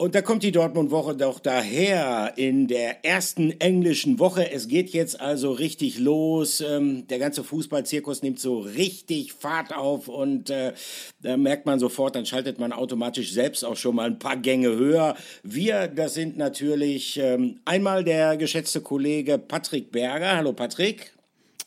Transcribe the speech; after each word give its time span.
Und 0.00 0.14
da 0.14 0.22
kommt 0.22 0.44
die 0.44 0.52
Dortmund-Woche 0.52 1.16
doch 1.16 1.40
daher 1.40 2.34
in 2.36 2.68
der 2.68 3.04
ersten 3.04 3.50
englischen 3.60 4.20
Woche. 4.20 4.48
Es 4.48 4.68
geht 4.68 4.90
jetzt 4.90 5.20
also 5.20 5.50
richtig 5.50 5.98
los. 5.98 6.60
Ähm, 6.60 7.08
der 7.08 7.18
ganze 7.18 7.42
Fußballzirkus 7.42 8.22
nimmt 8.22 8.38
so 8.38 8.60
richtig 8.60 9.32
Fahrt 9.32 9.74
auf 9.74 10.06
und 10.06 10.50
äh, 10.50 10.72
da 11.20 11.36
merkt 11.36 11.66
man 11.66 11.80
sofort, 11.80 12.14
dann 12.14 12.26
schaltet 12.26 12.60
man 12.60 12.72
automatisch 12.72 13.32
selbst 13.32 13.64
auch 13.64 13.76
schon 13.76 13.96
mal 13.96 14.06
ein 14.08 14.20
paar 14.20 14.36
Gänge 14.36 14.68
höher. 14.68 15.16
Wir, 15.42 15.88
das 15.88 16.14
sind 16.14 16.36
natürlich 16.36 17.18
ähm, 17.18 17.58
einmal 17.64 18.04
der 18.04 18.36
geschätzte 18.36 18.80
Kollege 18.80 19.36
Patrick 19.36 19.90
Berger. 19.90 20.36
Hallo 20.36 20.52
Patrick. 20.52 21.12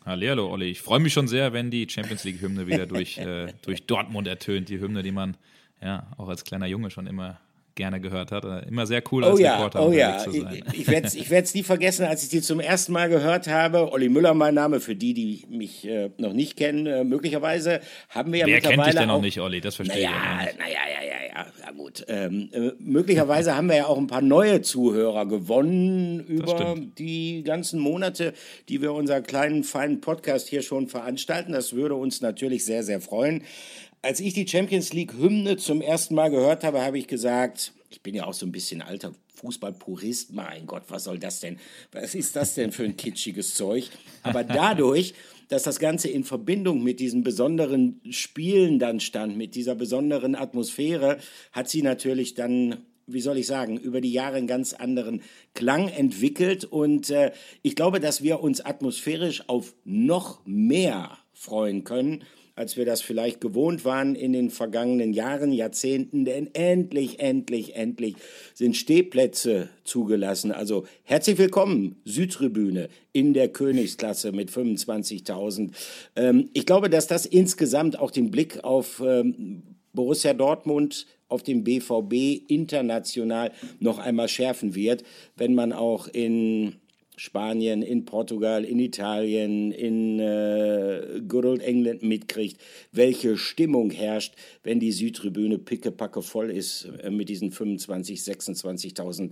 Hallo 0.06 0.50
Olli. 0.50 0.70
Ich 0.70 0.80
freue 0.80 1.02
mich 1.02 1.12
schon 1.12 1.28
sehr, 1.28 1.52
wenn 1.52 1.70
die 1.70 1.86
Champions 1.90 2.24
League-Hymne 2.24 2.66
wieder 2.66 2.86
durch, 2.86 3.18
äh, 3.18 3.52
durch 3.64 3.86
Dortmund 3.88 4.30
ertönt. 4.30 4.70
Die 4.70 4.80
Hymne, 4.80 5.04
die 5.04 5.12
man 5.12 5.36
ja 5.84 6.08
auch 6.18 6.30
als 6.30 6.46
kleiner 6.46 6.68
Junge 6.68 6.92
schon 6.92 7.08
immer 7.08 7.42
gerne 7.82 8.00
gehört 8.00 8.32
hat. 8.32 8.46
Immer 8.68 8.86
sehr 8.86 9.02
cool 9.12 9.26
als 9.26 9.40
oh 9.40 9.42
ja, 9.42 9.56
Reporter 9.56 9.88
oh 9.88 9.92
ja. 9.92 10.20
zu 10.20 10.30
sein. 10.30 10.64
Ich, 10.72 10.82
ich 10.82 10.88
werde 10.88 11.08
es 11.08 11.16
ich 11.16 11.56
nie 11.56 11.64
vergessen, 11.64 12.06
als 12.06 12.22
ich 12.22 12.30
die 12.30 12.42
zum 12.42 12.60
ersten 12.60 12.94
Mal 12.94 13.10
gehört 13.10 13.48
habe. 13.48 13.92
Olli 13.92 14.08
Müller, 14.08 14.36
mein 14.36 14.54
Name, 14.54 14.80
für 14.80 14.96
die, 14.96 15.16
die 15.16 15.46
mich 15.50 15.88
äh, 15.88 16.12
noch 16.18 16.34
nicht 16.34 16.58
kennen. 16.58 16.86
Äh, 16.86 17.04
möglicherweise 17.04 17.80
haben 18.10 18.34
wir 18.34 18.42
ja 18.42 18.46
Wer 18.46 18.58
mittlerweile 18.58 18.78
kennt 18.78 18.88
dich 18.88 19.00
denn 19.00 19.10
auch, 19.10 19.16
noch 19.16 19.22
nicht, 19.24 19.40
Olli? 19.40 19.62
Das 19.62 19.76
verstehe 19.78 20.04
naja, 20.04 20.42
ich 20.42 20.52
ja 20.52 20.58
Naja, 20.60 20.78
ja, 20.94 21.08
ja, 21.08 21.28
ja, 21.34 21.46
ja, 21.66 21.72
gut. 21.72 22.06
Ähm, 22.08 22.50
äh, 22.52 22.72
möglicherweise 22.78 23.56
haben 23.56 23.68
wir 23.68 23.78
ja 23.78 23.86
auch 23.88 23.98
ein 23.98 24.06
paar 24.06 24.22
neue 24.22 24.62
Zuhörer 24.62 25.26
gewonnen 25.26 26.20
über 26.20 26.76
die 27.00 27.42
ganzen 27.44 27.80
Monate, 27.80 28.34
die 28.70 28.84
wir 28.84 28.94
unseren 28.94 29.24
kleinen, 29.24 29.64
feinen 29.64 30.02
Podcast 30.02 30.50
hier 30.50 30.62
schon 30.62 30.88
veranstalten. 30.88 31.52
Das 31.52 31.74
würde 31.74 31.96
uns 31.96 32.22
natürlich 32.22 32.64
sehr, 32.64 32.84
sehr 32.84 33.02
freuen. 33.02 33.44
Als 34.04 34.20
ich 34.20 34.34
die 34.34 34.48
Champions 34.48 34.94
League 34.94 35.14
Hymne 35.14 35.58
zum 35.58 35.82
ersten 35.82 36.16
Mal 36.16 36.30
gehört 36.30 36.64
habe, 36.64 36.84
habe 36.84 36.98
ich 36.98 37.08
gesagt, 37.08 37.74
ich 37.92 38.02
bin 38.02 38.16
ja 38.16 38.26
auch 38.26 38.34
so 38.34 38.46
ein 38.46 38.52
bisschen 38.52 38.82
alter 38.82 39.14
Fußballpurist. 39.36 40.34
Mein 40.34 40.66
Gott, 40.66 40.84
was 40.88 41.04
soll 41.04 41.20
das 41.20 41.40
denn? 41.40 41.58
Was 41.92 42.16
ist 42.16 42.36
das 42.36 42.56
denn 42.56 42.72
für 42.72 42.84
ein 42.84 42.98
kitschiges 42.98 43.54
Zeug? 43.54 43.90
Aber 44.24 44.44
dadurch, 44.44 45.14
dass 45.50 45.64
das 45.64 45.80
Ganze 45.80 46.10
in 46.10 46.24
Verbindung 46.24 46.84
mit 46.84 47.00
diesen 47.00 47.24
besonderen 47.24 48.02
Spielen 48.10 48.80
dann 48.80 49.00
stand, 49.00 49.38
mit 49.38 49.56
dieser 49.56 49.76
besonderen 49.76 50.36
Atmosphäre, 50.36 51.18
hat 51.52 51.70
sie 51.70 51.82
natürlich 51.82 52.34
dann 52.34 52.86
wie 53.08 53.20
soll 53.20 53.40
ich 53.40 53.48
sagen, 53.48 53.78
über 53.78 54.00
die 54.00 54.14
Jahre 54.14 54.38
einen 54.38 54.48
ganz 54.48 54.72
anderen 54.72 55.22
Klang 55.54 55.90
entwickelt. 55.90 56.64
Und 56.64 57.10
äh, 57.10 57.34
ich 57.62 57.76
glaube, 57.76 58.00
dass 58.00 58.24
wir 58.24 58.40
uns 58.40 58.62
atmosphärisch 58.62 59.50
auf 59.50 59.74
noch 59.84 60.46
mehr 60.46 61.18
freuen 61.34 61.84
können 61.84 62.24
als 62.56 62.78
wir 62.78 62.86
das 62.86 63.02
vielleicht 63.02 63.42
gewohnt 63.42 63.86
waren 63.86 64.16
in 64.16 64.34
den 64.34 64.50
vergangenen 64.50 65.14
Jahren, 65.14 65.52
Jahrzehnten. 65.52 66.26
Denn 66.26 66.54
endlich, 66.54 67.20
endlich, 67.20 67.76
endlich 67.76 68.16
sind 68.54 68.78
Stehplätze 68.78 69.70
zugelassen. 69.84 70.52
Also 70.52 70.86
herzlich 71.04 71.38
willkommen, 71.38 72.02
Südtribüne 72.06 72.90
in 73.14 73.34
der 73.34 73.50
Königsklasse 73.50 74.32
mit 74.32 74.52
25.000. 74.52 75.72
Ähm, 76.16 76.50
ich 76.54 76.66
glaube, 76.66 76.90
dass 76.90 77.08
das 77.08 77.26
insgesamt 77.26 78.00
auch 78.00 78.12
den 78.12 78.32
Blick 78.32 78.64
auf 78.64 79.02
ähm, 79.06 79.64
Borussia 79.94 80.34
Dortmund 80.34 81.08
auf 81.28 81.44
dem 81.44 81.64
BVB 81.64 82.50
international 82.50 83.52
noch 83.80 84.00
einmal 84.00 84.28
schärfen 84.28 84.76
wird, 84.76 85.04
wenn 85.36 85.56
man 85.56 85.74
auch 85.74 86.08
in 86.08 86.76
Spanien, 87.18 87.82
in 87.82 88.06
Portugal, 88.06 88.64
in 88.64 88.80
Italien, 88.80 89.72
in 89.72 90.20
äh, 90.20 91.22
Good 91.28 91.46
Old 91.46 91.62
England 91.62 92.04
mitkriegt, 92.04 92.60
welche 92.92 93.38
Stimmung 93.38 93.92
herrscht, 93.92 94.34
wenn 94.64 94.80
die 94.80 94.92
Südtribüne 94.92 95.58
pickepacke 95.58 96.22
voll 96.22 96.50
ist 96.50 96.86
äh, 97.04 97.12
mit 97.12 97.30
diesen 97.30 97.52
25, 97.52 98.20
26.000 98.20 99.32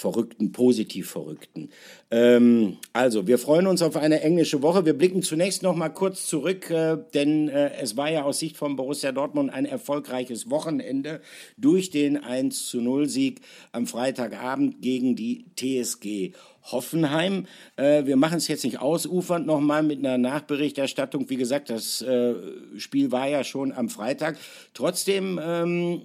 Verrückten, 0.00 0.52
positiv 0.52 1.10
Verrückten. 1.10 1.68
Ähm, 2.10 2.78
also, 2.92 3.26
wir 3.26 3.38
freuen 3.38 3.66
uns 3.66 3.82
auf 3.82 3.96
eine 3.96 4.22
englische 4.22 4.62
Woche. 4.62 4.86
Wir 4.86 4.94
blicken 4.94 5.22
zunächst 5.22 5.62
noch 5.62 5.76
mal 5.76 5.90
kurz 5.90 6.26
zurück, 6.26 6.70
äh, 6.70 6.96
denn 7.14 7.48
äh, 7.48 7.72
es 7.80 7.96
war 7.96 8.10
ja 8.10 8.24
aus 8.24 8.38
Sicht 8.38 8.56
von 8.56 8.76
Borussia 8.76 9.12
Dortmund 9.12 9.52
ein 9.52 9.66
erfolgreiches 9.66 10.50
Wochenende 10.50 11.20
durch 11.56 11.90
den 11.90 12.16
1 12.16 12.66
zu 12.66 12.80
0 12.80 13.08
Sieg 13.08 13.42
am 13.72 13.86
Freitagabend 13.86 14.80
gegen 14.80 15.16
die 15.16 15.44
TSG 15.56 16.32
Hoffenheim. 16.62 17.46
Äh, 17.76 18.06
wir 18.06 18.16
machen 18.16 18.38
es 18.38 18.48
jetzt 18.48 18.64
nicht 18.64 18.80
ausufernd 18.80 19.46
nochmal 19.46 19.82
mit 19.82 19.98
einer 19.98 20.18
Nachberichterstattung. 20.18 21.28
Wie 21.30 21.36
gesagt, 21.36 21.70
das 21.70 22.02
äh, 22.02 22.34
Spiel 22.76 23.12
war 23.12 23.28
ja 23.28 23.44
schon 23.44 23.72
am 23.72 23.88
Freitag. 23.88 24.38
Trotzdem, 24.74 25.40
ähm, 25.42 26.02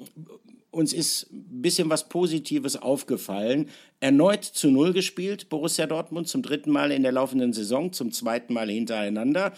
uns 0.75 0.93
ist 0.93 1.31
ein 1.31 1.61
bisschen 1.61 1.89
was 1.89 2.09
Positives 2.09 2.75
aufgefallen. 2.75 3.69
Erneut 4.01 4.43
zu 4.43 4.69
Null 4.69 4.91
gespielt, 4.91 5.47
Borussia 5.49 5.87
Dortmund 5.87 6.27
zum 6.27 6.41
dritten 6.41 6.69
Mal 6.69 6.91
in 6.91 7.01
der 7.01 7.13
laufenden 7.13 7.53
Saison, 7.53 7.93
zum 7.93 8.11
zweiten 8.11 8.53
Mal 8.53 8.69
hintereinander, 8.69 9.53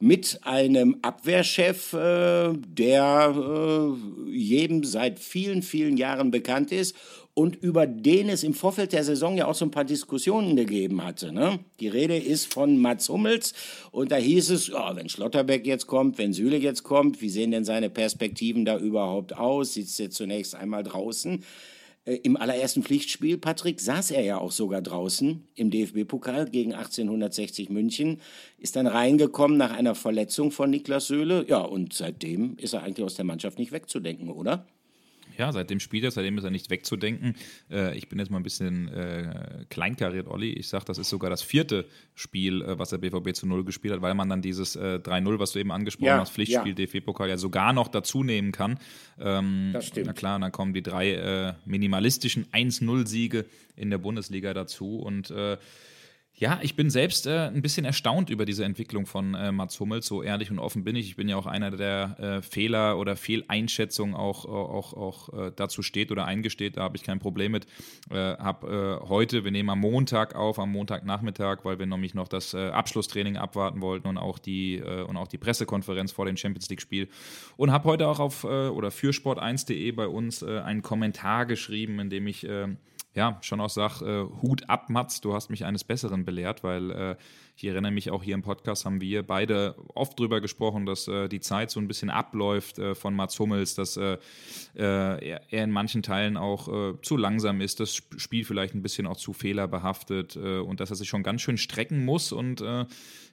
mit 0.00 0.40
einem 0.42 0.96
Abwehrchef, 1.02 1.92
äh, 1.92 2.54
der 2.54 3.34
äh, 3.36 4.30
jedem 4.30 4.82
seit 4.82 5.18
vielen, 5.20 5.62
vielen 5.62 5.98
Jahren 5.98 6.30
bekannt 6.30 6.72
ist 6.72 6.96
und 7.34 7.56
über 7.56 7.86
den 7.86 8.28
es 8.28 8.42
im 8.42 8.52
Vorfeld 8.52 8.92
der 8.92 9.04
Saison 9.04 9.36
ja 9.36 9.46
auch 9.46 9.54
so 9.54 9.64
ein 9.64 9.70
paar 9.70 9.84
Diskussionen 9.84 10.54
gegeben 10.54 11.02
hatte. 11.02 11.32
Ne? 11.32 11.60
Die 11.80 11.88
Rede 11.88 12.16
ist 12.16 12.52
von 12.52 12.78
Mats 12.78 13.08
Hummels 13.08 13.54
und 13.90 14.12
da 14.12 14.16
hieß 14.16 14.50
es, 14.50 14.72
oh, 14.72 14.94
wenn 14.94 15.08
Schlotterbeck 15.08 15.66
jetzt 15.66 15.86
kommt, 15.86 16.18
wenn 16.18 16.32
Süle 16.32 16.58
jetzt 16.58 16.82
kommt, 16.82 17.22
wie 17.22 17.30
sehen 17.30 17.50
denn 17.50 17.64
seine 17.64 17.88
Perspektiven 17.88 18.64
da 18.64 18.78
überhaupt 18.78 19.36
aus? 19.36 19.74
Sitzt 19.74 19.98
er 20.00 20.10
zunächst 20.10 20.54
einmal 20.54 20.82
draußen? 20.82 21.42
Äh, 22.04 22.16
Im 22.16 22.36
allerersten 22.36 22.82
Pflichtspiel, 22.82 23.38
Patrick, 23.38 23.80
saß 23.80 24.10
er 24.10 24.22
ja 24.22 24.38
auch 24.38 24.52
sogar 24.52 24.82
draußen 24.82 25.48
im 25.54 25.70
DFB-Pokal 25.70 26.50
gegen 26.50 26.74
1860 26.74 27.70
München, 27.70 28.20
ist 28.58 28.76
dann 28.76 28.86
reingekommen 28.86 29.56
nach 29.56 29.72
einer 29.72 29.94
Verletzung 29.94 30.50
von 30.50 30.68
Niklas 30.68 31.06
Söhle. 31.06 31.46
Ja, 31.48 31.60
und 31.60 31.94
seitdem 31.94 32.56
ist 32.58 32.74
er 32.74 32.82
eigentlich 32.82 33.06
aus 33.06 33.14
der 33.14 33.24
Mannschaft 33.24 33.58
nicht 33.58 33.72
wegzudenken, 33.72 34.28
oder? 34.28 34.66
Ja, 35.38 35.52
seitdem 35.52 35.80
spielt 35.80 36.04
er, 36.04 36.10
seitdem 36.10 36.38
ist 36.38 36.44
er 36.44 36.50
nicht 36.50 36.70
wegzudenken. 36.70 37.34
Äh, 37.70 37.96
ich 37.96 38.08
bin 38.08 38.18
jetzt 38.18 38.30
mal 38.30 38.38
ein 38.38 38.42
bisschen 38.42 38.88
äh, 38.88 39.64
kleinkariert, 39.70 40.28
Olli. 40.28 40.52
Ich 40.52 40.68
sage, 40.68 40.84
das 40.84 40.98
ist 40.98 41.08
sogar 41.08 41.30
das 41.30 41.42
vierte 41.42 41.86
Spiel, 42.14 42.62
äh, 42.62 42.78
was 42.78 42.90
der 42.90 42.98
BVB 42.98 43.34
zu 43.34 43.46
Null 43.46 43.64
gespielt 43.64 43.94
hat, 43.94 44.02
weil 44.02 44.14
man 44.14 44.28
dann 44.28 44.42
dieses 44.42 44.76
äh, 44.76 45.00
3-0, 45.02 45.38
was 45.38 45.52
du 45.52 45.58
eben 45.58 45.72
angesprochen 45.72 46.06
ja, 46.06 46.20
hast, 46.20 46.32
Pflichtspiel 46.32 46.78
ja. 46.78 46.86
DFB-Pokal 46.86 47.28
ja 47.28 47.36
sogar 47.36 47.72
noch 47.72 47.88
dazu 47.88 48.22
nehmen 48.22 48.52
kann. 48.52 48.78
Ähm, 49.18 49.70
das 49.72 49.86
stimmt. 49.86 50.06
Na 50.06 50.12
klar, 50.12 50.36
und 50.36 50.42
dann 50.42 50.52
kommen 50.52 50.74
die 50.74 50.82
drei 50.82 51.12
äh, 51.12 51.54
minimalistischen 51.64 52.46
1-0-Siege 52.52 53.46
in 53.76 53.90
der 53.90 53.98
Bundesliga 53.98 54.54
dazu 54.54 54.98
und 54.98 55.30
äh, 55.30 55.56
ja, 56.42 56.58
ich 56.60 56.74
bin 56.74 56.90
selbst 56.90 57.28
äh, 57.28 57.50
ein 57.54 57.62
bisschen 57.62 57.84
erstaunt 57.84 58.28
über 58.28 58.44
diese 58.44 58.64
Entwicklung 58.64 59.06
von 59.06 59.34
äh, 59.34 59.52
Mats 59.52 59.78
Hummels. 59.78 60.06
So 60.06 60.24
ehrlich 60.24 60.50
und 60.50 60.58
offen 60.58 60.82
bin 60.82 60.96
ich. 60.96 61.06
Ich 61.06 61.14
bin 61.14 61.28
ja 61.28 61.36
auch 61.36 61.46
einer, 61.46 61.70
der 61.70 62.16
äh, 62.18 62.42
Fehler 62.42 62.98
oder 62.98 63.14
Fehleinschätzungen 63.14 64.16
auch, 64.16 64.44
auch, 64.44 64.92
auch 64.92 65.32
äh, 65.38 65.52
dazu 65.54 65.82
steht 65.82 66.10
oder 66.10 66.24
eingesteht. 66.24 66.78
Da 66.78 66.82
habe 66.82 66.96
ich 66.96 67.04
kein 67.04 67.20
Problem 67.20 67.52
mit. 67.52 67.68
Äh, 68.10 68.16
habe 68.38 69.00
äh, 69.04 69.08
heute, 69.08 69.44
wir 69.44 69.52
nehmen 69.52 69.70
am 69.70 69.78
Montag 69.78 70.34
auf, 70.34 70.58
am 70.58 70.72
Montagnachmittag, 70.72 71.58
weil 71.62 71.78
wir 71.78 71.86
nämlich 71.86 72.14
noch 72.14 72.26
das 72.26 72.56
Abschlusstraining 72.56 73.36
abwarten 73.36 73.80
wollten 73.80 74.08
und 74.08 74.18
auch 74.18 74.40
die, 74.40 74.82
und 74.82 75.16
auch 75.16 75.28
die 75.28 75.38
Pressekonferenz 75.38 76.10
vor 76.10 76.26
dem 76.26 76.36
Champions 76.36 76.68
League-Spiel. 76.68 77.08
Und 77.56 77.70
habe 77.70 77.88
heute 77.88 78.08
auch 78.08 78.18
auf 78.18 78.42
oder 78.44 78.90
für 78.90 79.12
sport1.de 79.12 79.92
bei 79.92 80.08
uns 80.08 80.42
einen 80.42 80.82
Kommentar 80.82 81.46
geschrieben, 81.46 82.00
in 82.00 82.10
dem 82.10 82.26
ich 82.26 82.46
ja, 83.14 83.38
schon 83.42 83.60
auch 83.60 83.68
sage, 83.68 84.04
äh, 84.04 84.42
Hut 84.42 84.68
ab, 84.70 84.88
Mats, 84.88 85.20
du 85.20 85.34
hast 85.34 85.50
mich 85.50 85.64
eines 85.64 85.84
Besseren 85.84 86.24
belehrt, 86.24 86.64
weil 86.64 86.90
äh, 86.90 87.16
ich 87.56 87.64
erinnere 87.64 87.92
mich 87.92 88.10
auch 88.10 88.22
hier 88.22 88.34
im 88.34 88.42
Podcast 88.42 88.86
haben 88.86 89.02
wir 89.02 89.22
beide 89.22 89.76
oft 89.94 90.18
drüber 90.18 90.40
gesprochen, 90.40 90.86
dass 90.86 91.08
äh, 91.08 91.28
die 91.28 91.40
Zeit 91.40 91.70
so 91.70 91.78
ein 91.78 91.88
bisschen 91.88 92.08
abläuft 92.08 92.78
äh, 92.78 92.94
von 92.94 93.14
Mats 93.14 93.38
Hummels, 93.38 93.74
dass 93.74 93.98
äh, 93.98 94.16
äh 94.74 94.80
er, 95.22 95.42
in 95.50 95.70
manchen 95.70 96.02
Teilen 96.02 96.36
auch 96.36 96.68
zu 97.02 97.16
langsam 97.16 97.60
ist, 97.60 97.80
das 97.80 97.94
Spiel 97.94 98.44
vielleicht 98.44 98.74
ein 98.74 98.82
bisschen 98.82 99.06
auch 99.06 99.16
zu 99.16 99.32
fehlerbehaftet 99.32 100.36
und 100.36 100.80
dass 100.80 100.90
er 100.90 100.96
sich 100.96 101.08
schon 101.08 101.22
ganz 101.22 101.42
schön 101.42 101.58
strecken 101.58 102.04
muss 102.04 102.32
und 102.32 102.64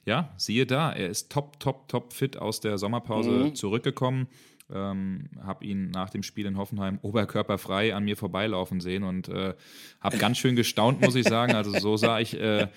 ja, 0.04 0.32
siehe 0.36 0.66
da, 0.66 0.92
er 0.92 1.08
ist 1.08 1.30
top, 1.30 1.58
top, 1.60 1.88
top 1.88 2.12
fit 2.12 2.36
aus 2.36 2.60
der 2.60 2.78
Sommerpause 2.78 3.30
mhm. 3.30 3.54
zurückgekommen 3.54 4.28
ähm, 4.72 5.28
habe 5.42 5.64
ihn 5.64 5.90
nach 5.90 6.10
dem 6.10 6.22
Spiel 6.22 6.46
in 6.46 6.56
Hoffenheim 6.56 6.98
oberkörperfrei 7.02 7.94
an 7.94 8.04
mir 8.04 8.16
vorbeilaufen 8.16 8.80
sehen 8.80 9.02
und 9.02 9.28
äh, 9.28 9.54
habe 10.00 10.18
ganz 10.18 10.38
schön 10.38 10.56
gestaunt, 10.56 11.00
muss 11.00 11.14
ich 11.14 11.26
sagen. 11.26 11.54
Also 11.54 11.78
so 11.78 11.96
sah 11.96 12.20
ich 12.20 12.38
äh, 12.38 12.68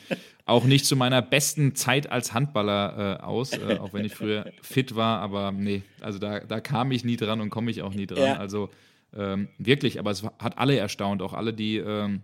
auch 0.46 0.66
nicht 0.66 0.86
zu 0.86 0.96
meiner 0.96 1.22
besten 1.22 1.76
Zeit 1.76 2.12
als 2.12 2.34
Handballer 2.34 3.20
äh, 3.20 3.24
aus, 3.24 3.54
äh, 3.54 3.78
auch 3.80 3.94
wenn 3.94 4.06
ich 4.06 4.16
früher 4.16 4.52
fit 4.62 4.96
war, 4.96 5.20
aber 5.20 5.52
nee, 5.52 5.84
also 6.02 6.20
da, 6.20 6.40
da 6.42 6.60
kam 6.60 6.92
ich 6.92 7.04
nie 7.04 7.18
dran 7.18 7.42
und 7.42 7.50
komme 7.50 7.72
ich 7.72 7.82
auch 7.82 7.94
nie 7.94 8.08
dran. 8.08 8.24
Ja. 8.24 8.38
Also 8.38 8.70
ähm, 9.16 9.48
wirklich, 9.58 10.00
aber 10.00 10.12
es 10.12 10.24
hat 10.24 10.58
alle 10.58 10.76
erstaunt, 10.76 11.22
auch 11.22 11.34
alle, 11.34 11.54
die 11.54 11.78
ähm, 11.78 12.24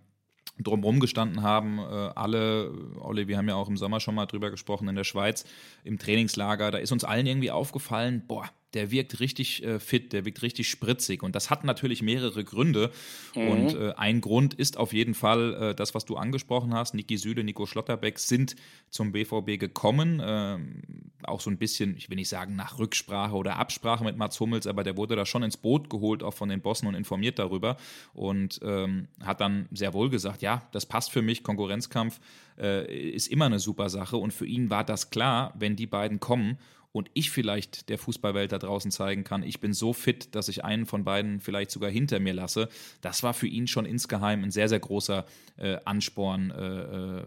drumherum 0.59 0.99
gestanden 0.99 1.41
haben. 1.41 1.79
Äh, 1.79 1.81
alle, 1.81 2.71
Olli, 2.99 3.27
wir 3.27 3.37
haben 3.37 3.47
ja 3.47 3.55
auch 3.55 3.69
im 3.69 3.77
Sommer 3.77 3.99
schon 3.99 4.15
mal 4.15 4.25
drüber 4.25 4.51
gesprochen 4.51 4.87
in 4.87 4.95
der 4.95 5.03
Schweiz, 5.03 5.45
im 5.83 5.97
Trainingslager, 5.97 6.71
da 6.71 6.77
ist 6.77 6.91
uns 6.91 7.03
allen 7.03 7.25
irgendwie 7.25 7.51
aufgefallen, 7.51 8.23
boah, 8.27 8.49
der 8.73 8.91
wirkt 8.91 9.19
richtig 9.19 9.63
äh, 9.63 9.79
fit, 9.79 10.13
der 10.13 10.25
wirkt 10.25 10.41
richtig 10.41 10.69
spritzig. 10.69 11.23
Und 11.23 11.35
das 11.35 11.49
hat 11.49 11.63
natürlich 11.63 12.01
mehrere 12.01 12.43
Gründe. 12.43 12.91
Mhm. 13.35 13.47
Und 13.47 13.75
äh, 13.75 13.93
ein 13.97 14.21
Grund 14.21 14.53
ist 14.53 14.77
auf 14.77 14.93
jeden 14.93 15.13
Fall 15.13 15.53
äh, 15.53 15.75
das, 15.75 15.95
was 15.95 16.05
du 16.05 16.17
angesprochen 16.17 16.73
hast. 16.73 16.93
Niki 16.93 17.17
Süle, 17.17 17.43
Nico 17.43 17.65
Schlotterbeck 17.65 18.19
sind 18.19 18.55
zum 18.89 19.11
BVB 19.11 19.59
gekommen. 19.59 20.21
Ähm, 20.23 20.81
auch 21.23 21.41
so 21.41 21.49
ein 21.49 21.57
bisschen, 21.57 21.97
ich 21.97 22.09
will 22.09 22.15
nicht 22.15 22.29
sagen 22.29 22.55
nach 22.55 22.79
Rücksprache 22.79 23.35
oder 23.35 23.57
Absprache 23.57 24.03
mit 24.03 24.17
Mats 24.17 24.39
Hummels, 24.39 24.67
aber 24.67 24.83
der 24.83 24.97
wurde 24.97 25.15
da 25.15 25.25
schon 25.25 25.43
ins 25.43 25.57
Boot 25.57 25.89
geholt, 25.89 26.23
auch 26.23 26.33
von 26.33 26.49
den 26.49 26.61
Bossen 26.61 26.87
und 26.87 26.95
informiert 26.95 27.39
darüber. 27.39 27.77
Und 28.13 28.59
ähm, 28.63 29.07
hat 29.21 29.41
dann 29.41 29.67
sehr 29.71 29.93
wohl 29.93 30.09
gesagt, 30.09 30.41
ja, 30.41 30.67
das 30.71 30.85
passt 30.85 31.11
für 31.11 31.21
mich, 31.21 31.43
Konkurrenzkampf 31.43 32.19
äh, 32.59 33.11
ist 33.11 33.27
immer 33.27 33.45
eine 33.45 33.59
super 33.59 33.89
Sache. 33.89 34.17
Und 34.17 34.31
für 34.31 34.45
ihn 34.45 34.69
war 34.69 34.83
das 34.83 35.09
klar, 35.09 35.53
wenn 35.57 35.75
die 35.75 35.87
beiden 35.87 36.19
kommen 36.19 36.57
und 36.91 37.09
ich 37.13 37.29
vielleicht 37.29 37.89
der 37.89 37.99
Fußballwelt 37.99 38.51
da 38.51 38.57
draußen 38.57 38.89
zeigen 38.89 39.23
kann, 39.23 39.43
ich 39.43 39.59
bin 39.59 39.73
so 39.73 39.93
fit, 39.93 40.33
dass 40.33 40.49
ich 40.49 40.65
einen 40.65 40.87
von 40.87 41.03
beiden 41.03 41.39
vielleicht 41.39 41.69
sogar 41.69 41.91
hinter 41.91 42.19
mir 42.19 42.33
lasse. 42.33 42.67
Das 43.01 43.21
war 43.21 43.35
für 43.35 43.45
ihn 43.45 43.67
schon 43.67 43.85
insgeheim 43.85 44.43
ein 44.43 44.49
sehr, 44.49 44.67
sehr 44.69 44.79
großer 44.79 45.25
äh, 45.57 45.77
Ansporn, 45.85 46.49
äh, 46.49 47.19
äh, 47.19 47.23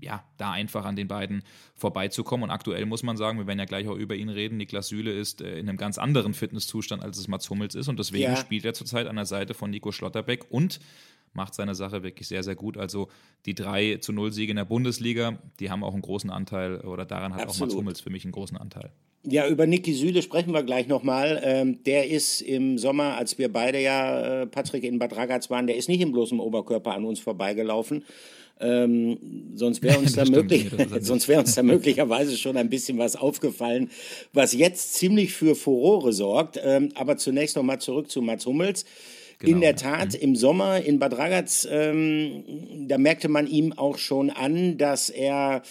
ja, 0.00 0.24
da 0.36 0.50
einfach 0.50 0.84
an 0.84 0.96
den 0.96 1.06
beiden 1.06 1.44
vorbeizukommen. 1.76 2.44
Und 2.44 2.50
aktuell 2.50 2.86
muss 2.86 3.04
man 3.04 3.16
sagen, 3.16 3.38
wir 3.38 3.46
werden 3.46 3.60
ja 3.60 3.66
gleich 3.66 3.86
auch 3.86 3.96
über 3.96 4.16
ihn 4.16 4.30
reden, 4.30 4.56
Niklas 4.56 4.88
Süle 4.88 5.12
ist 5.12 5.40
äh, 5.40 5.58
in 5.58 5.68
einem 5.68 5.78
ganz 5.78 5.96
anderen 5.98 6.34
Fitnesszustand, 6.34 7.02
als 7.02 7.16
es 7.16 7.28
Mats 7.28 7.48
Hummels 7.50 7.76
ist. 7.76 7.86
Und 7.86 8.00
deswegen 8.00 8.32
ja. 8.32 8.36
spielt 8.36 8.64
er 8.64 8.74
zurzeit 8.74 9.06
an 9.06 9.14
der 9.14 9.26
Seite 9.26 9.54
von 9.54 9.70
Nico 9.70 9.92
Schlotterbeck 9.92 10.46
und 10.50 10.80
macht 11.34 11.54
seine 11.54 11.74
Sache 11.74 12.02
wirklich 12.02 12.28
sehr, 12.28 12.42
sehr 12.42 12.54
gut. 12.54 12.76
Also 12.76 13.08
die 13.46 13.54
drei 13.54 13.96
zu 13.96 14.12
null 14.12 14.32
Siege 14.32 14.50
in 14.50 14.56
der 14.56 14.64
Bundesliga, 14.64 15.38
die 15.60 15.70
haben 15.70 15.84
auch 15.84 15.92
einen 15.92 16.02
großen 16.02 16.30
Anteil 16.30 16.80
oder 16.80 17.04
daran 17.04 17.34
hat 17.34 17.42
Absolut. 17.42 17.60
auch 17.60 17.66
Mats 17.66 17.78
Hummels 17.78 18.00
für 18.00 18.10
mich 18.10 18.24
einen 18.24 18.32
großen 18.32 18.56
Anteil. 18.56 18.90
Ja, 19.26 19.48
über 19.48 19.66
Niki 19.66 19.94
Süle 19.94 20.20
sprechen 20.20 20.52
wir 20.52 20.62
gleich 20.62 20.86
nochmal. 20.86 21.40
Ähm, 21.42 21.82
der 21.84 22.10
ist 22.10 22.42
im 22.42 22.76
Sommer, 22.76 23.16
als 23.16 23.38
wir 23.38 23.50
beide 23.50 23.80
ja, 23.80 24.42
äh, 24.42 24.46
Patrick, 24.46 24.84
in 24.84 24.98
Bad 24.98 25.16
Ragaz 25.16 25.48
waren, 25.48 25.66
der 25.66 25.76
ist 25.76 25.88
nicht 25.88 26.02
im 26.02 26.12
bloßen 26.12 26.38
Oberkörper 26.38 26.92
an 26.92 27.06
uns 27.06 27.20
vorbeigelaufen. 27.20 28.04
Ähm, 28.60 29.52
sonst 29.54 29.82
wäre 29.82 29.98
uns, 30.00 30.12
da 30.12 30.26
möglich, 30.26 30.66
sonst 31.00 31.26
wär 31.26 31.38
uns 31.38 31.54
da 31.54 31.62
möglicherweise 31.62 32.36
schon 32.36 32.58
ein 32.58 32.68
bisschen 32.68 32.98
was 32.98 33.16
aufgefallen, 33.16 33.90
was 34.34 34.52
jetzt 34.52 34.94
ziemlich 34.94 35.32
für 35.32 35.54
Furore 35.54 36.12
sorgt. 36.12 36.60
Ähm, 36.62 36.90
aber 36.94 37.16
zunächst 37.16 37.56
nochmal 37.56 37.80
zurück 37.80 38.10
zu 38.10 38.20
Mats 38.20 38.44
Hummels. 38.44 38.84
Genau, 39.44 39.56
in 39.56 39.60
der 39.60 39.76
Tat. 39.76 40.14
Mhm. 40.14 40.20
im 40.20 40.36
Sommer 40.36 40.80
in 40.82 40.98
Bad 40.98 41.16
Ragaz, 41.16 41.66
ähm, 41.70 42.86
da 42.88 42.98
merkte 42.98 43.28
man 43.28 43.46
ihm 43.46 43.72
auch 43.72 43.98
schon 43.98 44.30
an, 44.30 44.78
dass 44.78 45.10
er 45.10 45.62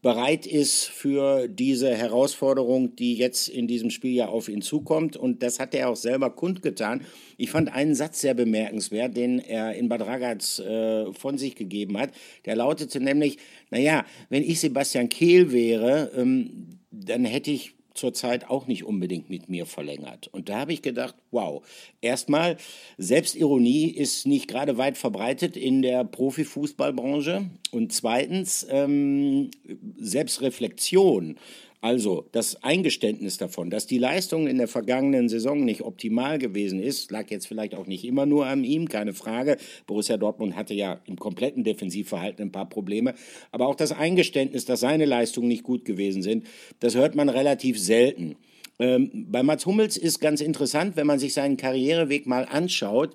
bereit 0.00 0.46
ist 0.46 0.84
für 0.84 1.48
diese 1.48 1.94
Herausforderung, 1.94 2.94
die 2.94 3.14
jetzt 3.14 3.48
in 3.48 3.66
diesem 3.66 3.90
Spiel 3.90 4.14
ja 4.14 4.28
auf 4.28 4.48
ihn 4.48 4.62
zukommt. 4.62 5.16
Und 5.16 5.42
das 5.42 5.58
hat 5.58 5.74
er 5.74 5.88
auch 5.88 5.96
selber 5.96 6.30
kundgetan. 6.30 7.02
Ich 7.36 7.50
fand 7.50 7.72
einen 7.72 7.94
Satz 7.94 8.20
sehr 8.20 8.34
bemerkenswert, 8.34 9.16
den 9.16 9.40
er 9.40 9.74
in 9.74 9.88
Bad 9.88 10.02
Ragaz 10.02 10.60
äh, 10.60 11.12
von 11.12 11.36
sich 11.36 11.56
gegeben 11.56 11.98
hat. 11.98 12.10
Der 12.44 12.56
lautete 12.56 13.00
nämlich, 13.00 13.38
naja, 13.70 14.04
wenn 14.28 14.44
ich 14.44 14.60
Sebastian 14.60 15.08
Kehl 15.08 15.50
wäre, 15.50 16.12
ähm, 16.16 16.78
dann 16.90 17.24
hätte 17.24 17.50
ich 17.50 17.74
zurzeit 17.98 18.48
auch 18.48 18.66
nicht 18.66 18.84
unbedingt 18.84 19.28
mit 19.28 19.48
mir 19.48 19.66
verlängert. 19.66 20.28
Und 20.28 20.48
da 20.48 20.60
habe 20.60 20.72
ich 20.72 20.82
gedacht, 20.82 21.14
wow, 21.30 21.62
erstmal, 22.00 22.56
Selbstironie 22.96 23.90
ist 23.90 24.26
nicht 24.26 24.48
gerade 24.48 24.78
weit 24.78 24.96
verbreitet 24.96 25.56
in 25.56 25.82
der 25.82 26.04
Profifußballbranche. 26.04 27.50
Und 27.70 27.92
zweitens, 27.92 28.66
ähm, 28.70 29.50
Selbstreflexion 29.98 31.38
also 31.80 32.26
das 32.32 32.62
Eingeständnis 32.64 33.38
davon, 33.38 33.70
dass 33.70 33.86
die 33.86 33.98
Leistung 33.98 34.48
in 34.48 34.58
der 34.58 34.66
vergangenen 34.66 35.28
Saison 35.28 35.64
nicht 35.64 35.82
optimal 35.82 36.38
gewesen 36.38 36.82
ist, 36.82 37.12
lag 37.12 37.30
jetzt 37.30 37.46
vielleicht 37.46 37.76
auch 37.76 37.86
nicht 37.86 38.04
immer 38.04 38.26
nur 38.26 38.46
an 38.46 38.64
ihm, 38.64 38.88
keine 38.88 39.12
Frage. 39.12 39.56
Borussia 39.86 40.16
Dortmund 40.16 40.56
hatte 40.56 40.74
ja 40.74 41.00
im 41.06 41.16
kompletten 41.16 41.62
Defensivverhalten 41.62 42.46
ein 42.46 42.52
paar 42.52 42.68
Probleme. 42.68 43.14
Aber 43.52 43.68
auch 43.68 43.76
das 43.76 43.92
Eingeständnis, 43.92 44.64
dass 44.64 44.80
seine 44.80 45.04
Leistungen 45.04 45.46
nicht 45.46 45.62
gut 45.62 45.84
gewesen 45.84 46.22
sind, 46.22 46.46
das 46.80 46.96
hört 46.96 47.14
man 47.14 47.28
relativ 47.28 47.78
selten. 47.78 48.34
Ähm, 48.80 49.26
bei 49.30 49.44
Mats 49.44 49.64
Hummels 49.64 49.96
ist 49.96 50.20
ganz 50.20 50.40
interessant, 50.40 50.96
wenn 50.96 51.06
man 51.06 51.20
sich 51.20 51.32
seinen 51.32 51.56
Karriereweg 51.56 52.26
mal 52.26 52.44
anschaut. 52.44 53.14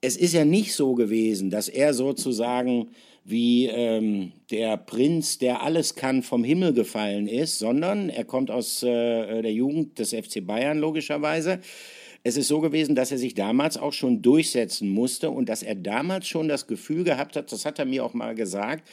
Es 0.00 0.16
ist 0.16 0.32
ja 0.32 0.44
nicht 0.44 0.74
so 0.74 0.94
gewesen, 0.94 1.50
dass 1.50 1.68
er 1.68 1.92
sozusagen 1.92 2.90
wie 3.24 3.66
ähm, 3.66 4.32
der 4.50 4.76
Prinz, 4.76 5.38
der 5.38 5.62
alles 5.62 5.94
kann, 5.94 6.22
vom 6.22 6.44
Himmel 6.44 6.72
gefallen 6.72 7.26
ist, 7.28 7.58
sondern 7.58 8.08
er 8.08 8.24
kommt 8.24 8.50
aus 8.50 8.82
äh, 8.82 9.42
der 9.42 9.52
Jugend 9.52 9.98
des 9.98 10.10
FC 10.10 10.44
Bayern 10.44 10.78
logischerweise. 10.78 11.60
Es 12.22 12.36
ist 12.36 12.48
so 12.48 12.60
gewesen, 12.60 12.94
dass 12.94 13.12
er 13.12 13.18
sich 13.18 13.34
damals 13.34 13.78
auch 13.78 13.92
schon 13.92 14.20
durchsetzen 14.20 14.90
musste 14.90 15.30
und 15.30 15.48
dass 15.48 15.62
er 15.62 15.74
damals 15.74 16.28
schon 16.28 16.48
das 16.48 16.66
Gefühl 16.66 17.04
gehabt 17.04 17.36
hat, 17.36 17.50
das 17.50 17.64
hat 17.64 17.78
er 17.78 17.86
mir 17.86 18.04
auch 18.04 18.12
mal 18.12 18.34
gesagt, 18.34 18.86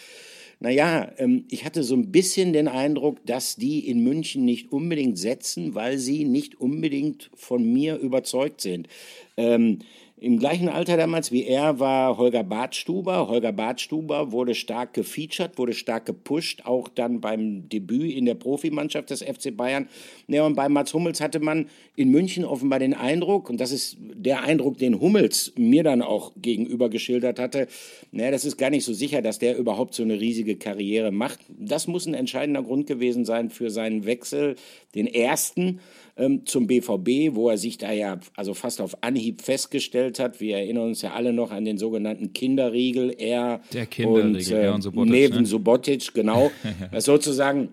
naja, 0.60 1.12
ähm, 1.18 1.46
ich 1.50 1.66
hatte 1.66 1.84
so 1.84 1.96
ein 1.96 2.12
bisschen 2.12 2.52
den 2.54 2.68
Eindruck, 2.68 3.24
dass 3.26 3.58
die 3.58 3.88
in 3.88 4.04
München 4.04 4.44
nicht 4.44 4.72
unbedingt 4.72 5.18
setzen, 5.18 5.76
weil 5.76 5.98
sie 5.98 6.26
nicht 6.26 6.60
unbedingt 6.60 7.30
von 7.36 7.64
mir 7.74 7.98
überzeugt 7.98 8.62
sind. 8.62 8.88
Ähm, 9.36 9.80
im 10.19 10.40
gleichen 10.40 10.68
Alter 10.68 10.98
damals 10.98 11.31
wie 11.31 11.46
er 11.46 11.80
war 11.80 12.18
Holger 12.18 12.44
Badstuber. 12.44 13.28
Holger 13.28 13.52
Badstuber 13.52 14.31
wurde 14.31 14.56
stark 14.56 14.96
gefeatured, 14.96 15.60
wurde 15.60 15.74
stark 15.74 16.08
gepusht, 16.08 16.64
auch 16.66 16.88
dann 16.88 17.22
beim 17.22 17.69
Debüt 17.69 18.16
in 18.16 18.25
der 18.25 18.34
Profimannschaft 18.34 19.12
des 19.12 19.22
FC 19.22 19.56
Bayern. 19.56 19.88
Ja, 20.28 20.44
und 20.44 20.56
bei 20.56 20.69
Mats 20.69 20.94
Hummels 20.96 21.22
hatte 21.22 21.40
man 21.40 21.68
in 21.96 22.10
München 22.10 22.46
offenbar 22.46 22.80
den 22.80 22.96
Eindruck, 22.96 23.48
und 23.50 23.62
das 23.62 23.72
ist 23.72 23.98
der 24.00 24.44
Eindruck, 24.44 24.80
den 24.80 25.00
Hummels 25.00 25.54
mir 25.56 25.84
dann 25.84 26.02
auch 26.02 26.31
gegenüber 26.36 26.90
geschildert 26.90 27.38
hatte, 27.38 27.68
naja, 28.12 28.31
das 28.31 28.44
ist 28.44 28.58
gar 28.58 28.72
nicht 28.72 28.86
so 28.86 28.94
sicher, 28.94 29.22
dass 29.22 29.38
der 29.38 29.56
überhaupt 29.56 29.94
so 29.94 30.02
eine 30.02 30.19
riesige 30.19 30.56
Karriere 30.56 31.12
macht. 31.12 31.40
Das 31.50 31.86
muss 31.86 32.08
ein 32.08 32.16
entscheidender 32.16 32.64
Grund 32.64 32.88
gewesen 32.88 33.24
sein 33.24 33.52
für 33.52 33.69
seinen 33.69 34.06
Wechsel, 34.06 34.56
den 34.96 35.06
ersten 35.06 35.80
ähm, 36.18 36.46
zum 36.46 36.68
BVB, 36.68 37.36
wo 37.36 37.50
er 37.50 37.58
sich 37.58 37.78
da 37.78 37.92
ja 37.92 38.19
also 38.36 38.54
fast 38.54 38.81
auf 38.81 39.04
Anhieb 39.04 39.42
festgestellt 39.42 40.19
hat. 40.19 40.40
Wir 40.40 40.58
erinnern 40.58 40.88
uns 40.88 41.02
ja 41.02 41.14
alle 41.14 41.34
noch 41.34 41.52
an 41.52 41.66
den 41.66 41.78
sogenannten 41.78 42.34
Kinderriegel. 42.34 43.14
Er 43.18 43.62
Der 43.74 43.86
Kinderriegel, 43.86 44.36
und, 44.36 44.52
äh, 44.52 44.64
er 44.64 44.74
und 44.75 44.81
Subotic. 44.81 45.12
Neben 45.12 45.38
ne? 45.38 45.45
Subotic, 45.45 46.14
genau. 46.14 46.52
das 46.92 47.06
sozusagen 47.06 47.69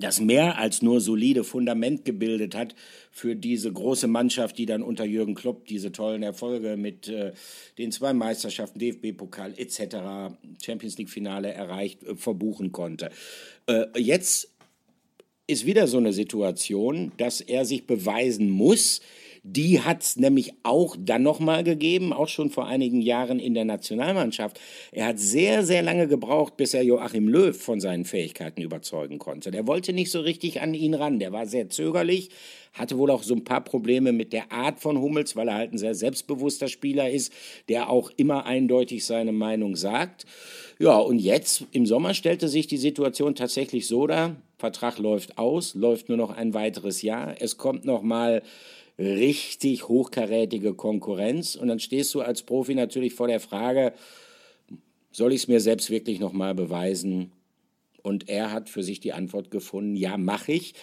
das 0.00 0.20
mehr 0.20 0.58
als 0.58 0.82
nur 0.82 1.00
solide 1.00 1.44
Fundament 1.44 2.04
gebildet 2.04 2.54
hat 2.54 2.74
für 3.10 3.34
diese 3.34 3.72
große 3.72 4.06
Mannschaft, 4.06 4.58
die 4.58 4.66
dann 4.66 4.82
unter 4.82 5.04
Jürgen 5.04 5.34
Klopp 5.34 5.66
diese 5.66 5.92
tollen 5.92 6.22
Erfolge 6.22 6.76
mit 6.76 7.08
äh, 7.08 7.32
den 7.78 7.90
zwei 7.92 8.12
Meisterschaften, 8.12 8.78
DFB-Pokal 8.78 9.54
etc., 9.56 10.36
Champions 10.62 10.98
League-Finale 10.98 11.52
erreicht, 11.52 12.02
äh, 12.04 12.14
verbuchen 12.14 12.72
konnte. 12.72 13.10
Äh, 13.66 13.86
jetzt 13.96 14.50
ist 15.48 15.64
wieder 15.64 15.86
so 15.86 15.96
eine 15.96 16.12
Situation, 16.12 17.10
dass 17.16 17.40
er 17.40 17.64
sich 17.64 17.86
beweisen 17.86 18.50
muss. 18.50 19.00
Die 19.42 19.80
hat 19.80 20.02
es 20.02 20.16
nämlich 20.16 20.52
auch 20.62 20.94
dann 20.98 21.22
nochmal 21.22 21.64
gegeben, 21.64 22.12
auch 22.12 22.28
schon 22.28 22.50
vor 22.50 22.66
einigen 22.66 23.00
Jahren 23.00 23.40
in 23.40 23.54
der 23.54 23.64
Nationalmannschaft. 23.64 24.60
Er 24.92 25.06
hat 25.06 25.18
sehr, 25.18 25.64
sehr 25.64 25.82
lange 25.82 26.06
gebraucht, 26.06 26.58
bis 26.58 26.74
er 26.74 26.82
Joachim 26.82 27.28
Löw 27.28 27.56
von 27.56 27.80
seinen 27.80 28.04
Fähigkeiten 28.04 28.60
überzeugen 28.60 29.18
konnte. 29.18 29.50
Der 29.50 29.66
wollte 29.66 29.94
nicht 29.94 30.10
so 30.10 30.20
richtig 30.20 30.60
an 30.60 30.74
ihn 30.74 30.92
ran. 30.92 31.18
Der 31.18 31.32
war 31.32 31.46
sehr 31.46 31.70
zögerlich, 31.70 32.28
hatte 32.74 32.98
wohl 32.98 33.10
auch 33.10 33.22
so 33.22 33.34
ein 33.34 33.44
paar 33.44 33.64
Probleme 33.64 34.12
mit 34.12 34.34
der 34.34 34.52
Art 34.52 34.80
von 34.80 35.00
Hummels, 35.00 35.34
weil 35.34 35.48
er 35.48 35.54
halt 35.54 35.72
ein 35.72 35.78
sehr 35.78 35.94
selbstbewusster 35.94 36.68
Spieler 36.68 37.08
ist, 37.08 37.32
der 37.70 37.88
auch 37.88 38.10
immer 38.18 38.44
eindeutig 38.44 39.06
seine 39.06 39.32
Meinung 39.32 39.76
sagt. 39.76 40.26
Ja, 40.78 40.98
und 40.98 41.20
jetzt 41.20 41.64
im 41.72 41.86
Sommer 41.86 42.12
stellte 42.12 42.48
sich 42.48 42.66
die 42.66 42.76
Situation 42.76 43.34
tatsächlich 43.34 43.86
so 43.86 44.06
dar, 44.06 44.36
Vertrag 44.58 44.98
läuft 44.98 45.38
aus, 45.38 45.74
läuft 45.74 46.08
nur 46.08 46.18
noch 46.18 46.30
ein 46.30 46.52
weiteres 46.52 47.02
Jahr. 47.02 47.36
Es 47.38 47.56
kommt 47.56 47.84
noch 47.84 48.02
mal 48.02 48.42
richtig 48.98 49.88
hochkarätige 49.88 50.74
Konkurrenz 50.74 51.54
und 51.54 51.68
dann 51.68 51.78
stehst 51.78 52.12
du 52.14 52.20
als 52.20 52.42
Profi 52.42 52.74
natürlich 52.74 53.14
vor 53.14 53.28
der 53.28 53.38
Frage, 53.38 53.92
soll 55.12 55.32
ich 55.32 55.42
es 55.42 55.48
mir 55.48 55.60
selbst 55.60 55.90
wirklich 55.90 56.18
noch 56.18 56.32
mal 56.32 56.54
beweisen? 56.54 57.30
Und 58.02 58.28
er 58.28 58.52
hat 58.52 58.68
für 58.68 58.82
sich 58.82 58.98
die 59.00 59.12
Antwort 59.12 59.50
gefunden, 59.50 59.94
ja, 59.94 60.16
mache 60.16 60.52
ich. 60.52 60.74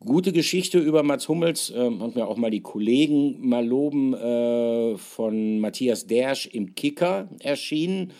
Gute 0.00 0.32
Geschichte 0.32 0.80
über 0.80 1.04
Mats 1.04 1.28
Hummels, 1.28 1.70
äh, 1.70 1.78
und 1.78 2.16
mir 2.16 2.26
auch 2.26 2.36
mal 2.36 2.50
die 2.50 2.60
Kollegen 2.60 3.36
mal 3.46 3.64
loben, 3.64 4.14
äh, 4.14 4.96
von 4.96 5.60
Matthias 5.60 6.06
Dersch 6.06 6.46
im 6.46 6.74
Kicker 6.74 7.28
erschienen 7.38 8.12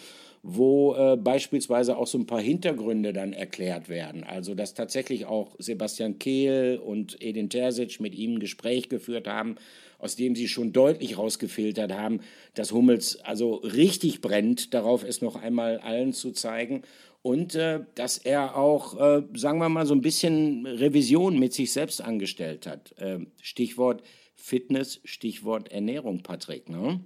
wo 0.42 0.94
äh, 0.94 1.16
beispielsweise 1.16 1.96
auch 1.96 2.08
so 2.08 2.18
ein 2.18 2.26
paar 2.26 2.40
Hintergründe 2.40 3.12
dann 3.12 3.32
erklärt 3.32 3.88
werden. 3.88 4.24
Also 4.24 4.54
dass 4.54 4.74
tatsächlich 4.74 5.24
auch 5.26 5.54
Sebastian 5.58 6.18
Kehl 6.18 6.80
und 6.84 7.22
Edin 7.22 7.48
Terzic 7.48 8.00
mit 8.00 8.14
ihm 8.14 8.34
ein 8.34 8.40
Gespräch 8.40 8.88
geführt 8.88 9.28
haben, 9.28 9.54
aus 9.98 10.16
dem 10.16 10.34
sie 10.34 10.48
schon 10.48 10.72
deutlich 10.72 11.16
rausgefiltert 11.16 11.92
haben, 11.92 12.20
dass 12.54 12.72
Hummels 12.72 13.20
also 13.20 13.54
richtig 13.54 14.20
brennt, 14.20 14.74
darauf 14.74 15.04
es 15.04 15.22
noch 15.22 15.36
einmal 15.36 15.78
allen 15.78 16.12
zu 16.12 16.32
zeigen. 16.32 16.82
Und 17.22 17.54
äh, 17.54 17.84
dass 17.94 18.18
er 18.18 18.56
auch, 18.56 18.98
äh, 18.98 19.22
sagen 19.34 19.60
wir 19.60 19.68
mal, 19.68 19.86
so 19.86 19.94
ein 19.94 20.00
bisschen 20.00 20.66
Revision 20.66 21.38
mit 21.38 21.52
sich 21.52 21.72
selbst 21.72 22.00
angestellt 22.00 22.66
hat. 22.66 22.98
Äh, 22.98 23.20
Stichwort 23.40 24.02
Fitness, 24.34 25.00
Stichwort 25.04 25.70
Ernährung, 25.70 26.24
Patrick. 26.24 26.68
Ne? 26.68 26.98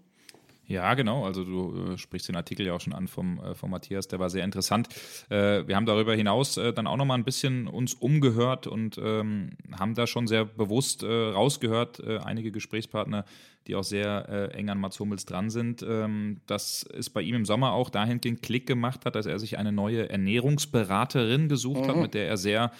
Ja, 0.68 0.94
genau. 0.94 1.24
Also 1.24 1.44
du 1.44 1.92
äh, 1.92 1.98
sprichst 1.98 2.28
den 2.28 2.36
Artikel 2.36 2.66
ja 2.66 2.74
auch 2.74 2.80
schon 2.80 2.92
an 2.92 3.06
vom, 3.06 3.38
äh, 3.38 3.54
vom 3.54 3.70
Matthias, 3.70 4.08
der 4.08 4.18
war 4.18 4.30
sehr 4.30 4.44
interessant. 4.44 4.88
Äh, 5.30 5.66
wir 5.66 5.76
haben 5.76 5.86
darüber 5.86 6.14
hinaus 6.14 6.56
äh, 6.56 6.72
dann 6.72 6.88
auch 6.88 6.96
nochmal 6.96 7.18
ein 7.18 7.24
bisschen 7.24 7.68
uns 7.68 7.94
umgehört 7.94 8.66
und 8.66 8.98
ähm, 8.98 9.50
haben 9.78 9.94
da 9.94 10.06
schon 10.06 10.26
sehr 10.26 10.44
bewusst 10.44 11.04
äh, 11.04 11.06
rausgehört, 11.06 12.00
äh, 12.00 12.18
einige 12.18 12.50
Gesprächspartner, 12.50 13.24
die 13.66 13.74
auch 13.74 13.84
sehr 13.84 14.54
eng 14.54 14.70
an 14.70 14.78
Mats 14.78 15.00
Hummels 15.00 15.24
dran 15.24 15.50
sind, 15.50 15.84
ähm, 15.88 16.40
dass 16.46 16.84
es 16.84 17.10
bei 17.10 17.20
ihm 17.22 17.34
im 17.34 17.44
Sommer 17.44 17.72
auch 17.72 17.90
dahingehend 17.90 18.40
Klick 18.40 18.64
gemacht 18.64 19.04
hat, 19.04 19.16
dass 19.16 19.26
er 19.26 19.40
sich 19.40 19.58
eine 19.58 19.72
neue 19.72 20.08
Ernährungsberaterin 20.08 21.48
gesucht 21.48 21.82
mhm. 21.82 21.88
hat, 21.88 21.96
mit 21.96 22.14
der 22.14 22.28
er 22.28 22.36
sehr 22.36 22.70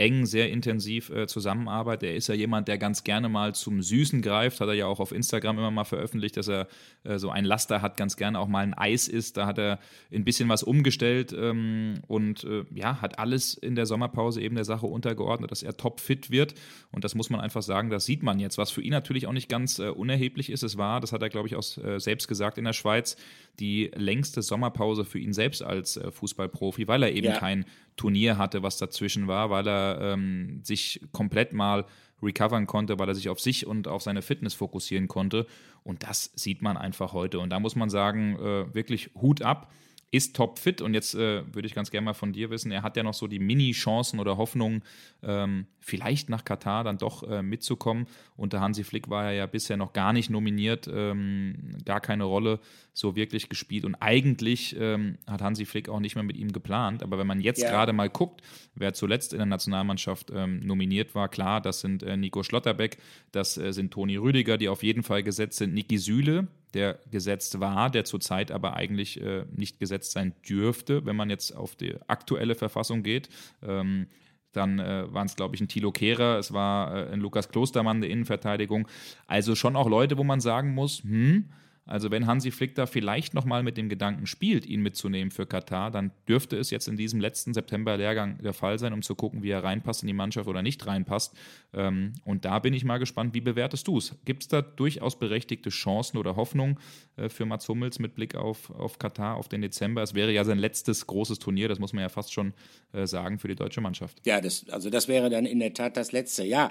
eng, 0.00 0.24
sehr 0.24 0.50
intensiv 0.50 1.10
äh, 1.10 1.26
zusammenarbeitet. 1.26 2.08
Er 2.08 2.16
ist 2.16 2.26
ja 2.28 2.34
jemand, 2.34 2.68
der 2.68 2.78
ganz 2.78 3.04
gerne 3.04 3.28
mal 3.28 3.54
zum 3.54 3.82
Süßen 3.82 4.22
greift. 4.22 4.60
Hat 4.60 4.68
er 4.68 4.74
ja 4.74 4.86
auch 4.86 4.98
auf 4.98 5.12
Instagram 5.12 5.58
immer 5.58 5.70
mal 5.70 5.84
veröffentlicht, 5.84 6.38
dass 6.38 6.48
er 6.48 6.68
äh, 7.04 7.18
so 7.18 7.28
ein 7.28 7.44
Laster 7.44 7.82
hat, 7.82 7.98
ganz 7.98 8.16
gerne 8.16 8.40
auch 8.40 8.48
mal 8.48 8.60
ein 8.60 8.72
Eis 8.72 9.08
isst. 9.08 9.36
Da 9.36 9.46
hat 9.46 9.58
er 9.58 9.78
ein 10.12 10.24
bisschen 10.24 10.48
was 10.48 10.62
umgestellt 10.62 11.34
ähm, 11.38 12.00
und 12.08 12.44
äh, 12.44 12.64
ja, 12.74 13.02
hat 13.02 13.18
alles 13.18 13.52
in 13.54 13.74
der 13.74 13.84
Sommerpause 13.84 14.40
eben 14.40 14.54
der 14.54 14.64
Sache 14.64 14.86
untergeordnet, 14.86 15.50
dass 15.50 15.62
er 15.62 15.76
topfit 15.76 16.30
wird. 16.30 16.54
Und 16.92 17.04
das 17.04 17.14
muss 17.14 17.28
man 17.28 17.40
einfach 17.40 17.62
sagen, 17.62 17.90
das 17.90 18.06
sieht 18.06 18.22
man 18.22 18.40
jetzt. 18.40 18.56
Was 18.56 18.70
für 18.70 18.80
ihn 18.80 18.92
natürlich 18.92 19.26
auch 19.26 19.32
nicht 19.34 19.50
ganz 19.50 19.78
äh, 19.80 19.88
unerheblich 19.88 20.50
ist, 20.50 20.62
es 20.62 20.78
war, 20.78 21.00
das 21.00 21.12
hat 21.12 21.20
er, 21.20 21.28
glaube 21.28 21.46
ich, 21.46 21.56
auch 21.56 21.76
äh, 21.76 22.00
selbst 22.00 22.26
gesagt 22.26 22.56
in 22.56 22.64
der 22.64 22.72
Schweiz, 22.72 23.16
die 23.58 23.90
längste 23.94 24.40
Sommerpause 24.40 25.04
für 25.04 25.18
ihn 25.18 25.34
selbst 25.34 25.62
als 25.62 25.98
äh, 25.98 26.10
Fußballprofi, 26.10 26.88
weil 26.88 27.02
er 27.02 27.12
eben 27.12 27.26
ja. 27.26 27.38
kein 27.38 27.66
Turnier 27.96 28.38
hatte, 28.38 28.62
was 28.62 28.78
dazwischen 28.78 29.28
war, 29.28 29.50
weil 29.50 29.68
er 29.68 29.89
ähm, 30.00 30.60
sich 30.62 31.00
komplett 31.12 31.52
mal 31.52 31.86
recovern 32.22 32.66
konnte, 32.66 32.98
weil 32.98 33.08
er 33.08 33.14
sich 33.14 33.28
auf 33.28 33.40
sich 33.40 33.66
und 33.66 33.88
auf 33.88 34.02
seine 34.02 34.22
Fitness 34.22 34.54
fokussieren 34.54 35.08
konnte. 35.08 35.46
Und 35.82 36.02
das 36.02 36.30
sieht 36.34 36.62
man 36.62 36.76
einfach 36.76 37.12
heute. 37.12 37.38
Und 37.38 37.50
da 37.50 37.60
muss 37.60 37.76
man 37.76 37.90
sagen, 37.90 38.36
äh, 38.36 38.74
wirklich 38.74 39.10
Hut 39.14 39.42
ab 39.42 39.70
ist 40.12 40.34
topfit 40.34 40.82
und 40.82 40.94
jetzt 40.94 41.14
äh, 41.14 41.42
würde 41.54 41.66
ich 41.66 41.74
ganz 41.74 41.90
gerne 41.90 42.06
mal 42.06 42.14
von 42.14 42.32
dir 42.32 42.50
wissen, 42.50 42.72
er 42.72 42.82
hat 42.82 42.96
ja 42.96 43.02
noch 43.02 43.14
so 43.14 43.28
die 43.28 43.38
Mini-Chancen 43.38 44.18
oder 44.18 44.36
Hoffnungen, 44.36 44.82
ähm, 45.22 45.66
vielleicht 45.78 46.28
nach 46.28 46.44
Katar 46.44 46.82
dann 46.82 46.98
doch 46.98 47.22
äh, 47.22 47.42
mitzukommen. 47.42 48.06
Unter 48.36 48.60
Hansi 48.60 48.82
Flick 48.82 49.08
war 49.08 49.26
er 49.26 49.32
ja 49.32 49.46
bisher 49.46 49.76
noch 49.76 49.92
gar 49.92 50.12
nicht 50.12 50.28
nominiert, 50.28 50.90
ähm, 50.92 51.76
gar 51.84 52.00
keine 52.00 52.24
Rolle 52.24 52.58
so 52.92 53.14
wirklich 53.14 53.48
gespielt 53.48 53.84
und 53.84 53.94
eigentlich 53.96 54.76
ähm, 54.78 55.16
hat 55.28 55.42
Hansi 55.42 55.64
Flick 55.64 55.88
auch 55.88 56.00
nicht 56.00 56.16
mehr 56.16 56.24
mit 56.24 56.36
ihm 56.36 56.52
geplant. 56.52 57.04
Aber 57.04 57.18
wenn 57.18 57.26
man 57.26 57.40
jetzt 57.40 57.62
ja. 57.62 57.70
gerade 57.70 57.92
mal 57.92 58.10
guckt, 58.10 58.42
wer 58.74 58.92
zuletzt 58.94 59.32
in 59.32 59.38
der 59.38 59.46
Nationalmannschaft 59.46 60.32
ähm, 60.34 60.58
nominiert 60.66 61.14
war, 61.14 61.28
klar, 61.28 61.60
das 61.60 61.80
sind 61.80 62.02
äh, 62.02 62.16
Nico 62.16 62.42
Schlotterbeck, 62.42 62.98
das 63.30 63.56
äh, 63.56 63.72
sind 63.72 63.92
Toni 63.92 64.16
Rüdiger, 64.16 64.58
die 64.58 64.68
auf 64.68 64.82
jeden 64.82 65.04
Fall 65.04 65.22
gesetzt 65.22 65.58
sind, 65.58 65.72
Niki 65.72 65.98
Süle, 65.98 66.48
der 66.74 66.98
gesetzt 67.10 67.60
war, 67.60 67.90
der 67.90 68.04
zurzeit 68.04 68.50
aber 68.50 68.74
eigentlich 68.74 69.20
äh, 69.20 69.44
nicht 69.54 69.78
gesetzt 69.78 70.12
sein 70.12 70.34
dürfte, 70.48 71.04
wenn 71.06 71.16
man 71.16 71.30
jetzt 71.30 71.56
auf 71.56 71.76
die 71.76 71.96
aktuelle 72.06 72.54
Verfassung 72.54 73.02
geht. 73.02 73.28
Ähm, 73.62 74.06
dann 74.52 74.78
äh, 74.78 75.12
waren 75.12 75.26
es, 75.26 75.36
glaube 75.36 75.54
ich, 75.54 75.60
ein 75.60 75.68
Thilo 75.68 75.92
Kehrer, 75.92 76.38
es 76.38 76.52
war 76.52 76.96
äh, 76.96 77.12
ein 77.12 77.20
Lukas 77.20 77.48
Klostermann 77.48 78.00
der 78.00 78.10
Innenverteidigung. 78.10 78.88
Also 79.26 79.54
schon 79.54 79.76
auch 79.76 79.88
Leute, 79.88 80.18
wo 80.18 80.24
man 80.24 80.40
sagen 80.40 80.74
muss, 80.74 81.02
hm, 81.02 81.50
also 81.90 82.12
wenn 82.12 82.28
Hansi 82.28 82.52
Flick 82.52 82.76
da 82.76 82.86
vielleicht 82.86 83.34
nochmal 83.34 83.64
mit 83.64 83.76
dem 83.76 83.88
Gedanken 83.88 84.26
spielt, 84.26 84.64
ihn 84.64 84.80
mitzunehmen 84.80 85.32
für 85.32 85.44
Katar, 85.44 85.90
dann 85.90 86.12
dürfte 86.28 86.56
es 86.56 86.70
jetzt 86.70 86.86
in 86.86 86.96
diesem 86.96 87.18
letzten 87.18 87.52
September-Lehrgang 87.52 88.38
der 88.38 88.52
Fall 88.52 88.78
sein, 88.78 88.92
um 88.92 89.02
zu 89.02 89.16
gucken, 89.16 89.42
wie 89.42 89.50
er 89.50 89.64
reinpasst 89.64 90.02
in 90.02 90.06
die 90.06 90.12
Mannschaft 90.12 90.48
oder 90.48 90.62
nicht 90.62 90.86
reinpasst. 90.86 91.34
Ähm, 91.74 92.12
und 92.24 92.44
da 92.44 92.60
bin 92.60 92.74
ich 92.74 92.84
mal 92.84 92.98
gespannt, 92.98 93.34
wie 93.34 93.40
bewertest 93.40 93.88
du 93.88 93.98
es? 93.98 94.14
Gibt 94.24 94.42
es 94.42 94.48
da 94.48 94.62
durchaus 94.62 95.18
berechtigte 95.18 95.70
Chancen 95.70 96.16
oder 96.16 96.36
Hoffnungen 96.36 96.78
äh, 97.16 97.28
für 97.28 97.44
Mats 97.44 97.68
Hummels 97.68 97.98
mit 97.98 98.14
Blick 98.14 98.36
auf, 98.36 98.70
auf 98.70 99.00
Katar, 99.00 99.34
auf 99.34 99.48
den 99.48 99.60
Dezember? 99.60 100.02
Es 100.02 100.14
wäre 100.14 100.30
ja 100.30 100.44
sein 100.44 100.58
letztes 100.58 101.08
großes 101.08 101.40
Turnier, 101.40 101.68
das 101.68 101.80
muss 101.80 101.92
man 101.92 102.02
ja 102.02 102.08
fast 102.08 102.32
schon 102.32 102.54
äh, 102.92 103.08
sagen, 103.08 103.40
für 103.40 103.48
die 103.48 103.56
deutsche 103.56 103.80
Mannschaft. 103.80 104.24
Ja, 104.24 104.40
das, 104.40 104.64
also 104.68 104.90
das 104.90 105.08
wäre 105.08 105.28
dann 105.28 105.44
in 105.44 105.58
der 105.58 105.74
Tat 105.74 105.96
das 105.96 106.12
letzte. 106.12 106.44
Ja, 106.44 106.70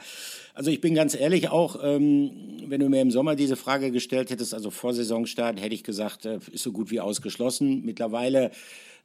also 0.54 0.72
ich 0.72 0.80
bin 0.80 0.96
ganz 0.96 1.14
ehrlich 1.14 1.50
auch, 1.50 1.78
ähm, 1.84 2.32
wenn 2.68 2.80
du 2.80 2.88
mir 2.88 3.02
im 3.02 3.12
Sommer 3.12 3.36
diese 3.36 3.58
Frage 3.58 3.92
gestellt 3.92 4.30
hättest, 4.30 4.54
also 4.54 4.72
vor 4.72 4.94
Saison 4.94 5.09
Saisonstart 5.10 5.60
hätte 5.60 5.76
ich 5.76 5.84
gesagt, 5.84 6.26
äh, 6.26 6.40
ist 6.52 6.64
so 6.64 6.72
gut 6.72 6.92
wie 6.92 7.00
ausgeschlossen. 7.00 7.84
Mittlerweile 7.84 8.52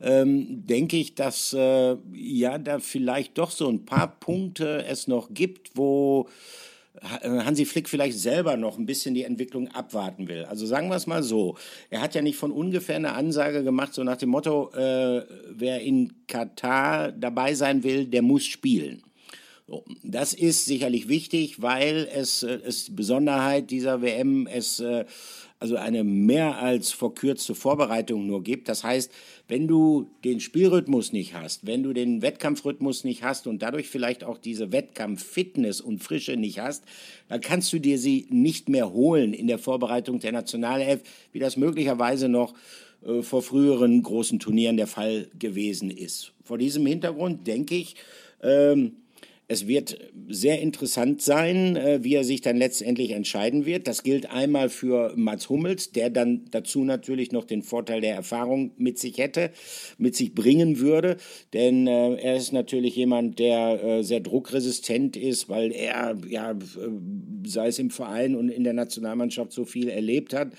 ähm, 0.00 0.66
denke 0.66 0.96
ich, 0.96 1.14
dass 1.14 1.52
äh, 1.52 1.96
ja 2.12 2.58
da 2.58 2.78
vielleicht 2.78 3.38
doch 3.38 3.50
so 3.50 3.68
ein 3.68 3.84
paar 3.84 4.08
Punkte 4.20 4.84
es 4.86 5.08
noch 5.08 5.32
gibt, 5.32 5.76
wo 5.76 6.28
äh, 7.22 7.28
Hansi 7.28 7.64
Flick 7.64 7.88
vielleicht 7.88 8.18
selber 8.18 8.56
noch 8.56 8.78
ein 8.78 8.86
bisschen 8.86 9.14
die 9.14 9.24
Entwicklung 9.24 9.68
abwarten 9.68 10.28
will. 10.28 10.44
Also 10.44 10.66
sagen 10.66 10.88
wir 10.88 10.96
es 10.96 11.06
mal 11.06 11.22
so. 11.22 11.56
Er 11.90 12.02
hat 12.02 12.14
ja 12.14 12.22
nicht 12.22 12.36
von 12.36 12.52
ungefähr 12.52 12.96
eine 12.96 13.14
Ansage 13.14 13.64
gemacht, 13.64 13.94
so 13.94 14.04
nach 14.04 14.16
dem 14.16 14.28
Motto, 14.28 14.70
äh, 14.74 15.24
wer 15.50 15.80
in 15.80 16.12
Katar 16.26 17.12
dabei 17.12 17.54
sein 17.54 17.82
will, 17.82 18.04
der 18.06 18.22
muss 18.22 18.44
spielen. 18.44 19.02
So, 19.66 19.82
das 20.02 20.34
ist 20.34 20.66
sicherlich 20.66 21.08
wichtig, 21.08 21.62
weil 21.62 22.06
es, 22.14 22.42
äh, 22.42 22.58
es 22.64 22.94
Besonderheit 22.94 23.70
dieser 23.70 24.02
WM, 24.02 24.46
es 24.46 24.78
äh, 24.80 25.06
also 25.64 25.76
eine 25.76 26.04
mehr 26.04 26.58
als 26.58 26.92
verkürzte 26.92 27.54
Vorbereitung 27.54 28.26
nur 28.26 28.42
gibt. 28.42 28.68
Das 28.68 28.84
heißt, 28.84 29.10
wenn 29.48 29.66
du 29.66 30.10
den 30.22 30.40
Spielrhythmus 30.40 31.14
nicht 31.14 31.32
hast, 31.32 31.66
wenn 31.66 31.82
du 31.82 31.94
den 31.94 32.20
Wettkampfrhythmus 32.20 33.04
nicht 33.04 33.22
hast 33.22 33.46
und 33.46 33.62
dadurch 33.62 33.88
vielleicht 33.88 34.24
auch 34.24 34.36
diese 34.36 34.72
Wettkampffitness 34.72 35.80
und 35.80 36.02
Frische 36.02 36.36
nicht 36.36 36.58
hast, 36.58 36.84
dann 37.30 37.40
kannst 37.40 37.72
du 37.72 37.78
dir 37.78 37.98
sie 37.98 38.26
nicht 38.28 38.68
mehr 38.68 38.92
holen 38.92 39.32
in 39.32 39.46
der 39.46 39.58
Vorbereitung 39.58 40.20
der 40.20 40.32
Nationalelf, 40.32 41.00
wie 41.32 41.38
das 41.38 41.56
möglicherweise 41.56 42.28
noch 42.28 42.52
äh, 43.06 43.22
vor 43.22 43.40
früheren 43.40 44.02
großen 44.02 44.38
Turnieren 44.40 44.76
der 44.76 44.86
Fall 44.86 45.28
gewesen 45.38 45.90
ist. 45.90 46.34
Vor 46.42 46.58
diesem 46.58 46.84
Hintergrund 46.84 47.46
denke 47.46 47.74
ich, 47.74 47.96
ähm, 48.42 48.96
es 49.46 49.68
wird 49.68 49.98
sehr 50.28 50.60
interessant 50.60 51.20
sein, 51.20 51.76
äh, 51.76 52.02
wie 52.02 52.14
er 52.14 52.24
sich 52.24 52.40
dann 52.40 52.56
letztendlich 52.56 53.10
entscheiden 53.10 53.66
wird. 53.66 53.86
Das 53.86 54.02
gilt 54.02 54.30
einmal 54.30 54.70
für 54.70 55.12
Mats 55.16 55.48
Hummels, 55.50 55.92
der 55.92 56.08
dann 56.08 56.46
dazu 56.50 56.84
natürlich 56.84 57.30
noch 57.30 57.44
den 57.44 57.62
Vorteil 57.62 58.00
der 58.00 58.14
Erfahrung 58.14 58.72
mit 58.78 58.98
sich 58.98 59.18
hätte, 59.18 59.50
mit 59.98 60.16
sich 60.16 60.34
bringen 60.34 60.78
würde. 60.78 61.18
Denn 61.52 61.86
äh, 61.86 62.14
er 62.14 62.36
ist 62.36 62.52
natürlich 62.52 62.96
jemand, 62.96 63.38
der 63.38 63.82
äh, 63.84 64.02
sehr 64.02 64.20
druckresistent 64.20 65.16
ist, 65.16 65.48
weil 65.48 65.72
er, 65.72 66.16
ja, 66.28 66.56
sei 67.46 67.68
es 67.68 67.78
im 67.78 67.90
Verein 67.90 68.34
und 68.36 68.48
in 68.48 68.64
der 68.64 68.72
Nationalmannschaft 68.72 69.52
so 69.52 69.64
viel 69.64 69.88
erlebt 69.88 70.32
hat 70.32 70.52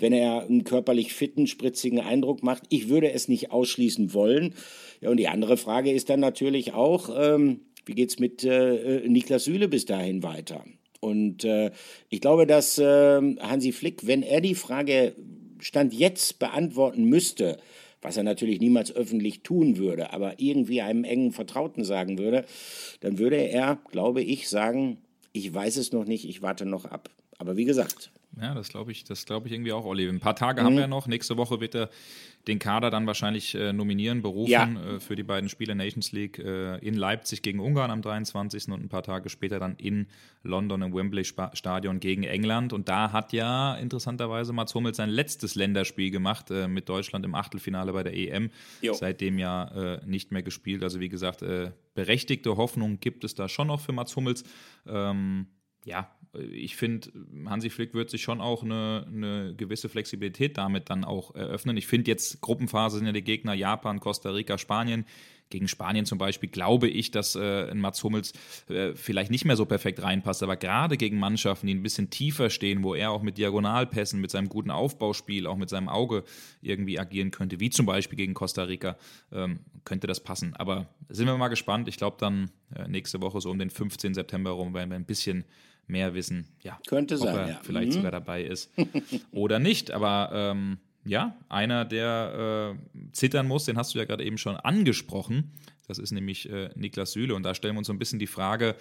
wenn 0.00 0.12
er 0.12 0.46
einen 0.46 0.64
körperlich 0.64 1.12
fitten, 1.12 1.46
spritzigen 1.46 2.00
Eindruck 2.00 2.42
macht. 2.42 2.62
Ich 2.70 2.88
würde 2.88 3.12
es 3.12 3.28
nicht 3.28 3.52
ausschließen 3.52 4.14
wollen. 4.14 4.54
Ja, 5.00 5.10
und 5.10 5.18
die 5.18 5.28
andere 5.28 5.56
Frage 5.56 5.92
ist 5.92 6.10
dann 6.10 6.20
natürlich 6.20 6.72
auch, 6.72 7.10
ähm, 7.14 7.60
wie 7.90 7.94
geht 7.96 8.10
es 8.10 8.20
mit 8.20 8.44
äh, 8.44 8.98
äh, 8.98 9.08
Niklas 9.08 9.44
Süle 9.44 9.66
bis 9.66 9.84
dahin 9.84 10.22
weiter? 10.22 10.64
Und 11.00 11.42
äh, 11.42 11.72
ich 12.08 12.20
glaube, 12.20 12.46
dass 12.46 12.78
äh, 12.78 13.20
Hansi 13.40 13.72
Flick, 13.72 14.06
wenn 14.06 14.22
er 14.22 14.40
die 14.40 14.54
Frage 14.54 15.16
Stand 15.58 15.92
jetzt 15.92 16.38
beantworten 16.38 17.04
müsste, 17.06 17.58
was 18.00 18.16
er 18.16 18.22
natürlich 18.22 18.60
niemals 18.60 18.94
öffentlich 18.94 19.42
tun 19.42 19.76
würde, 19.76 20.12
aber 20.12 20.38
irgendwie 20.38 20.82
einem 20.82 21.02
engen 21.02 21.32
Vertrauten 21.32 21.82
sagen 21.82 22.16
würde, 22.16 22.44
dann 23.00 23.18
würde 23.18 23.36
er, 23.36 23.80
glaube 23.90 24.22
ich, 24.22 24.48
sagen, 24.48 24.98
ich 25.32 25.52
weiß 25.52 25.76
es 25.76 25.90
noch 25.90 26.04
nicht, 26.04 26.28
ich 26.28 26.42
warte 26.42 26.66
noch 26.66 26.84
ab. 26.84 27.10
Aber 27.38 27.56
wie 27.56 27.64
gesagt. 27.64 28.12
Ja, 28.40 28.54
das 28.54 28.68
glaube 28.68 28.92
ich, 28.92 29.02
das 29.02 29.26
glaube 29.26 29.48
ich 29.48 29.52
irgendwie 29.52 29.72
auch, 29.72 29.84
Olli. 29.84 30.08
Ein 30.08 30.20
paar 30.20 30.36
Tage 30.36 30.60
mhm. 30.60 30.66
haben 30.66 30.76
wir 30.76 30.86
noch. 30.86 31.08
Nächste 31.08 31.36
Woche 31.36 31.60
wird 31.60 31.74
er 31.74 31.90
den 32.48 32.58
Kader 32.58 32.90
dann 32.90 33.06
wahrscheinlich 33.06 33.54
äh, 33.54 33.72
nominieren, 33.72 34.22
berufen 34.22 34.50
ja. 34.50 34.66
äh, 34.66 35.00
für 35.00 35.14
die 35.14 35.22
beiden 35.22 35.48
Spiele 35.48 35.74
Nations 35.74 36.12
League 36.12 36.38
äh, 36.38 36.78
in 36.78 36.94
Leipzig 36.94 37.42
gegen 37.42 37.60
Ungarn 37.60 37.90
am 37.90 38.00
23. 38.00 38.68
und 38.68 38.82
ein 38.82 38.88
paar 38.88 39.02
Tage 39.02 39.28
später 39.28 39.58
dann 39.58 39.76
in 39.76 40.06
London 40.42 40.82
im 40.82 40.94
Wembley 40.94 41.24
Stadion 41.24 42.00
gegen 42.00 42.22
England. 42.22 42.72
Und 42.72 42.88
da 42.88 43.12
hat 43.12 43.32
ja 43.32 43.74
interessanterweise 43.74 44.52
Mats 44.52 44.74
Hummels 44.74 44.96
sein 44.96 45.10
letztes 45.10 45.54
Länderspiel 45.54 46.10
gemacht 46.10 46.50
äh, 46.50 46.66
mit 46.66 46.88
Deutschland 46.88 47.24
im 47.26 47.34
Achtelfinale 47.34 47.92
bei 47.92 48.02
der 48.02 48.14
EM. 48.14 48.50
Jo. 48.80 48.94
Seitdem 48.94 49.38
ja 49.38 49.96
äh, 49.96 50.00
nicht 50.06 50.32
mehr 50.32 50.42
gespielt. 50.42 50.82
Also 50.82 50.98
wie 51.00 51.10
gesagt, 51.10 51.42
äh, 51.42 51.72
berechtigte 51.94 52.56
Hoffnung 52.56 53.00
gibt 53.00 53.24
es 53.24 53.34
da 53.34 53.48
schon 53.48 53.66
noch 53.66 53.80
für 53.80 53.92
Mats 53.92 54.16
Hummels. 54.16 54.44
Ähm, 54.86 55.46
ja, 55.84 56.10
ich 56.52 56.76
finde, 56.76 57.10
Hansi 57.46 57.70
Flick 57.70 57.92
wird 57.92 58.10
sich 58.10 58.22
schon 58.22 58.40
auch 58.40 58.62
eine, 58.62 59.06
eine, 59.08 59.54
gewisse 59.56 59.88
Flexibilität 59.88 60.58
damit 60.58 60.88
dann 60.88 61.04
auch 61.04 61.34
eröffnen. 61.34 61.76
Ich 61.76 61.86
finde 61.86 62.10
jetzt, 62.10 62.40
Gruppenphase 62.40 62.98
sind 62.98 63.06
ja 63.06 63.12
die 63.12 63.24
Gegner 63.24 63.54
Japan, 63.54 63.98
Costa 63.98 64.30
Rica, 64.30 64.56
Spanien 64.56 65.04
gegen 65.50 65.68
Spanien 65.68 66.06
zum 66.06 66.16
Beispiel 66.16 66.48
glaube 66.48 66.88
ich, 66.88 67.10
dass 67.10 67.34
äh, 67.34 67.70
ein 67.70 67.78
Mats 67.78 68.02
Hummels 68.02 68.32
äh, 68.68 68.94
vielleicht 68.94 69.30
nicht 69.30 69.44
mehr 69.44 69.56
so 69.56 69.66
perfekt 69.66 70.00
reinpasst, 70.02 70.42
aber 70.42 70.56
gerade 70.56 70.96
gegen 70.96 71.18
Mannschaften, 71.18 71.66
die 71.66 71.74
ein 71.74 71.82
bisschen 71.82 72.08
tiefer 72.08 72.48
stehen, 72.48 72.82
wo 72.82 72.94
er 72.94 73.10
auch 73.10 73.22
mit 73.22 73.36
Diagonalpässen, 73.36 74.20
mit 74.20 74.30
seinem 74.30 74.48
guten 74.48 74.70
Aufbauspiel, 74.70 75.46
auch 75.46 75.56
mit 75.56 75.68
seinem 75.68 75.88
Auge 75.88 76.24
irgendwie 76.62 76.98
agieren 76.98 77.32
könnte, 77.32 77.60
wie 77.60 77.70
zum 77.70 77.84
Beispiel 77.84 78.16
gegen 78.16 78.34
Costa 78.34 78.62
Rica, 78.62 78.96
ähm, 79.32 79.60
könnte 79.84 80.06
das 80.06 80.20
passen. 80.20 80.54
Aber 80.54 80.88
sind 81.08 81.26
wir 81.26 81.36
mal 81.36 81.48
gespannt. 81.48 81.88
Ich 81.88 81.96
glaube 81.96 82.16
dann 82.20 82.50
äh, 82.74 82.86
nächste 82.86 83.20
Woche 83.20 83.40
so 83.40 83.50
um 83.50 83.58
den 83.58 83.70
15. 83.70 84.14
September 84.14 84.50
rum 84.50 84.72
werden 84.72 84.90
wir 84.90 84.96
ein 84.96 85.04
bisschen 85.04 85.44
mehr 85.90 86.14
wissen, 86.14 86.48
ja, 86.62 86.78
könnte 86.86 87.18
sein, 87.18 87.34
er 87.36 87.48
ja. 87.48 87.60
vielleicht 87.62 87.88
mhm. 87.90 87.94
sogar 87.94 88.10
dabei 88.12 88.42
ist 88.42 88.70
oder 89.32 89.58
nicht. 89.58 89.90
Aber 89.90 90.30
ähm, 90.32 90.78
ja, 91.04 91.36
einer, 91.48 91.84
der 91.84 92.74
äh, 92.94 93.12
zittern 93.12 93.46
muss, 93.46 93.64
den 93.64 93.76
hast 93.76 93.94
du 93.94 93.98
ja 93.98 94.04
gerade 94.04 94.24
eben 94.24 94.38
schon 94.38 94.56
angesprochen. 94.56 95.52
Das 95.90 95.98
ist 95.98 96.12
nämlich 96.12 96.48
äh, 96.48 96.70
Niklas 96.76 97.12
Süle. 97.12 97.34
Und 97.34 97.42
da 97.42 97.54
stellen 97.54 97.74
wir 97.74 97.78
uns 97.78 97.88
so 97.88 97.92
ein 97.92 97.98
bisschen 97.98 98.18
die 98.18 98.28
Frage, 98.28 98.76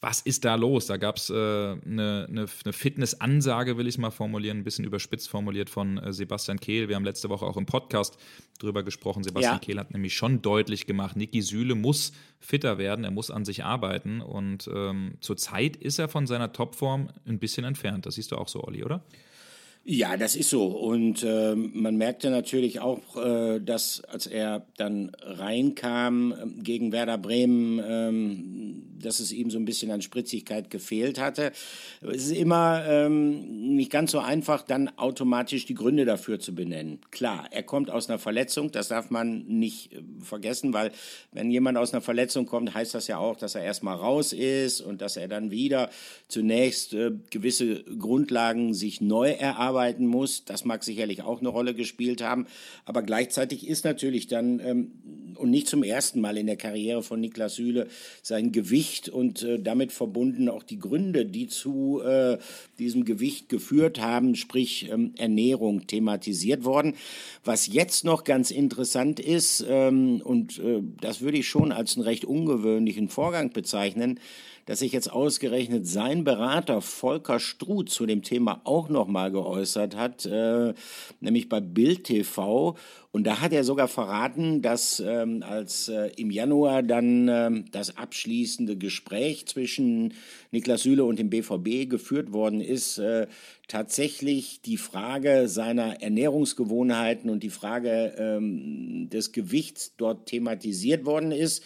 was 0.00 0.20
ist 0.20 0.44
da 0.44 0.56
los? 0.56 0.86
Da 0.86 0.96
gab 0.96 1.16
es 1.16 1.30
äh, 1.30 1.34
eine, 1.34 2.26
eine, 2.28 2.46
eine 2.64 2.72
Fitnessansage, 2.72 3.78
will 3.78 3.86
ich 3.86 3.94
es 3.94 3.98
mal 3.98 4.10
formulieren, 4.10 4.58
ein 4.58 4.64
bisschen 4.64 4.84
überspitzt 4.84 5.28
formuliert 5.28 5.70
von 5.70 5.98
äh, 5.98 6.12
Sebastian 6.12 6.58
Kehl. 6.58 6.88
Wir 6.88 6.96
haben 6.96 7.04
letzte 7.04 7.28
Woche 7.28 7.46
auch 7.46 7.56
im 7.56 7.66
Podcast 7.66 8.18
drüber 8.58 8.82
gesprochen. 8.82 9.22
Sebastian 9.22 9.54
ja. 9.54 9.58
Kehl 9.60 9.78
hat 9.78 9.92
nämlich 9.92 10.14
schon 10.14 10.42
deutlich 10.42 10.86
gemacht, 10.86 11.16
Niki 11.16 11.42
Süle 11.42 11.76
muss 11.76 12.12
fitter 12.40 12.76
werden, 12.76 13.04
er 13.04 13.12
muss 13.12 13.30
an 13.30 13.44
sich 13.44 13.64
arbeiten. 13.64 14.20
Und 14.20 14.68
ähm, 14.74 15.14
zurzeit 15.20 15.76
ist 15.76 15.98
er 15.98 16.08
von 16.08 16.26
seiner 16.26 16.52
Topform 16.52 17.10
ein 17.26 17.38
bisschen 17.38 17.64
entfernt. 17.64 18.04
Das 18.04 18.16
siehst 18.16 18.32
du 18.32 18.36
auch 18.36 18.48
so, 18.48 18.64
Olli, 18.64 18.84
oder? 18.84 18.96
Ja, 18.96 19.27
das 20.18 20.36
ist 20.36 20.50
so. 20.50 20.66
Und 20.66 21.22
äh, 21.22 21.54
man 21.54 21.96
merkte 21.96 22.28
natürlich 22.28 22.80
auch, 22.80 23.16
äh, 23.16 23.58
dass 23.58 24.02
als 24.04 24.26
er 24.26 24.66
dann 24.76 25.12
reinkam 25.22 26.32
äh, 26.32 26.62
gegen 26.62 26.92
Werder 26.92 27.16
Bremen, 27.16 27.80
ähm, 27.82 28.82
dass 29.00 29.18
es 29.18 29.32
ihm 29.32 29.48
so 29.50 29.58
ein 29.58 29.64
bisschen 29.64 29.90
an 29.90 30.02
Spritzigkeit 30.02 30.68
gefehlt 30.68 31.18
hatte. 31.18 31.52
Es 32.02 32.26
ist 32.26 32.36
immer 32.36 32.84
ähm, 32.86 33.76
nicht 33.76 33.90
ganz 33.90 34.10
so 34.10 34.18
einfach, 34.18 34.60
dann 34.60 34.90
automatisch 34.98 35.64
die 35.64 35.74
Gründe 35.74 36.04
dafür 36.04 36.38
zu 36.38 36.54
benennen. 36.54 36.98
Klar, 37.10 37.46
er 37.50 37.62
kommt 37.62 37.90
aus 37.90 38.10
einer 38.10 38.18
Verletzung, 38.18 38.70
das 38.70 38.88
darf 38.88 39.08
man 39.08 39.46
nicht 39.46 39.94
äh, 39.94 40.02
vergessen, 40.20 40.74
weil 40.74 40.92
wenn 41.32 41.50
jemand 41.50 41.78
aus 41.78 41.94
einer 41.94 42.02
Verletzung 42.02 42.44
kommt, 42.44 42.74
heißt 42.74 42.94
das 42.94 43.06
ja 43.06 43.16
auch, 43.16 43.36
dass 43.36 43.54
er 43.54 43.62
erstmal 43.62 43.96
raus 43.96 44.34
ist 44.34 44.82
und 44.82 45.00
dass 45.00 45.16
er 45.16 45.28
dann 45.28 45.50
wieder 45.50 45.88
zunächst 46.26 46.92
äh, 46.92 47.12
gewisse 47.30 47.84
Grundlagen 47.84 48.74
sich 48.74 49.00
neu 49.00 49.30
erarbeitet 49.30 49.77
arbeiten 49.78 50.06
muss. 50.06 50.44
Das 50.44 50.64
mag 50.64 50.82
sicherlich 50.82 51.22
auch 51.22 51.38
eine 51.38 51.48
Rolle 51.48 51.72
gespielt 51.72 52.20
haben. 52.20 52.46
Aber 52.84 53.02
gleichzeitig 53.02 53.66
ist 53.66 53.84
natürlich 53.84 54.26
dann, 54.26 54.58
ähm, 54.58 54.90
und 55.36 55.50
nicht 55.50 55.68
zum 55.68 55.84
ersten 55.84 56.20
Mal 56.20 56.36
in 56.36 56.46
der 56.46 56.56
Karriere 56.56 57.04
von 57.04 57.20
Niklas 57.20 57.54
Süle, 57.54 57.86
sein 58.22 58.50
Gewicht 58.50 59.08
und 59.08 59.44
äh, 59.44 59.60
damit 59.60 59.92
verbunden 59.92 60.48
auch 60.48 60.64
die 60.64 60.80
Gründe, 60.80 61.26
die 61.26 61.46
zu 61.46 62.00
äh, 62.04 62.38
diesem 62.80 63.04
Gewicht 63.04 63.48
geführt 63.48 64.00
haben, 64.00 64.34
sprich 64.34 64.90
ähm, 64.90 65.14
Ernährung, 65.16 65.86
thematisiert 65.86 66.64
worden. 66.64 66.94
Was 67.44 67.68
jetzt 67.68 68.04
noch 68.04 68.24
ganz 68.24 68.50
interessant 68.50 69.20
ist, 69.20 69.64
ähm, 69.68 70.20
und 70.24 70.58
äh, 70.58 70.82
das 71.00 71.20
würde 71.20 71.38
ich 71.38 71.46
schon 71.46 71.70
als 71.70 71.96
einen 71.96 72.04
recht 72.04 72.24
ungewöhnlichen 72.24 73.08
Vorgang 73.08 73.52
bezeichnen, 73.52 74.18
dass 74.68 74.80
sich 74.80 74.92
jetzt 74.92 75.10
ausgerechnet 75.10 75.86
sein 75.86 76.24
Berater 76.24 76.82
Volker 76.82 77.40
Struth 77.40 77.88
zu 77.88 78.04
dem 78.04 78.22
Thema 78.22 78.60
auch 78.64 78.90
nochmal 78.90 79.32
geäußert 79.32 79.96
hat, 79.96 80.26
äh, 80.26 80.74
nämlich 81.20 81.48
bei 81.48 81.58
Bild 81.60 82.04
TV. 82.04 82.76
Und 83.10 83.26
da 83.26 83.40
hat 83.40 83.54
er 83.54 83.64
sogar 83.64 83.88
verraten, 83.88 84.60
dass 84.60 85.00
ähm, 85.00 85.42
als 85.42 85.88
äh, 85.88 86.10
im 86.18 86.30
Januar 86.30 86.82
dann 86.82 87.28
äh, 87.28 87.64
das 87.72 87.96
abschließende 87.96 88.76
Gespräch 88.76 89.46
zwischen 89.46 90.12
Niklas 90.50 90.82
Süle 90.82 91.04
und 91.04 91.18
dem 91.18 91.30
BVB 91.30 91.88
geführt 91.88 92.34
worden 92.34 92.60
ist, 92.60 92.98
äh, 92.98 93.26
tatsächlich 93.68 94.60
die 94.60 94.76
Frage 94.76 95.48
seiner 95.48 96.02
Ernährungsgewohnheiten 96.02 97.30
und 97.30 97.42
die 97.42 97.48
Frage 97.48 98.14
ähm, 98.18 99.08
des 99.08 99.32
Gewichts 99.32 99.94
dort 99.96 100.26
thematisiert 100.26 101.06
worden 101.06 101.32
ist. 101.32 101.64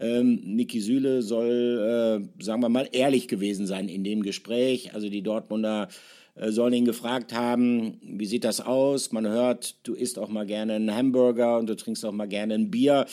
Ähm, 0.00 0.40
Niki 0.44 0.80
Süle 0.80 1.22
soll, 1.22 2.28
äh, 2.38 2.42
sagen 2.42 2.62
wir 2.62 2.68
mal, 2.68 2.88
ehrlich 2.92 3.28
gewesen 3.28 3.66
sein 3.66 3.88
in 3.88 4.04
dem 4.04 4.22
Gespräch. 4.22 4.94
Also 4.94 5.08
die 5.08 5.22
Dortmunder 5.22 5.88
äh, 6.34 6.50
sollen 6.50 6.74
ihn 6.74 6.84
gefragt 6.84 7.32
haben, 7.32 8.00
wie 8.02 8.26
sieht 8.26 8.44
das 8.44 8.60
aus? 8.60 9.12
Man 9.12 9.26
hört, 9.26 9.76
du 9.86 9.94
isst 9.94 10.18
auch 10.18 10.28
mal 10.28 10.46
gerne 10.46 10.74
einen 10.74 10.94
Hamburger 10.94 11.58
und 11.58 11.68
du 11.68 11.76
trinkst 11.76 12.04
auch 12.04 12.12
mal 12.12 12.28
gerne 12.28 12.54
ein 12.54 12.70
Bier. 12.70 13.06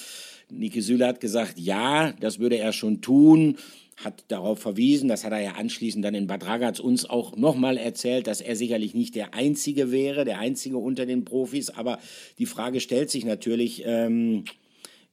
Niki 0.49 0.81
Süle 0.81 1.07
hat 1.07 1.21
gesagt, 1.21 1.59
ja, 1.59 2.13
das 2.19 2.39
würde 2.39 2.57
er 2.57 2.73
schon 2.73 3.01
tun 3.01 3.57
hat 4.03 4.25
darauf 4.27 4.59
verwiesen, 4.59 5.09
das 5.09 5.23
hat 5.23 5.31
er 5.31 5.41
ja 5.41 5.51
anschließend 5.53 6.03
dann 6.03 6.15
in 6.15 6.27
Bad 6.27 6.45
Ragaz 6.45 6.79
uns 6.79 7.09
auch 7.09 7.35
nochmal 7.35 7.77
erzählt, 7.77 8.27
dass 8.27 8.41
er 8.41 8.55
sicherlich 8.55 8.93
nicht 8.93 9.15
der 9.15 9.33
Einzige 9.33 9.91
wäre, 9.91 10.25
der 10.25 10.39
Einzige 10.39 10.77
unter 10.77 11.05
den 11.05 11.25
Profis, 11.25 11.69
aber 11.69 11.99
die 12.37 12.45
Frage 12.45 12.79
stellt 12.79 13.09
sich 13.09 13.25
natürlich, 13.25 13.83
ähm, 13.85 14.45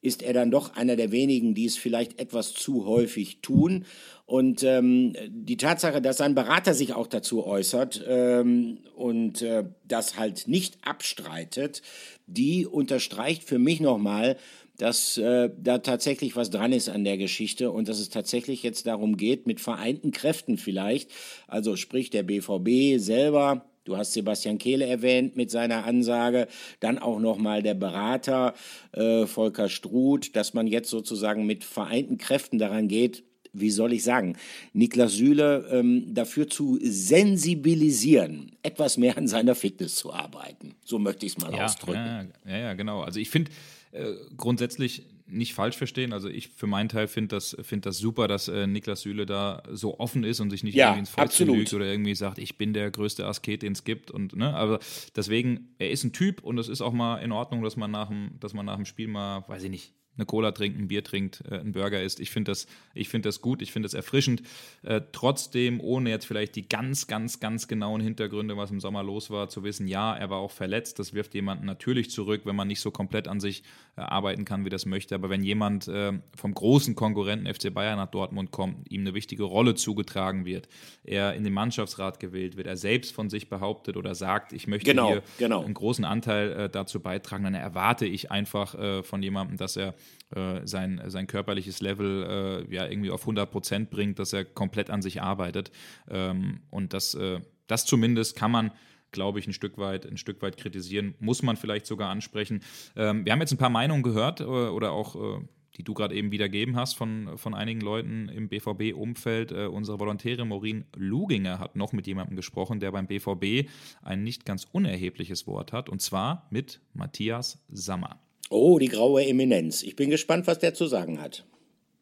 ist 0.09 0.23
er 0.23 0.33
dann 0.33 0.51
doch 0.51 0.75
einer 0.75 0.97
der 0.97 1.13
wenigen, 1.13 1.55
die 1.55 1.67
es 1.67 1.77
vielleicht 1.77 2.19
etwas 2.19 2.55
zu 2.55 2.87
häufig 2.87 3.41
tun. 3.41 3.85
Und 4.27 4.63
ähm, 4.63 5.15
die 5.29 5.57
Tatsache, 5.57 6.03
dass 6.03 6.19
sein 6.19 6.35
Berater 6.35 6.75
sich 6.75 6.95
auch 6.95 7.07
dazu 7.07 7.47
äußert 7.47 8.05
ähm, 8.07 8.79
und 8.97 9.43
äh, 9.43 9.65
das 9.87 10.19
halt 10.19 10.49
nicht 10.49 10.79
abstreitet, 10.83 11.83
die 12.27 12.67
unterstreicht 12.67 13.45
für 13.45 13.59
mich 13.59 13.81
nochmal, 13.81 14.37
dass 14.77 15.19
äh, 15.19 15.51
da 15.59 15.79
tatsächlich 15.79 16.37
was 16.37 16.51
dran 16.51 16.73
ist 16.73 16.89
an 16.89 17.05
der 17.05 17.19
Geschichte 17.19 17.71
und 17.71 17.89
dass 17.89 17.99
es 17.99 18.11
tatsächlich 18.11 18.63
jetzt 18.63 18.87
darum 18.87 19.17
geht, 19.17 19.47
mit 19.47 19.61
vereinten 19.61 20.13
Kräften 20.13 20.57
vielleicht, 20.57 21.11
also 21.47 21.77
sprich 21.77 22.11
der 22.11 22.23
BVB 22.23 22.99
selber, 22.99 23.65
Du 23.89 23.97
hast 23.97 24.13
Sebastian 24.13 24.59
Kehle 24.59 24.87
erwähnt 24.87 25.35
mit 25.35 25.51
seiner 25.51 25.87
Ansage, 25.87 26.47
dann 26.81 26.99
auch 26.99 27.19
nochmal 27.19 27.63
der 27.63 27.73
Berater 27.73 28.53
äh, 28.93 29.25
Volker 29.25 29.71
Struth, 29.71 30.37
dass 30.37 30.53
man 30.53 30.67
jetzt 30.67 30.91
sozusagen 30.91 31.47
mit 31.47 31.65
vereinten 31.65 32.19
Kräften 32.19 32.59
daran 32.59 32.89
geht, 32.89 33.25
wie 33.55 33.71
soll 33.71 33.95
ich 33.95 34.05
sagen, 34.05 34.37
Niklas 34.75 35.15
Süle 35.15 35.67
ähm, 35.73 36.05
dafür 36.13 36.51
zu 36.51 36.79
sensibilisieren, 36.83 38.53
etwas 38.63 38.99
mehr 38.99 39.17
an 39.17 39.27
seiner 39.27 39.55
Fitness 39.55 39.95
zu 39.95 40.13
arbeiten. 40.13 40.75
So 40.85 40.99
möchte 40.99 41.25
ich 41.25 41.33
es 41.33 41.39
mal 41.39 41.55
ja, 41.55 41.65
ausdrücken. 41.65 42.31
Ja, 42.47 42.59
ja, 42.59 42.75
genau. 42.75 43.01
Also 43.01 43.21
ich 43.21 43.31
finde 43.31 43.51
äh, 43.93 44.13
grundsätzlich 44.37 45.07
nicht 45.29 45.55
falsch 45.55 45.77
verstehen. 45.77 46.13
Also 46.13 46.29
ich 46.29 46.49
für 46.49 46.67
meinen 46.67 46.89
Teil 46.89 47.07
finde 47.07 47.37
das, 47.37 47.57
find 47.63 47.87
das 47.87 47.99
super, 47.99 48.29
dass 48.29 48.49
äh, 48.49 48.67
Niklas 48.67 49.03
Süle 49.03 49.27
da 49.27 49.63
so 49.71 49.99
offen 49.99 50.25
ist 50.25 50.41
und 50.41 50.51
sich 50.51 50.65
nicht 50.65 50.75
ja, 50.75 50.89
irgendwie 50.89 51.01
ins 51.01 51.11
Volk 51.11 51.39
lügt 51.39 51.75
oder 51.75 51.87
irgendwie 51.87 52.15
sagt, 52.15 52.39
ich 52.39 52.59
bin 52.59 52.73
der 52.73 52.91
größte 52.91 53.27
Asket, 53.27 53.63
den 53.63 53.73
es 53.73 53.85
gibt. 53.85 54.11
Und, 54.11 54.37
ne, 54.37 54.55
aber 54.55 54.81
deswegen, 55.15 55.75
er 55.79 55.91
ist 55.91 56.05
ein 56.05 56.13
Typ 56.13 56.43
und 56.43 56.59
es 56.59 56.69
ist 56.69 56.81
auch 56.81 56.93
mal 56.93 57.19
in 57.19 57.33
Ordnung, 57.33 57.63
dass 57.63 57.77
man 57.77 57.91
nach 57.91 58.09
dem, 58.09 58.33
dass 58.41 58.55
man 58.55 58.67
nach 58.67 58.77
dem 58.77 58.85
Spiel 58.85 59.09
mal, 59.09 59.45
weiß 59.49 59.65
ich 59.65 59.71
nicht, 59.71 59.95
eine 60.19 60.27
Cola 60.27 60.53
trinkt, 60.53 60.79
ein 60.79 60.89
Bier 60.89 61.03
trinkt, 61.03 61.43
äh, 61.51 61.59
einen 61.59 61.73
Burger 61.73 62.03
isst. 62.03 62.21
Ich 62.21 62.31
finde 62.31 62.51
das, 62.51 62.67
find 62.95 63.25
das 63.25 63.41
gut, 63.41 63.63
ich 63.63 63.73
finde 63.73 63.87
das 63.87 63.95
erfrischend. 63.95 64.43
Äh, 64.83 65.01
trotzdem, 65.13 65.81
ohne 65.81 66.11
jetzt 66.11 66.27
vielleicht 66.27 66.57
die 66.57 66.69
ganz, 66.69 67.07
ganz, 67.07 67.41
ganz 67.41 67.69
genauen 67.69 68.01
Hintergründe, 68.01 68.57
was 68.57 68.71
im 68.71 68.81
Sommer 68.81 69.03
los 69.03 69.31
war, 69.31 69.49
zu 69.49 69.63
wissen, 69.65 69.87
ja, 69.87 70.15
er 70.15 70.31
war 70.31 70.39
auch 70.39 70.51
verletzt. 70.51 70.99
Das 70.99 71.15
wirft 71.15 71.35
jemanden 71.35 71.67
natürlich 71.67 72.11
zurück, 72.11 72.43
wenn 72.45 72.57
man 72.57 72.69
nicht 72.69 72.81
so 72.81 72.91
komplett 72.91 73.29
an 73.29 73.41
sich 73.41 73.63
äh, 73.97 74.01
arbeiten 74.01 74.45
kann, 74.45 74.65
wie 74.65 74.71
das 74.71 74.87
möchte. 74.87 75.15
Aber 75.15 75.31
wenn 75.31 75.43
jemand 75.43 75.89
äh, 75.89 76.13
vom 76.37 76.55
großen 76.55 76.95
Konkurrenten 76.95 77.53
FC 77.53 77.73
Bayern 77.73 77.99
nach 77.99 78.11
Dortmund 78.11 78.51
kommt, 78.51 78.91
ihm 78.91 79.03
eine 79.03 79.15
wichtige 79.15 79.45
Rolle 79.45 79.75
zugetragen 79.75 80.45
wird, 80.45 80.69
er 81.05 81.35
in 81.35 81.45
den 81.45 81.53
Mannschaftsrat 81.53 82.21
gewählt 82.21 82.57
wird, 82.57 82.67
er 82.67 82.77
selbst 82.77 83.15
von 83.15 83.31
sich 83.31 83.49
behauptet 83.49 83.97
oder 83.97 84.15
sagt, 84.15 84.53
ich 84.53 84.67
möchte 84.67 84.91
genau, 84.91 85.09
hier 85.09 85.23
genau. 85.39 85.65
einen 85.65 85.75
großen 85.75 86.05
Anteil 86.05 86.53
äh, 86.53 86.69
dazu 86.69 87.01
beitragen, 87.01 87.45
dann 87.45 87.55
erwarte 87.55 88.07
ich 88.07 88.31
einfach 88.31 88.75
äh, 88.75 89.03
von 89.03 89.23
jemandem, 89.23 89.57
dass 89.57 89.77
er 89.77 89.95
äh, 90.35 90.67
sein, 90.67 91.01
sein 91.07 91.27
körperliches 91.27 91.81
Level 91.81 92.67
äh, 92.71 92.75
ja 92.75 92.87
irgendwie 92.87 93.11
auf 93.11 93.23
100 93.23 93.51
Prozent 93.51 93.91
bringt, 93.91 94.19
dass 94.19 94.33
er 94.33 94.45
komplett 94.45 94.91
an 94.91 95.03
sich 95.03 95.23
arbeitet. 95.23 95.71
Ähm, 96.09 96.61
und 96.71 96.93
das, 96.93 97.15
äh, 97.15 97.41
das 97.67 97.87
zumindest 97.87 98.37
kann 98.37 98.51
man 98.51 98.73
glaube 99.11 99.39
ich, 99.39 99.47
ein 99.47 99.55
Stück 99.55 99.79
weit, 99.79 100.05
ein 100.05 100.19
Stück 100.19 100.43
weit 100.43 100.59
kritisieren, 100.59 101.15
muss 101.19 101.43
man 101.43 101.57
vielleicht 101.57 101.87
sogar 101.87 102.11
ansprechen. 102.11 102.61
Ähm, 102.95 103.25
wir 103.25 103.33
haben 103.33 103.41
jetzt 103.41 103.53
ein 103.53 103.57
paar 103.57 103.71
Meinungen 103.71 104.03
gehört 104.03 104.41
äh, 104.41 104.45
oder 104.45 104.93
auch 104.93 105.39
äh, 105.39 105.41
die 105.79 105.85
du 105.85 105.95
gerade 105.95 106.15
eben 106.15 106.33
wiedergeben 106.33 106.77
hast 106.77 106.95
von, 106.95 107.39
von 107.39 107.55
einigen 107.55 107.81
Leuten 107.81 108.29
im 108.29 108.49
BVB-Umfeld. 108.49 109.53
Äh, 109.53 109.67
unsere 109.67 110.01
Volontäre 110.01 110.45
Maureen 110.45 110.85
Luginger 110.97 111.61
hat 111.61 111.77
noch 111.77 111.93
mit 111.93 112.07
jemandem 112.07 112.37
gesprochen, 112.37 112.81
der 112.81 112.91
beim 112.91 113.07
BVB 113.07 113.71
ein 114.03 114.25
nicht 114.25 114.45
ganz 114.45 114.67
unerhebliches 114.71 115.47
Wort 115.47 115.73
hat, 115.73 115.89
und 115.89 116.03
zwar 116.03 116.47
mit 116.51 116.81
Matthias 116.95 117.65
Sammer. 117.69 118.19
Oh, 118.51 118.79
die 118.79 118.89
graue 118.89 119.27
Eminenz. 119.27 119.83
Ich 119.83 119.97
bin 119.97 120.11
gespannt, 120.11 120.47
was 120.47 120.59
der 120.59 120.75
zu 120.75 120.87
sagen 120.87 121.21
hat. 121.21 121.45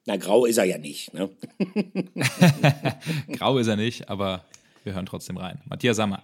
Na, 0.06 0.16
grau 0.16 0.46
ist 0.46 0.58
er 0.58 0.64
ja 0.64 0.78
nicht. 0.78 1.12
Ne? 1.12 1.28
grau 3.32 3.58
ist 3.58 3.66
er 3.66 3.76
nicht, 3.76 4.08
aber 4.08 4.44
wir 4.84 4.94
hören 4.94 5.06
trotzdem 5.06 5.36
rein. 5.36 5.60
Matthias 5.68 5.96
Sammer. 5.96 6.22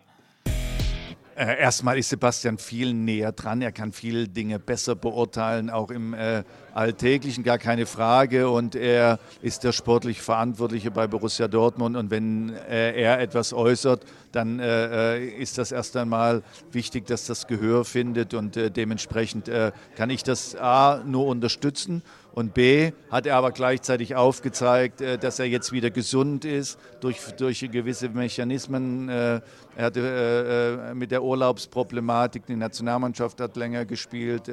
Äh, 1.34 1.58
erstmal 1.58 1.98
ist 1.98 2.10
Sebastian 2.10 2.58
viel 2.58 2.94
näher 2.94 3.32
dran. 3.32 3.62
Er 3.62 3.72
kann 3.72 3.92
viele 3.92 4.28
Dinge 4.28 4.60
besser 4.60 4.94
beurteilen, 4.94 5.70
auch 5.70 5.90
im 5.90 6.14
äh, 6.14 6.44
Alltäglichen, 6.74 7.44
gar 7.44 7.58
keine 7.58 7.86
Frage. 7.86 8.48
Und 8.48 8.74
er 8.74 9.18
ist 9.40 9.64
der 9.64 9.72
sportlich 9.72 10.22
Verantwortliche 10.22 10.90
bei 10.90 11.06
Borussia 11.06 11.48
Dortmund. 11.48 11.96
Und 11.96 12.10
wenn 12.10 12.54
äh, 12.68 13.00
er 13.00 13.20
etwas 13.20 13.52
äußert, 13.52 14.04
dann 14.32 14.58
äh, 14.60 15.16
äh 15.16 15.28
ist 15.42 15.58
das 15.58 15.72
erst 15.72 15.96
einmal 15.96 16.42
wichtig, 16.70 17.06
dass 17.06 17.26
das 17.26 17.46
Gehör 17.46 17.84
findet. 17.84 18.34
Und 18.34 18.56
äh, 18.56 18.70
dementsprechend 18.70 19.50
kann 19.96 20.10
ich 20.10 20.22
das 20.22 20.56
A 20.56 21.02
nur 21.04 21.26
unterstützen. 21.26 22.02
Und 22.34 22.54
B 22.54 22.92
hat 23.10 23.26
er 23.26 23.36
aber 23.36 23.50
gleichzeitig 23.50 24.14
aufgezeigt, 24.14 25.00
äh, 25.00 25.18
dass 25.18 25.38
er 25.38 25.46
jetzt 25.46 25.72
wieder 25.72 25.90
gesund 25.90 26.44
ist 26.44 26.78
durch, 27.00 27.18
durch 27.36 27.60
gewisse 27.70 28.08
Mechanismen. 28.08 29.08
Äh, 29.08 29.40
er 29.76 29.84
hatte 29.84 30.90
äh, 30.90 30.94
mit 30.94 31.10
der 31.10 31.22
Urlaubsproblematik, 31.22 32.46
die 32.46 32.56
Nationalmannschaft 32.56 33.40
hat 33.40 33.56
länger 33.56 33.84
gespielt 33.84 34.50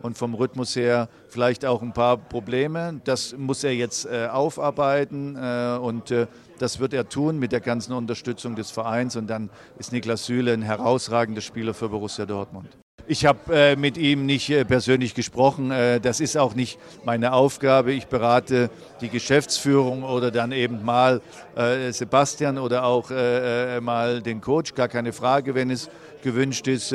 und 0.00 0.16
vom 0.16 0.34
Rhythmus 0.34 0.76
her 0.76 1.08
vielleicht 1.28 1.61
auch 1.64 1.82
ein 1.82 1.92
paar 1.92 2.16
Probleme. 2.16 3.00
Das 3.04 3.36
muss 3.36 3.64
er 3.64 3.74
jetzt 3.74 4.08
aufarbeiten 4.08 5.36
und 5.36 6.12
das 6.58 6.78
wird 6.78 6.94
er 6.94 7.08
tun 7.08 7.38
mit 7.38 7.52
der 7.52 7.60
ganzen 7.60 7.92
Unterstützung 7.92 8.54
des 8.54 8.70
Vereins. 8.70 9.16
Und 9.16 9.28
dann 9.28 9.50
ist 9.78 9.92
Niklas 9.92 10.26
Süle 10.26 10.52
ein 10.52 10.62
herausragender 10.62 11.40
Spieler 11.40 11.74
für 11.74 11.88
Borussia 11.88 12.26
Dortmund. 12.26 12.76
Ich 13.08 13.26
habe 13.26 13.38
äh, 13.52 13.76
mit 13.76 13.98
ihm 13.98 14.26
nicht 14.26 14.48
äh, 14.50 14.64
persönlich 14.64 15.14
gesprochen. 15.14 15.72
Äh, 15.72 15.98
das 16.00 16.20
ist 16.20 16.36
auch 16.36 16.54
nicht 16.54 16.78
meine 17.04 17.32
Aufgabe. 17.32 17.92
Ich 17.92 18.06
berate 18.06 18.70
die 19.00 19.08
Geschäftsführung 19.08 20.04
oder 20.04 20.30
dann 20.30 20.52
eben 20.52 20.84
mal 20.84 21.20
äh, 21.56 21.90
Sebastian 21.90 22.58
oder 22.58 22.84
auch 22.84 23.10
äh, 23.10 23.78
äh, 23.78 23.80
mal 23.80 24.22
den 24.22 24.40
Coach. 24.40 24.74
Gar 24.74 24.88
keine 24.88 25.12
Frage, 25.12 25.54
wenn 25.56 25.70
es 25.70 25.90
gewünscht 26.22 26.68
ist. 26.68 26.94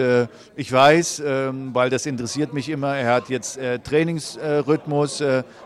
ich 0.55 0.71
weiß, 0.71 1.21
ähm, 1.25 1.69
weil 1.73 1.89
das 1.89 2.05
interessiert 2.05 2.53
mich 2.53 2.69
immer, 2.69 2.95
er 2.95 3.13
hat 3.13 3.29
jetzt 3.29 3.59
Trainingsrhythmus. 3.83 5.23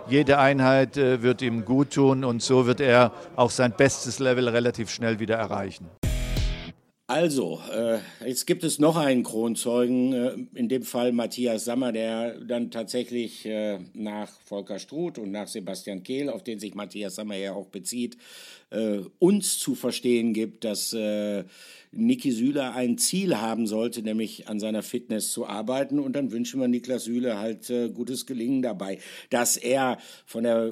jede 0.09 0.37
Einheit 0.39 0.95
wird 0.95 1.41
ihm 1.41 1.65
gut 1.65 1.91
tun 1.91 2.23
und 2.23 2.41
so 2.41 2.65
wird 2.65 2.81
er 2.81 3.11
auch 3.35 3.51
sein 3.51 3.73
bestes 3.75 4.19
Level 4.19 4.49
relativ 4.49 4.89
schnell 4.89 5.19
wieder 5.19 5.35
erreichen. 5.35 5.89
Also, 7.11 7.59
äh, 7.69 7.99
jetzt 8.25 8.47
gibt 8.47 8.63
es 8.63 8.79
noch 8.79 8.95
einen 8.95 9.23
Kronzeugen, 9.23 10.13
äh, 10.13 10.33
in 10.57 10.69
dem 10.69 10.83
Fall 10.83 11.11
Matthias 11.11 11.65
Sammer, 11.65 11.91
der 11.91 12.39
dann 12.39 12.71
tatsächlich 12.71 13.45
äh, 13.45 13.79
nach 13.93 14.31
Volker 14.45 14.79
Struth 14.79 15.17
und 15.17 15.29
nach 15.29 15.49
Sebastian 15.49 16.03
Kehl, 16.03 16.29
auf 16.29 16.41
den 16.41 16.59
sich 16.59 16.73
Matthias 16.73 17.15
Sammer 17.15 17.35
ja 17.35 17.51
auch 17.51 17.67
bezieht, 17.67 18.15
äh, 18.69 18.99
uns 19.19 19.59
zu 19.59 19.75
verstehen 19.75 20.31
gibt, 20.33 20.63
dass 20.63 20.93
äh, 20.93 21.43
Niki 21.91 22.31
Süle 22.31 22.73
ein 22.73 22.97
Ziel 22.97 23.37
haben 23.37 23.67
sollte, 23.67 24.01
nämlich 24.01 24.47
an 24.47 24.59
seiner 24.59 24.81
Fitness 24.81 25.31
zu 25.31 25.45
arbeiten. 25.45 25.99
Und 25.99 26.13
dann 26.15 26.31
wünschen 26.31 26.59
wir 26.61 26.67
Niklas 26.67 27.03
Süle 27.03 27.37
halt 27.37 27.69
äh, 27.69 27.89
gutes 27.89 28.25
Gelingen 28.25 28.61
dabei. 28.61 28.99
Dass 29.29 29.57
er 29.57 29.97
von 30.25 30.43
der 30.43 30.71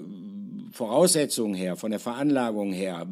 Voraussetzung 0.72 1.54
her, 1.54 1.76
von 1.76 1.92
der 1.92 2.00
Veranlagung 2.00 2.72
her, 2.72 3.06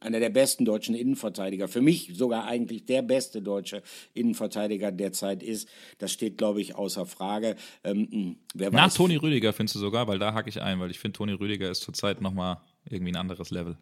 einer 0.00 0.18
der 0.18 0.30
besten 0.30 0.64
deutschen 0.64 0.94
Innenverteidiger, 0.94 1.68
für 1.68 1.82
mich 1.82 2.12
sogar 2.14 2.46
eigentlich 2.46 2.86
der 2.86 3.02
beste 3.02 3.42
deutsche 3.42 3.82
Innenverteidiger 4.14 4.90
derzeit 4.90 5.42
ist, 5.42 5.68
das 5.98 6.10
steht, 6.10 6.38
glaube 6.38 6.60
ich, 6.60 6.74
außer 6.74 7.06
Frage. 7.06 7.54
Ähm, 7.84 8.08
hm, 8.10 8.36
wer 8.54 8.70
Nach 8.70 8.92
Toni 8.92 9.16
Rüdiger 9.16 9.52
findest 9.52 9.76
du 9.76 9.78
sogar, 9.78 10.08
weil 10.08 10.18
da 10.18 10.32
hake 10.34 10.48
ich 10.48 10.60
ein, 10.60 10.80
weil 10.80 10.90
ich 10.90 10.98
finde, 10.98 11.18
Toni 11.18 11.32
Rüdiger 11.32 11.70
ist 11.70 11.82
zurzeit 11.82 12.20
nochmal 12.20 12.58
irgendwie 12.88 13.12
ein 13.12 13.16
anderes 13.16 13.50
Level. 13.50 13.76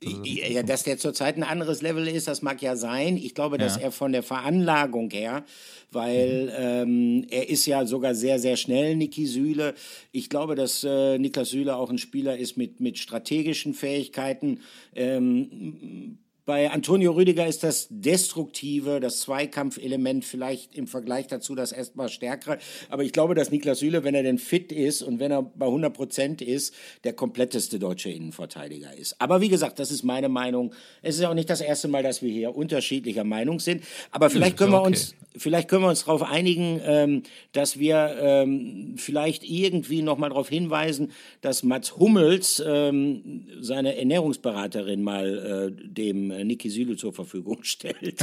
Ja, 0.00 0.62
dass 0.62 0.84
der 0.84 0.96
zurzeit 0.96 1.36
ein 1.36 1.42
anderes 1.42 1.82
Level 1.82 2.06
ist, 2.06 2.28
das 2.28 2.40
mag 2.40 2.62
ja 2.62 2.76
sein. 2.76 3.16
Ich 3.16 3.34
glaube, 3.34 3.58
dass 3.58 3.76
ja. 3.76 3.82
er 3.82 3.92
von 3.92 4.12
der 4.12 4.22
Veranlagung 4.22 5.10
her, 5.10 5.44
weil 5.90 6.44
mhm. 6.44 6.52
ähm, 6.56 7.26
er 7.30 7.48
ist 7.48 7.66
ja 7.66 7.84
sogar 7.84 8.14
sehr, 8.14 8.38
sehr 8.38 8.56
schnell, 8.56 8.94
Niki 8.94 9.26
Süle. 9.26 9.74
Ich 10.12 10.30
glaube, 10.30 10.54
dass 10.54 10.84
äh, 10.84 11.18
Niklas 11.18 11.50
Süle 11.50 11.74
auch 11.74 11.90
ein 11.90 11.98
Spieler 11.98 12.38
ist 12.38 12.56
mit, 12.56 12.78
mit 12.78 12.98
strategischen 12.98 13.74
Fähigkeiten. 13.74 14.60
Ähm, 14.94 16.18
bei 16.48 16.70
Antonio 16.70 17.12
Rüdiger 17.12 17.46
ist 17.46 17.62
das 17.62 17.88
Destruktive, 17.90 19.00
das 19.00 19.20
Zweikampfelement 19.20 20.24
vielleicht 20.24 20.74
im 20.74 20.86
Vergleich 20.86 21.26
dazu 21.26 21.54
das 21.54 21.72
erstmal 21.72 22.08
stärkere. 22.08 22.56
Aber 22.88 23.02
ich 23.02 23.12
glaube, 23.12 23.34
dass 23.34 23.50
Niklas 23.50 23.80
Süle, 23.80 24.02
wenn 24.02 24.14
er 24.14 24.22
denn 24.22 24.38
fit 24.38 24.72
ist 24.72 25.02
und 25.02 25.20
wenn 25.20 25.30
er 25.30 25.42
bei 25.42 25.66
100 25.66 25.92
Prozent 25.92 26.40
ist, 26.40 26.74
der 27.04 27.12
kompletteste 27.12 27.78
deutsche 27.78 28.08
Innenverteidiger 28.08 28.96
ist. 28.96 29.20
Aber 29.20 29.42
wie 29.42 29.50
gesagt, 29.50 29.78
das 29.78 29.90
ist 29.90 30.04
meine 30.04 30.30
Meinung. 30.30 30.72
Es 31.02 31.18
ist 31.18 31.24
auch 31.26 31.34
nicht 31.34 31.50
das 31.50 31.60
erste 31.60 31.86
Mal, 31.86 32.02
dass 32.02 32.22
wir 32.22 32.32
hier 32.32 32.56
unterschiedlicher 32.56 33.24
Meinung 33.24 33.60
sind. 33.60 33.84
Aber 34.10 34.30
vielleicht 34.30 34.56
können 34.56 34.72
wir 34.72 34.80
uns, 34.80 35.14
vielleicht 35.36 35.68
können 35.68 35.82
wir 35.82 35.90
uns 35.90 36.06
darauf 36.06 36.22
einigen, 36.22 36.80
ähm, 36.82 37.22
dass 37.52 37.78
wir 37.78 38.16
ähm, 38.22 38.94
vielleicht 38.96 39.44
irgendwie 39.44 40.00
nochmal 40.00 40.30
darauf 40.30 40.48
hinweisen, 40.48 41.12
dass 41.42 41.62
Mats 41.62 41.98
Hummels 41.98 42.62
ähm, 42.66 43.46
seine 43.60 43.98
Ernährungsberaterin 43.98 45.02
mal 45.02 45.74
äh, 45.76 45.84
dem 45.86 46.37
äh, 46.38 46.44
Niki 46.44 46.70
Süle 46.70 46.96
zur 46.96 47.12
Verfügung 47.12 47.64
stellt. 47.64 48.20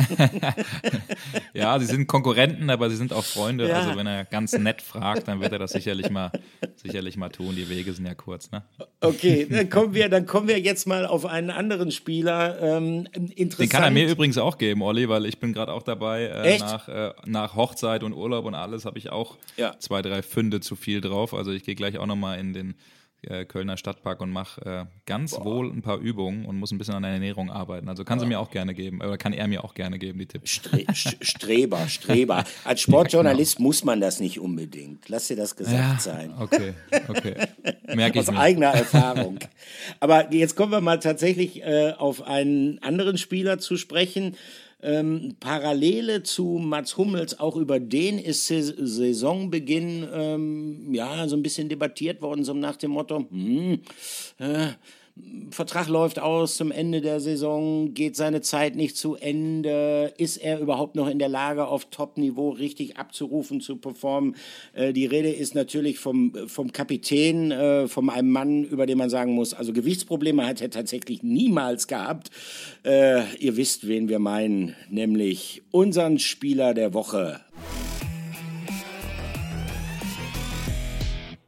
ja, 1.53 1.77
sie 1.79 1.85
sind 1.85 2.07
Konkurrenten, 2.07 2.69
aber 2.69 2.89
sie 2.89 2.95
sind 2.95 3.13
auch 3.13 3.23
Freunde. 3.23 3.67
Ja. 3.67 3.81
Also 3.81 3.97
wenn 3.97 4.07
er 4.07 4.25
ganz 4.25 4.53
nett 4.57 4.81
fragt, 4.81 5.27
dann 5.27 5.41
wird 5.41 5.51
er 5.51 5.59
das 5.59 5.71
sicherlich 5.71 6.09
mal, 6.09 6.31
sicherlich 6.75 7.17
mal 7.17 7.29
tun. 7.29 7.55
Die 7.55 7.69
Wege 7.69 7.93
sind 7.93 8.05
ja 8.05 8.15
kurz. 8.15 8.51
Ne? 8.51 8.63
Okay, 9.01 9.47
dann 9.49 9.69
kommen, 9.69 9.93
wir, 9.93 10.09
dann 10.09 10.25
kommen 10.25 10.47
wir 10.47 10.59
jetzt 10.59 10.87
mal 10.87 11.05
auf 11.05 11.25
einen 11.25 11.49
anderen 11.49 11.91
Spieler. 11.91 12.59
Ähm, 12.61 13.07
interessant. 13.13 13.59
Den 13.59 13.69
kann 13.69 13.83
er 13.83 13.91
mir 13.91 14.09
übrigens 14.09 14.37
auch 14.37 14.57
geben, 14.57 14.81
Olli, 14.81 15.09
weil 15.09 15.25
ich 15.25 15.39
bin 15.39 15.53
gerade 15.53 15.73
auch 15.73 15.83
dabei. 15.83 16.25
Äh, 16.25 16.59
nach, 16.59 16.87
äh, 16.87 17.13
nach 17.25 17.55
Hochzeit 17.55 18.03
und 18.03 18.13
Urlaub 18.13 18.45
und 18.45 18.55
alles 18.55 18.85
habe 18.85 18.97
ich 18.97 19.11
auch 19.11 19.37
ja. 19.57 19.77
zwei, 19.79 20.01
drei 20.01 20.21
Fünde 20.21 20.59
zu 20.61 20.75
viel 20.75 21.01
drauf. 21.01 21.33
Also 21.33 21.51
ich 21.51 21.63
gehe 21.63 21.75
gleich 21.75 21.97
auch 21.97 22.05
nochmal 22.05 22.39
in 22.39 22.53
den 22.53 22.75
äh, 23.25 23.45
Kölner 23.45 23.77
Stadtpark 23.77 24.21
und 24.21 24.31
mache 24.31 24.61
äh, 24.65 24.85
ganz 25.05 25.31
Boah. 25.31 25.45
wohl 25.45 25.71
ein 25.71 25.81
paar 25.81 25.97
Übungen 25.99 26.45
und 26.45 26.57
muss 26.57 26.71
ein 26.71 26.77
bisschen 26.77 26.95
an 26.95 27.03
der 27.03 27.11
Ernährung 27.11 27.49
arbeiten. 27.51 27.89
Also 27.89 28.03
kann 28.03 28.19
sie 28.19 28.25
mir 28.25 28.39
auch 28.39 28.51
gerne 28.51 28.73
geben, 28.73 29.01
oder 29.01 29.17
kann 29.17 29.33
er 29.33 29.47
mir 29.47 29.63
auch 29.63 29.73
gerne 29.73 29.99
geben, 29.99 30.19
die 30.19 30.25
Tipps. 30.25 30.51
Stre 30.51 30.85
Streber, 30.93 31.87
Streber. 31.87 32.43
Als 32.63 32.81
Sportjournalist 32.81 33.53
ja, 33.53 33.57
genau. 33.57 33.67
muss 33.67 33.83
man 33.83 34.01
das 34.01 34.19
nicht 34.19 34.39
unbedingt. 34.39 35.09
Lass 35.09 35.27
dir 35.27 35.35
das 35.35 35.55
gesagt 35.55 35.77
ja, 35.77 35.97
sein. 35.99 36.33
Okay, 36.39 36.73
okay. 37.07 37.35
Merke 37.93 38.19
ich 38.19 38.29
Aus 38.29 38.35
eigener 38.35 38.67
Erfahrung. 38.67 39.39
Aber 39.99 40.33
jetzt 40.33 40.55
kommen 40.55 40.71
wir 40.71 40.81
mal 40.81 40.99
tatsächlich 40.99 41.63
äh, 41.63 41.93
auf 41.97 42.21
einen 42.23 42.79
anderen 42.79 43.17
Spieler 43.17 43.59
zu 43.59 43.77
sprechen, 43.77 44.35
ähm, 44.85 45.35
Parallele 45.39 46.23
zu 46.23 46.59
Mats 46.61 46.97
Hummels, 46.97 47.39
auch 47.39 47.55
über 47.55 47.79
den 47.79 48.19
ist 48.19 48.47
Saisonbeginn 48.47 50.07
ähm, 50.13 50.93
ja 50.93 51.27
so 51.27 51.35
ein 51.35 51.43
bisschen 51.43 51.69
debattiert 51.69 52.21
worden, 52.21 52.43
so 52.43 52.53
nach 52.53 52.75
dem 52.75 52.91
Motto, 52.91 53.25
hm, 53.29 53.81
äh, 54.37 54.67
Vertrag 55.49 55.87
läuft 55.87 56.19
aus 56.19 56.57
zum 56.57 56.71
Ende 56.71 56.99
der 56.99 57.21
Saison, 57.21 57.93
geht 57.93 58.17
seine 58.17 58.41
Zeit 58.41 58.75
nicht 58.75 58.97
zu 58.97 59.15
Ende, 59.15 60.13
ist 60.17 60.35
er 60.35 60.59
überhaupt 60.59 60.95
noch 60.95 61.07
in 61.07 61.19
der 61.19 61.29
Lage, 61.29 61.67
auf 61.67 61.85
Top-Niveau 61.85 62.49
richtig 62.49 62.97
abzurufen, 62.97 63.61
zu 63.61 63.77
performen? 63.77 64.35
Äh, 64.73 64.91
die 64.91 65.05
Rede 65.05 65.29
ist 65.29 65.55
natürlich 65.55 65.99
vom, 65.99 66.33
vom 66.47 66.73
Kapitän, 66.73 67.51
äh, 67.51 67.87
von 67.87 68.09
einem 68.09 68.29
Mann, 68.29 68.65
über 68.65 68.85
den 68.85 68.97
man 68.97 69.09
sagen 69.09 69.33
muss, 69.33 69.53
also 69.53 69.71
Gewichtsprobleme 69.71 70.45
hat 70.45 70.59
er 70.59 70.69
tatsächlich 70.69 71.23
niemals 71.23 71.87
gehabt. 71.87 72.29
Äh, 72.83 73.23
ihr 73.37 73.55
wisst, 73.55 73.87
wen 73.87 74.09
wir 74.09 74.19
meinen, 74.19 74.75
nämlich 74.89 75.63
unseren 75.71 76.19
Spieler 76.19 76.73
der 76.73 76.93
Woche. 76.93 77.39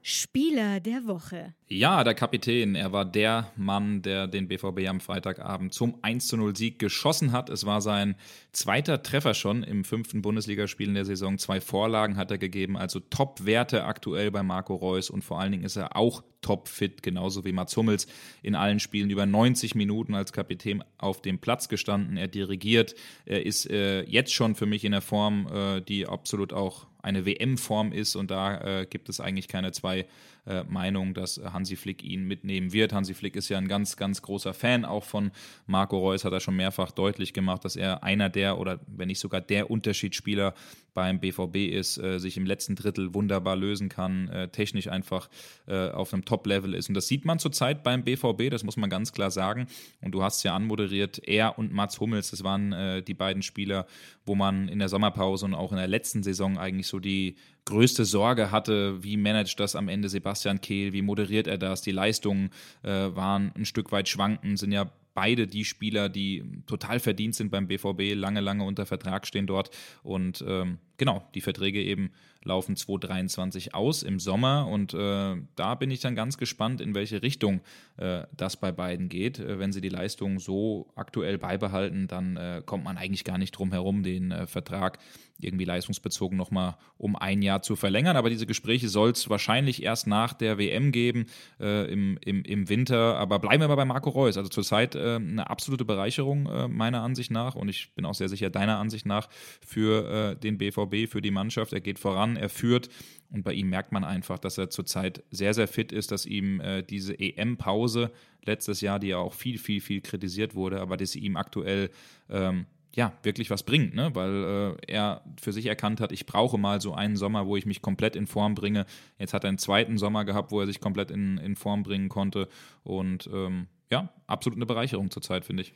Spieler 0.10 0.80
der 0.80 1.06
Woche. 1.06 1.54
Ja, 1.68 2.06
der 2.06 2.14
Kapitän. 2.14 2.76
Er 2.76 2.94
war 2.94 3.04
der 3.04 3.52
Mann, 3.58 4.02
der 4.04 4.28
den 4.28 4.48
BVB 4.48 4.88
am 4.88 5.02
Freitagabend 5.02 5.74
zum 5.74 6.02
1:0 6.02 6.56
Sieg 6.56 6.80
geschossen 6.80 7.34
hat. 7.34 7.50
Es 7.50 7.66
war 7.66 7.82
sein 7.82 8.16
zweiter 8.54 9.04
Treffer 9.04 9.34
schon 9.34 9.64
im 9.64 9.84
fünften 9.84 10.22
Bundesligaspiel 10.22 10.88
in 10.88 10.94
der 10.94 11.04
Saison. 11.04 11.38
Zwei 11.38 11.60
Vorlagen 11.60 12.16
hat 12.16 12.32
er 12.32 12.38
gegeben, 12.38 12.78
also 12.78 13.02
Top-Werte 13.02 13.84
aktuell 13.84 14.32
bei 14.32 14.44
Marco 14.44 14.76
Reus 14.76 15.10
und 15.10 15.26
vor 15.26 15.42
allen 15.42 15.52
Dingen 15.52 15.66
ist 15.66 15.76
er 15.76 15.98
auch 15.98 16.24
topfit, 16.42 17.04
genauso 17.04 17.44
wie 17.44 17.52
Mats 17.52 17.76
Hummels 17.76 18.08
in 18.44 18.56
allen 18.56 18.80
Spielen 18.80 19.10
über 19.10 19.26
90 19.26 19.76
Minuten 19.76 20.16
als 20.16 20.32
Kapitän 20.32 20.86
auf 20.98 21.22
dem 21.22 21.40
Platz 21.40 21.68
gestanden. 21.68 22.16
Er 22.16 22.30
dirigiert, 22.30 22.96
er 23.26 23.46
ist 23.46 23.70
äh, 23.70 24.04
jetzt 24.04 24.34
schon 24.34 24.56
für 24.56 24.68
mich 24.68 24.86
in 24.86 24.94
der 24.94 25.02
Form, 25.02 25.50
äh, 25.54 25.82
die 25.82 26.08
absolut 26.08 26.54
auch 26.54 26.88
eine 27.08 27.26
WM-Form 27.26 27.92
ist 27.92 28.16
und 28.16 28.30
da 28.30 28.82
äh, 28.82 28.86
gibt 28.86 29.10
es 29.10 29.20
eigentlich 29.20 29.48
keine 29.48 29.72
zwei 29.72 30.06
äh, 30.48 30.64
Meinung, 30.64 31.14
dass 31.14 31.42
Hansi 31.44 31.76
Flick 31.76 32.04
ihn 32.04 32.26
mitnehmen 32.26 32.74
wird. 32.74 32.94
Hansi 32.94 33.14
Flick 33.14 33.36
ist 33.36 33.50
ja 33.50 33.58
ein 33.58 33.68
ganz, 33.68 33.98
ganz 33.98 34.22
großer 34.22 34.54
Fan 34.54 34.86
auch 34.86 35.04
von 35.04 35.32
Marco 35.66 35.98
Reus, 36.00 36.26
hat 36.26 36.34
er 36.34 36.40
schon 36.40 36.56
mehrfach 36.56 36.92
deutlich 36.92 37.34
gemacht, 37.34 37.66
dass 37.66 37.76
er 37.76 38.04
einer 38.04 38.30
der 38.30 38.58
oder 38.58 38.80
wenn 38.88 39.08
nicht 39.08 39.20
sogar 39.20 39.42
der 39.42 39.70
Unterschiedsspieler 39.70 40.54
beim 40.94 41.20
BVB 41.20 41.58
ist, 41.72 42.00
äh, 42.00 42.18
sich 42.18 42.38
im 42.38 42.46
letzten 42.48 42.76
Drittel 42.76 43.14
wunderbar 43.14 43.56
lösen 43.56 43.88
kann, 43.88 44.30
äh, 44.30 44.48
technisch 44.50 44.88
einfach 44.88 45.30
äh, 45.68 45.90
auf 45.90 46.12
einem 46.12 46.26
Top-Level 46.26 46.74
ist. 46.74 46.90
Und 46.90 46.96
das 46.96 47.08
sieht 47.08 47.24
man 47.24 47.38
zurzeit 47.38 47.84
beim 47.84 48.04
BVB, 48.04 48.50
das 48.50 48.64
muss 48.64 48.78
man 48.78 48.90
ganz 48.90 49.12
klar 49.12 49.30
sagen. 49.30 49.68
Und 50.02 50.14
du 50.14 50.24
hast 50.24 50.38
es 50.38 50.44
ja 50.44 50.56
anmoderiert, 50.56 51.22
er 51.28 51.60
und 51.60 51.72
Mats 51.72 52.00
Hummels, 52.00 52.32
das 52.32 52.44
waren 52.44 52.74
äh, 52.74 53.04
die 53.04 53.14
beiden 53.14 53.44
Spieler, 53.44 53.86
wo 54.26 54.34
man 54.34 54.68
in 54.70 54.80
der 54.80 54.90
Sommerpause 54.90 55.46
und 55.46 55.54
auch 55.54 55.72
in 55.72 55.78
der 55.78 55.88
letzten 55.88 56.24
Saison 56.24 56.58
eigentlich 56.58 56.88
so 56.88 57.00
die 57.00 57.36
größte 57.68 58.06
Sorge 58.06 58.52
hatte, 58.52 59.04
wie 59.04 59.18
managt 59.18 59.60
das 59.60 59.76
am 59.76 59.90
Ende 59.90 60.10
Sebastian 60.10 60.62
Kehl, 60.62 60.94
wie 60.94 61.02
moderiert 61.02 61.48
er 61.48 61.58
das, 61.58 61.82
die 61.82 61.92
Leistungen 61.92 62.50
äh, 62.82 62.90
waren 62.90 63.52
ein 63.56 63.66
Stück 63.66 63.92
weit 63.92 64.10
schwankend, 64.10 64.58
sind 64.58 64.72
ja 64.72 64.92
beide 65.14 65.48
die 65.48 65.66
Spieler, 65.66 66.10
die 66.10 66.44
total 66.68 67.00
verdient 67.00 67.36
sind 67.36 67.50
beim 67.50 67.68
BVB, 67.68 68.14
lange, 68.14 68.40
lange 68.40 68.64
unter 68.64 68.86
Vertrag 68.86 69.26
stehen 69.26 69.48
dort. 69.48 69.72
Und 70.04 70.46
ähm, 70.48 70.78
genau, 70.98 71.28
die 71.34 71.42
Verträge 71.42 71.82
eben 71.82 72.12
laufen 72.48 72.76
2023 72.76 73.76
aus 73.76 74.02
im 74.02 74.20
Sommer 74.20 74.68
und 74.68 74.94
äh, 74.94 75.36
da 75.56 75.76
bin 75.76 75.92
ich 75.92 76.00
dann 76.00 76.16
ganz 76.16 76.38
gespannt, 76.38 76.82
in 76.82 76.96
welche 76.96 77.22
Richtung 77.22 77.62
äh, 77.98 78.24
das 78.36 78.58
bei 78.58 78.72
beiden 78.72 79.10
geht. 79.10 79.40
Äh, 79.40 79.60
wenn 79.60 79.72
sie 79.72 79.82
die 79.82 79.90
Leistung 79.90 80.40
so 80.40 80.88
aktuell 80.96 81.38
beibehalten, 81.38 82.08
dann 82.08 82.38
äh, 82.38 82.64
kommt 82.66 82.84
man 82.84 82.98
eigentlich 82.98 83.24
gar 83.24 83.38
nicht 83.38 83.52
drum 83.52 83.72
herum, 83.72 84.02
den 84.02 84.32
äh, 84.32 84.48
Vertrag 84.48 84.98
irgendwie 85.40 85.66
leistungsbezogen 85.66 86.36
nochmal 86.36 86.78
um 86.98 87.16
ein 87.16 87.44
Jahr 87.44 87.62
zu 87.62 87.76
verlängern. 87.76 88.18
Aber 88.18 88.32
diese 88.32 88.48
Gespräche 88.48 88.90
soll 88.90 89.12
es 89.12 89.30
wahrscheinlich 89.30 89.84
erst 89.84 90.08
nach 90.08 90.34
der 90.34 90.58
WM 90.58 90.92
geben, 90.92 91.28
äh, 91.60 91.92
im, 91.92 92.18
im, 92.26 92.44
im 92.44 92.70
Winter. 92.70 93.18
Aber 93.18 93.38
bleiben 93.38 93.62
wir 93.62 93.68
mal 93.68 93.76
bei 93.76 93.86
Marco 93.86 94.10
Reus. 94.10 94.38
Also 94.38 94.50
zurzeit 94.50 94.96
eine 94.96 95.48
absolute 95.48 95.86
Bereicherung 95.86 96.74
meiner 96.76 97.04
Ansicht 97.04 97.30
nach 97.30 97.56
und 97.56 97.70
ich 97.70 97.94
bin 97.94 98.06
auch 98.06 98.16
sehr 98.16 98.30
sicher 98.30 98.50
deiner 98.50 98.78
Ansicht 98.80 99.06
nach 99.06 99.30
für 99.66 100.36
den 100.36 100.58
BVB, 100.58 100.87
für 101.08 101.22
die 101.22 101.32
Mannschaft. 101.32 101.74
Er 101.74 101.82
geht 101.82 102.00
voran, 102.00 102.36
er 102.38 102.50
führt. 102.50 102.90
Und 103.30 103.44
bei 103.44 103.54
ihm 103.54 103.70
merkt 103.70 103.92
man 103.92 104.04
einfach, 104.04 104.40
dass 104.40 104.58
er 104.58 104.70
zurzeit 104.70 105.24
sehr, 105.32 105.54
sehr 105.54 105.68
fit 105.68 105.92
ist, 105.92 106.12
dass 106.12 106.26
ihm 106.26 106.62
äh, 106.62 106.82
diese 106.82 107.20
EM-Pause 107.20 108.12
letztes 108.46 108.82
Jahr, 108.82 109.00
die 109.00 109.08
ja 109.08 109.18
auch 109.18 109.34
viel, 109.34 109.58
viel, 109.58 109.82
viel 109.82 110.02
kritisiert 110.02 110.56
wurde, 110.56 110.80
aber 110.80 110.98
dass 110.98 111.12
sie 111.12 111.20
ihm 111.20 111.36
aktuell 111.36 111.90
ähm, 112.30 112.66
ja, 112.96 113.14
wirklich 113.22 113.52
was 113.52 113.62
bringt, 113.62 113.94
ne? 113.94 114.10
weil 114.16 114.78
äh, 114.82 114.92
er 114.92 115.24
für 115.40 115.54
sich 115.54 115.68
erkannt 115.68 116.02
hat, 116.02 116.12
ich 116.12 116.26
brauche 116.26 116.58
mal 116.58 116.82
so 116.82 116.96
einen 116.96 117.16
Sommer, 117.16 117.46
wo 117.46 117.56
ich 117.56 117.68
mich 117.68 117.84
komplett 117.84 118.16
in 118.16 118.26
Form 118.26 118.56
bringe. 118.56 118.88
Jetzt 119.20 119.36
hat 119.36 119.44
er 119.44 119.50
einen 119.50 119.60
zweiten 119.60 120.00
Sommer 120.00 120.26
gehabt, 120.26 120.52
wo 120.52 120.60
er 120.60 120.66
sich 120.66 120.80
komplett 120.80 121.12
in, 121.12 121.38
in 121.38 121.56
Form 121.56 121.84
bringen 121.84 122.10
konnte. 122.10 122.50
Und 122.84 123.30
ähm, 123.32 123.68
ja, 123.92 124.12
absolut 124.26 124.58
eine 124.58 124.66
Bereicherung 124.66 125.12
zurzeit, 125.12 125.46
finde 125.46 125.62
ich. 125.62 125.74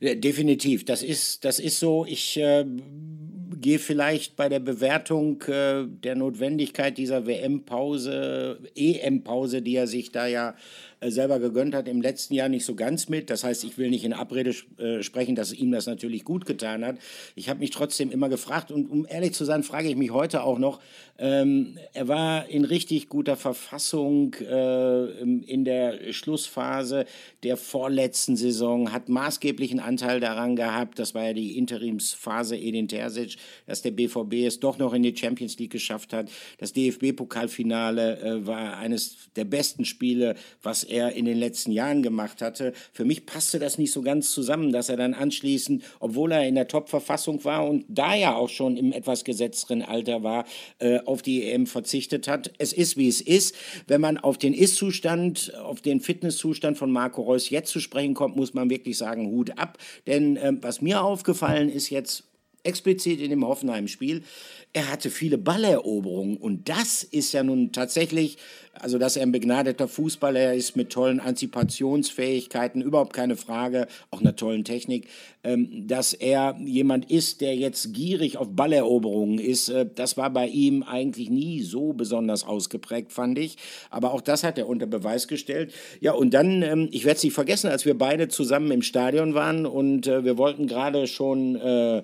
Definitiv, 0.00 0.84
das 0.84 1.02
ist, 1.02 1.44
das 1.44 1.58
ist 1.58 1.80
so. 1.80 2.06
Ich 2.06 2.36
äh, 2.36 2.64
gehe 3.62 3.78
vielleicht 3.78 4.36
bei 4.36 4.48
der 4.48 4.60
Bewertung 4.60 5.40
äh, 5.42 5.84
der 5.86 6.16
Notwendigkeit 6.16 6.98
dieser 6.98 7.26
WM-Pause, 7.26 8.58
EM-Pause, 8.74 9.62
die 9.62 9.76
er 9.76 9.86
sich 9.86 10.12
da 10.12 10.26
ja 10.26 10.54
selber 11.10 11.38
gegönnt 11.38 11.74
hat, 11.74 11.88
im 11.88 12.00
letzten 12.00 12.34
Jahr 12.34 12.48
nicht 12.48 12.64
so 12.64 12.74
ganz 12.74 13.08
mit. 13.08 13.30
Das 13.30 13.44
heißt, 13.44 13.64
ich 13.64 13.78
will 13.78 13.90
nicht 13.90 14.04
in 14.04 14.12
Abrede 14.12 14.54
äh, 14.78 15.02
sprechen, 15.02 15.34
dass 15.34 15.52
ihm 15.52 15.72
das 15.72 15.86
natürlich 15.86 16.24
gut 16.24 16.46
getan 16.46 16.84
hat. 16.84 16.98
Ich 17.34 17.48
habe 17.48 17.60
mich 17.60 17.70
trotzdem 17.70 18.10
immer 18.10 18.28
gefragt 18.28 18.70
und 18.70 18.90
um 18.90 19.06
ehrlich 19.08 19.34
zu 19.34 19.44
sein, 19.44 19.62
frage 19.62 19.88
ich 19.88 19.96
mich 19.96 20.10
heute 20.10 20.42
auch 20.44 20.58
noch, 20.58 20.80
ähm, 21.18 21.78
er 21.92 22.08
war 22.08 22.48
in 22.48 22.64
richtig 22.64 23.08
guter 23.08 23.36
Verfassung 23.36 24.34
äh, 24.34 25.04
in 25.20 25.64
der 25.64 26.12
Schlussphase 26.12 27.04
der 27.42 27.56
vorletzten 27.56 28.36
Saison, 28.36 28.92
hat 28.92 29.08
maßgeblichen 29.08 29.78
Anteil 29.78 30.20
daran 30.20 30.56
gehabt, 30.56 30.98
das 30.98 31.14
war 31.14 31.26
ja 31.26 31.32
die 31.32 31.58
Interimsphase 31.58 32.56
Edin 32.56 32.88
Terzic, 32.88 33.36
dass 33.66 33.82
der 33.82 33.92
BVB 33.92 34.46
es 34.46 34.58
doch 34.58 34.78
noch 34.78 34.94
in 34.94 35.02
die 35.02 35.16
Champions 35.16 35.58
League 35.58 35.72
geschafft 35.72 36.12
hat. 36.12 36.30
Das 36.58 36.72
DFB-Pokalfinale 36.72 38.20
äh, 38.20 38.46
war 38.46 38.78
eines 38.78 39.30
der 39.36 39.44
besten 39.44 39.84
Spiele, 39.84 40.34
was 40.62 40.84
er 40.92 41.12
in 41.12 41.24
den 41.24 41.38
letzten 41.38 41.72
Jahren 41.72 42.02
gemacht 42.02 42.42
hatte. 42.42 42.72
Für 42.92 43.04
mich 43.04 43.26
passte 43.26 43.58
das 43.58 43.78
nicht 43.78 43.92
so 43.92 44.02
ganz 44.02 44.30
zusammen, 44.30 44.72
dass 44.72 44.88
er 44.88 44.96
dann 44.96 45.14
anschließend, 45.14 45.82
obwohl 45.98 46.32
er 46.32 46.46
in 46.46 46.54
der 46.54 46.68
Top-Verfassung 46.68 47.44
war 47.44 47.66
und 47.66 47.84
da 47.88 48.14
ja 48.14 48.36
auch 48.36 48.48
schon 48.48 48.76
im 48.76 48.92
etwas 48.92 49.24
gesetzteren 49.24 49.82
Alter 49.82 50.22
war, 50.22 50.44
äh, 50.78 51.00
auf 51.00 51.22
die 51.22 51.50
EM 51.50 51.66
verzichtet 51.66 52.28
hat. 52.28 52.52
Es 52.58 52.72
ist, 52.72 52.96
wie 52.96 53.08
es 53.08 53.20
ist. 53.20 53.54
Wenn 53.88 54.00
man 54.00 54.18
auf 54.18 54.38
den 54.38 54.54
Ist-Zustand, 54.54 55.54
auf 55.56 55.80
den 55.80 56.00
Fitnesszustand 56.00 56.76
von 56.78 56.90
Marco 56.90 57.22
Reus 57.22 57.50
jetzt 57.50 57.70
zu 57.70 57.80
sprechen 57.80 58.14
kommt, 58.14 58.36
muss 58.36 58.54
man 58.54 58.70
wirklich 58.70 58.98
sagen, 58.98 59.26
Hut 59.26 59.58
ab. 59.58 59.78
Denn 60.06 60.36
äh, 60.36 60.52
was 60.60 60.82
mir 60.82 61.02
aufgefallen 61.02 61.68
ist 61.68 61.90
jetzt 61.90 62.24
explizit 62.64 63.20
in 63.20 63.30
dem 63.30 63.46
Hoffenheim-Spiel, 63.46 64.22
er 64.74 64.90
hatte 64.90 65.10
viele 65.10 65.36
Balleroberungen 65.36 66.38
und 66.38 66.68
das 66.68 67.02
ist 67.02 67.32
ja 67.32 67.42
nun 67.42 67.72
tatsächlich, 67.72 68.38
also 68.72 68.96
dass 68.96 69.16
er 69.16 69.22
ein 69.22 69.32
begnadeter 69.32 69.86
Fußballer 69.86 70.54
ist 70.54 70.76
mit 70.76 70.90
tollen 70.90 71.20
Antizipationsfähigkeiten, 71.20 72.80
überhaupt 72.80 73.12
keine 73.12 73.36
Frage, 73.36 73.86
auch 74.10 74.20
einer 74.20 74.34
tollen 74.34 74.64
Technik, 74.64 75.08
ähm, 75.44 75.86
dass 75.86 76.14
er 76.14 76.56
jemand 76.64 77.10
ist, 77.10 77.42
der 77.42 77.54
jetzt 77.54 77.92
gierig 77.92 78.38
auf 78.38 78.48
Balleroberungen 78.50 79.38
ist, 79.38 79.68
äh, 79.68 79.86
das 79.94 80.16
war 80.16 80.30
bei 80.30 80.46
ihm 80.46 80.82
eigentlich 80.82 81.28
nie 81.28 81.60
so 81.60 81.92
besonders 81.92 82.44
ausgeprägt, 82.44 83.12
fand 83.12 83.38
ich, 83.38 83.56
aber 83.90 84.14
auch 84.14 84.22
das 84.22 84.42
hat 84.42 84.56
er 84.56 84.68
unter 84.68 84.86
Beweis 84.86 85.28
gestellt. 85.28 85.74
Ja, 86.00 86.12
und 86.12 86.32
dann, 86.32 86.62
ähm, 86.62 86.88
ich 86.92 87.04
werde 87.04 87.18
es 87.18 87.24
nicht 87.24 87.34
vergessen, 87.34 87.68
als 87.68 87.84
wir 87.84 87.98
beide 87.98 88.28
zusammen 88.28 88.70
im 88.70 88.82
Stadion 88.82 89.34
waren 89.34 89.66
und 89.66 90.06
äh, 90.06 90.24
wir 90.24 90.38
wollten 90.38 90.66
gerade 90.66 91.06
schon 91.06 91.56
äh, 91.56 92.02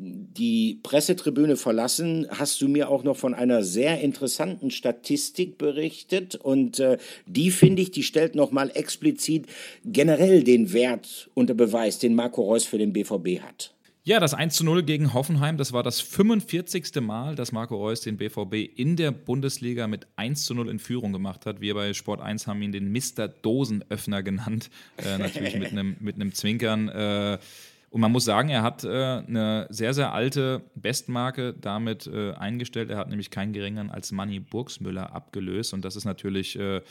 die 0.00 0.78
Pressetribüne 0.84 1.56
verlassen, 1.56 2.28
hast 2.30 2.62
du 2.62 2.68
mir 2.68 2.88
auch 2.88 3.02
noch 3.02 3.16
von 3.16 3.34
einer 3.34 3.64
sehr 3.64 4.00
interessanten 4.00 4.70
Statistik 4.70 5.58
berichtet 5.58 6.36
und 6.36 6.78
äh, 6.78 6.98
die 7.26 7.50
finde 7.50 7.82
ich, 7.82 7.90
die 7.90 8.04
stellt 8.04 8.36
noch 8.36 8.52
mal 8.52 8.70
explizit 8.74 9.46
generell 9.84 10.44
den 10.44 10.72
Wert 10.72 11.28
unter 11.34 11.54
Beweis, 11.54 11.98
den 11.98 12.14
Marco 12.14 12.42
Reus 12.42 12.64
für 12.64 12.78
den 12.78 12.92
BVB 12.92 13.40
hat. 13.42 13.74
Ja, 14.04 14.20
das 14.20 14.32
1 14.32 14.54
zu 14.54 14.64
0 14.64 14.84
gegen 14.84 15.12
Hoffenheim, 15.12 15.58
das 15.58 15.72
war 15.72 15.82
das 15.82 16.00
45. 16.00 17.00
Mal, 17.00 17.34
dass 17.34 17.52
Marco 17.52 17.76
Reus 17.76 18.00
den 18.00 18.16
BVB 18.16 18.54
in 18.76 18.96
der 18.96 19.10
Bundesliga 19.10 19.86
mit 19.86 20.06
1 20.16 20.44
zu 20.44 20.54
0 20.54 20.70
in 20.70 20.78
Führung 20.78 21.12
gemacht 21.12 21.44
hat. 21.44 21.60
Wir 21.60 21.74
bei 21.74 21.92
Sport 21.92 22.20
1 22.20 22.46
haben 22.46 22.62
ihn 22.62 22.72
den 22.72 22.90
Mr. 22.90 23.28
Dosenöffner 23.28 24.22
genannt, 24.22 24.70
äh, 24.96 25.18
natürlich 25.18 25.56
mit 25.58 25.72
einem 25.72 25.96
mit 26.00 26.36
Zwinkern. 26.36 26.88
Äh, 26.88 27.38
und 27.90 28.02
man 28.02 28.12
muss 28.12 28.26
sagen, 28.26 28.50
er 28.50 28.62
hat 28.62 28.84
äh, 28.84 28.88
eine 28.88 29.66
sehr, 29.70 29.94
sehr 29.94 30.12
alte 30.12 30.62
Bestmarke 30.74 31.54
damit 31.54 32.06
äh, 32.06 32.32
eingestellt. 32.32 32.90
Er 32.90 32.98
hat 32.98 33.08
nämlich 33.08 33.30
keinen 33.30 33.54
geringeren 33.54 33.90
als 33.90 34.12
Manny 34.12 34.40
Burgsmüller 34.40 35.14
abgelöst. 35.14 35.72
Und 35.72 35.86
das 35.86 35.96
ist 35.96 36.04
natürlich 36.04 36.58
äh, 36.58 36.82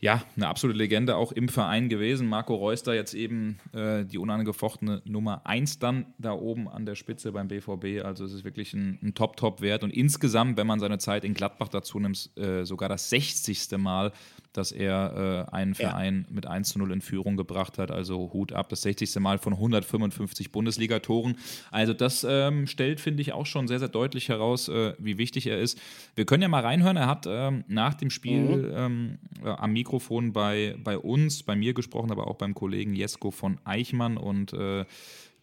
ja, 0.00 0.22
eine 0.36 0.48
absolute 0.48 0.76
Legende 0.76 1.16
auch 1.16 1.32
im 1.32 1.48
Verein 1.48 1.88
gewesen. 1.88 2.28
Marco 2.28 2.54
Reus 2.54 2.82
da 2.82 2.92
jetzt 2.92 3.14
eben 3.14 3.58
äh, 3.72 4.04
die 4.04 4.18
unangefochtene 4.18 5.00
Nummer 5.06 5.46
1 5.46 5.78
dann 5.78 6.06
da 6.18 6.32
oben 6.32 6.68
an 6.68 6.84
der 6.84 6.94
Spitze 6.94 7.32
beim 7.32 7.48
BVB. 7.48 8.04
Also 8.04 8.26
es 8.26 8.34
ist 8.34 8.44
wirklich 8.44 8.74
ein, 8.74 8.98
ein 9.02 9.14
Top-Top-Wert. 9.14 9.82
Und 9.82 9.94
insgesamt, 9.94 10.58
wenn 10.58 10.66
man 10.66 10.78
seine 10.78 10.98
Zeit 10.98 11.24
in 11.24 11.32
Gladbach 11.32 11.68
dazu 11.68 11.98
nimmt, 11.98 12.30
äh, 12.36 12.64
sogar 12.64 12.90
das 12.90 13.08
60. 13.08 13.78
Mal 13.78 14.12
dass 14.56 14.72
er 14.72 15.46
äh, 15.50 15.54
einen 15.54 15.74
Verein 15.74 16.24
ja. 16.28 16.34
mit 16.34 16.46
1 16.46 16.70
zu 16.70 16.78
0 16.78 16.92
in 16.92 17.00
Führung 17.00 17.36
gebracht 17.36 17.78
hat. 17.78 17.90
Also 17.90 18.30
Hut 18.32 18.52
ab, 18.52 18.68
das 18.68 18.82
60. 18.82 19.14
Mal 19.16 19.38
von 19.38 19.52
155 19.52 20.52
Bundesligatoren. 20.52 21.36
Also 21.70 21.92
das 21.92 22.26
ähm, 22.28 22.66
stellt, 22.66 23.00
finde 23.00 23.22
ich, 23.22 23.32
auch 23.32 23.46
schon 23.46 23.68
sehr, 23.68 23.78
sehr 23.78 23.88
deutlich 23.88 24.28
heraus, 24.28 24.68
äh, 24.68 24.94
wie 24.98 25.18
wichtig 25.18 25.46
er 25.46 25.58
ist. 25.58 25.78
Wir 26.14 26.24
können 26.24 26.42
ja 26.42 26.48
mal 26.48 26.62
reinhören. 26.62 26.96
Er 26.96 27.06
hat 27.06 27.26
ähm, 27.28 27.64
nach 27.68 27.94
dem 27.94 28.10
Spiel 28.10 28.40
mhm. 28.40 28.72
ähm, 28.74 29.18
äh, 29.44 29.48
am 29.48 29.72
Mikrofon 29.72 30.32
bei, 30.32 30.76
bei 30.82 30.98
uns, 30.98 31.42
bei 31.42 31.56
mir 31.56 31.74
gesprochen, 31.74 32.12
aber 32.12 32.28
auch 32.28 32.36
beim 32.36 32.54
Kollegen 32.54 32.94
Jesko 32.94 33.30
von 33.30 33.58
Eichmann 33.64 34.16
und 34.16 34.52
äh, 34.52 34.84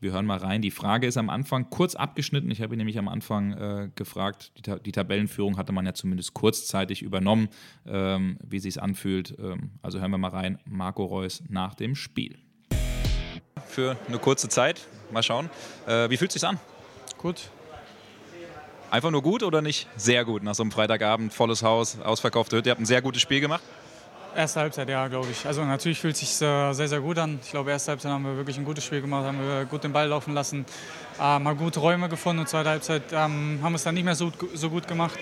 wir 0.01 0.11
hören 0.13 0.25
mal 0.25 0.39
rein. 0.39 0.63
Die 0.63 0.71
Frage 0.71 1.05
ist 1.05 1.15
am 1.17 1.29
Anfang 1.29 1.69
kurz 1.69 1.93
abgeschnitten. 1.93 2.49
Ich 2.49 2.61
habe 2.61 2.73
ihn 2.73 2.79
nämlich 2.79 2.97
am 2.97 3.07
Anfang 3.07 3.53
äh, 3.53 3.89
gefragt. 3.95 4.51
Die, 4.57 4.63
Ta 4.63 4.79
die, 4.79 4.91
Tabellenführung 4.91 5.57
hatte 5.57 5.71
man 5.71 5.85
ja 5.85 5.93
zumindest 5.93 6.33
kurzzeitig 6.33 7.03
übernommen, 7.03 7.49
ähm, 7.85 8.37
wie 8.43 8.57
sie 8.57 8.69
es 8.69 8.79
anfühlt. 8.79 9.35
Ähm, 9.39 9.69
also 9.83 9.99
hören 9.99 10.09
wir 10.09 10.17
mal 10.17 10.29
rein. 10.31 10.57
Marco 10.65 11.05
Reus 11.05 11.43
nach 11.49 11.75
dem 11.75 11.93
Spiel. 11.93 12.39
Für 13.67 13.95
eine 14.07 14.17
kurze 14.17 14.49
Zeit. 14.49 14.87
Mal 15.11 15.21
schauen. 15.21 15.51
Äh, 15.85 16.09
wie 16.09 16.17
fühlt 16.17 16.31
es 16.31 16.41
sich 16.41 16.49
an? 16.49 16.59
Gut. 17.19 17.51
Einfach 18.89 19.11
nur 19.11 19.21
gut 19.21 19.43
oder 19.43 19.61
nicht 19.61 19.87
sehr 19.95 20.25
gut 20.25 20.41
nach 20.41 20.55
so 20.55 20.63
einem 20.63 20.71
Freitagabend, 20.71 21.31
volles 21.31 21.61
Haus, 21.61 22.01
ausverkaufte 22.01 22.57
Hütte? 22.57 22.69
Ihr 22.69 22.71
habt 22.71 22.81
ein 22.81 22.85
sehr 22.85 23.01
gutes 23.01 23.21
Spiel 23.21 23.39
gemacht. 23.39 23.61
Erste 24.33 24.61
Halbzeit, 24.61 24.87
ja, 24.87 25.09
glaube 25.09 25.27
ich. 25.29 25.45
Also 25.45 25.65
natürlich 25.65 25.99
fühlt 25.99 26.13
es 26.13 26.21
sich 26.21 26.47
äh, 26.47 26.71
sehr, 26.71 26.87
sehr 26.87 27.01
gut 27.01 27.17
an. 27.17 27.39
Ich 27.43 27.51
glaube, 27.51 27.69
erste 27.69 27.91
Halbzeit 27.91 28.11
haben 28.13 28.23
wir 28.23 28.37
wirklich 28.37 28.57
ein 28.57 28.63
gutes 28.63 28.85
Spiel 28.85 29.01
gemacht, 29.01 29.25
haben 29.25 29.39
wir 29.39 29.65
gut 29.65 29.83
den 29.83 29.91
Ball 29.91 30.07
laufen 30.07 30.33
lassen, 30.33 30.65
ähm, 31.19 31.47
haben 31.47 31.57
gute 31.57 31.81
Räume 31.81 32.07
gefunden 32.07 32.39
und 32.39 32.47
zweite 32.47 32.69
Halbzeit 32.69 33.03
ähm, 33.11 33.59
haben 33.61 33.73
wir 33.73 33.75
es 33.75 33.83
dann 33.83 33.93
nicht 33.93 34.05
mehr 34.05 34.15
so, 34.15 34.31
so 34.53 34.69
gut 34.69 34.87
gemacht, 34.87 35.19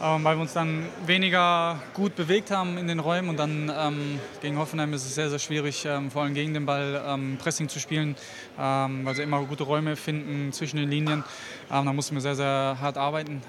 ähm, 0.00 0.24
weil 0.24 0.36
wir 0.36 0.40
uns 0.40 0.54
dann 0.54 0.86
weniger 1.04 1.78
gut 1.92 2.16
bewegt 2.16 2.50
haben 2.50 2.78
in 2.78 2.88
den 2.88 3.00
Räumen 3.00 3.28
und 3.28 3.36
dann 3.36 3.70
ähm, 3.76 4.18
gegen 4.40 4.56
Hoffenheim 4.56 4.94
ist 4.94 5.04
es 5.04 5.14
sehr, 5.14 5.28
sehr 5.28 5.38
schwierig, 5.38 5.84
ähm, 5.84 6.10
vor 6.10 6.22
allem 6.22 6.32
gegen 6.32 6.54
den 6.54 6.64
Ball 6.64 7.02
ähm, 7.06 7.36
Pressing 7.38 7.68
zu 7.68 7.78
spielen, 7.78 8.16
weil 8.56 9.14
sie 9.14 9.22
immer 9.22 9.42
gute 9.42 9.64
Räume 9.64 9.94
finden 9.94 10.54
zwischen 10.54 10.78
den 10.78 10.88
Linien. 10.88 11.22
da 11.68 11.82
mussten 11.82 12.14
wir 12.16 12.22
sehr, 12.22 12.34
sehr 12.34 12.78
hart 12.80 12.96
arbeiten. 12.96 13.42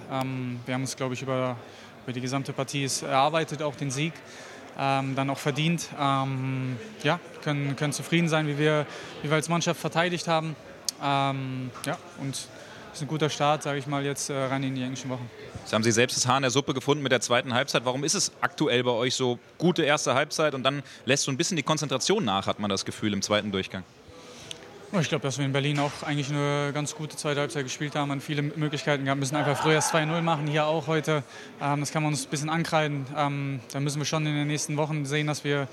wir 0.66 0.74
haben 0.74 0.82
uns, 0.82 0.96
glaube 0.96 1.14
ich, 1.14 1.22
über, 1.22 1.56
über 2.04 2.14
die 2.14 2.22
gesamte 2.22 2.54
Partie 2.54 2.88
erarbeitet, 3.02 3.64
auch 3.64 3.76
den 3.76 3.92
Sieg 3.92 4.14
ähm, 4.80 5.16
dann 5.16 5.30
auch 5.30 5.38
verdient. 5.38 5.90
Ähm, 6.00 6.78
ja, 7.04 7.20
können, 7.44 7.76
können 7.76 7.94
zufrieden 7.94 8.30
sein, 8.30 8.48
wie 8.48 8.58
wir, 8.58 8.86
wie 9.22 9.30
wir 9.30 9.36
als 9.36 9.50
Mannschaft 9.50 9.80
verteidigt 9.80 10.28
haben. 10.28 10.56
Ähm, 11.04 11.72
ja, 11.86 11.98
und 12.20 12.48
ist 12.94 13.02
ein 13.02 13.08
guter 13.08 13.30
Start, 13.30 13.64
sage 13.64 13.78
ich 13.80 13.88
mal, 13.88 14.04
jetzt 14.04 14.30
äh, 14.30 14.34
rein 14.34 14.64
in 14.64 14.76
die 14.76 14.82
englischen 14.82 15.10
Wochen. 15.10 15.30
Jetzt 15.62 15.74
haben 15.74 15.84
Sie 15.84 15.92
selbst 15.92 16.18
das 16.18 16.28
Haar 16.28 16.38
in 16.38 16.42
der 16.42 16.52
Suppe 16.52 16.74
gefunden 16.74 17.04
mit 17.04 17.12
der 17.12 17.22
zweiten 17.22 17.54
Halbzeit. 17.54 17.86
Warum 17.86 18.04
ist 18.04 18.16
es 18.16 18.32
aktuell 18.42 18.84
bei 18.84 18.92
euch 18.92 19.16
so 19.16 19.38
gute 19.58 19.84
erste 19.84 20.16
Halbzeit 20.16 20.56
und 20.56 20.64
dann 20.64 20.82
lässt 21.06 21.24
so 21.24 21.32
ein 21.32 21.38
bisschen 21.38 21.58
die 21.58 21.64
Konzentration 21.64 22.26
nach, 22.26 22.48
hat 22.48 22.60
man 22.60 22.70
das 22.70 22.86
Gefühl 22.86 23.14
im 23.14 23.22
zweiten 23.22 23.52
Durchgang? 23.52 23.84
Ich 24.92 25.08
glaube, 25.08 25.22
dass 25.22 25.38
wir 25.38 25.46
in 25.46 25.52
Berlin 25.52 25.78
auch 25.78 25.92
eigentlich 26.02 26.32
eine 26.32 26.72
ganz 26.74 26.96
gute 26.96 27.16
zweite 27.16 27.42
Halbzeit 27.42 27.64
gespielt 27.64 27.94
haben, 27.96 28.10
und 28.10 28.24
viele 28.24 28.42
Möglichkeiten 28.42 29.06
gehabt, 29.06 29.18
Wir 29.18 29.20
müssen 29.20 29.36
einfach 29.36 29.62
früher 29.62 29.78
2-0 29.80 30.22
machen, 30.22 30.48
hier 30.48 30.66
auch 30.66 30.88
heute. 30.88 31.22
Ähm, 31.62 31.82
das 31.82 31.92
kann 31.92 32.02
man 32.02 32.14
uns 32.14 32.26
ein 32.26 32.30
bisschen 32.32 32.50
ankreiden. 32.50 33.06
Ähm, 33.16 33.60
da 33.72 33.80
müssen 33.80 34.00
wir 34.00 34.06
schon 34.06 34.26
in 34.26 34.34
den 34.34 34.48
nächsten 34.48 34.78
Wochen 34.78 35.06
sehen, 35.06 35.28
dass 35.28 35.44
wir, 35.44 35.68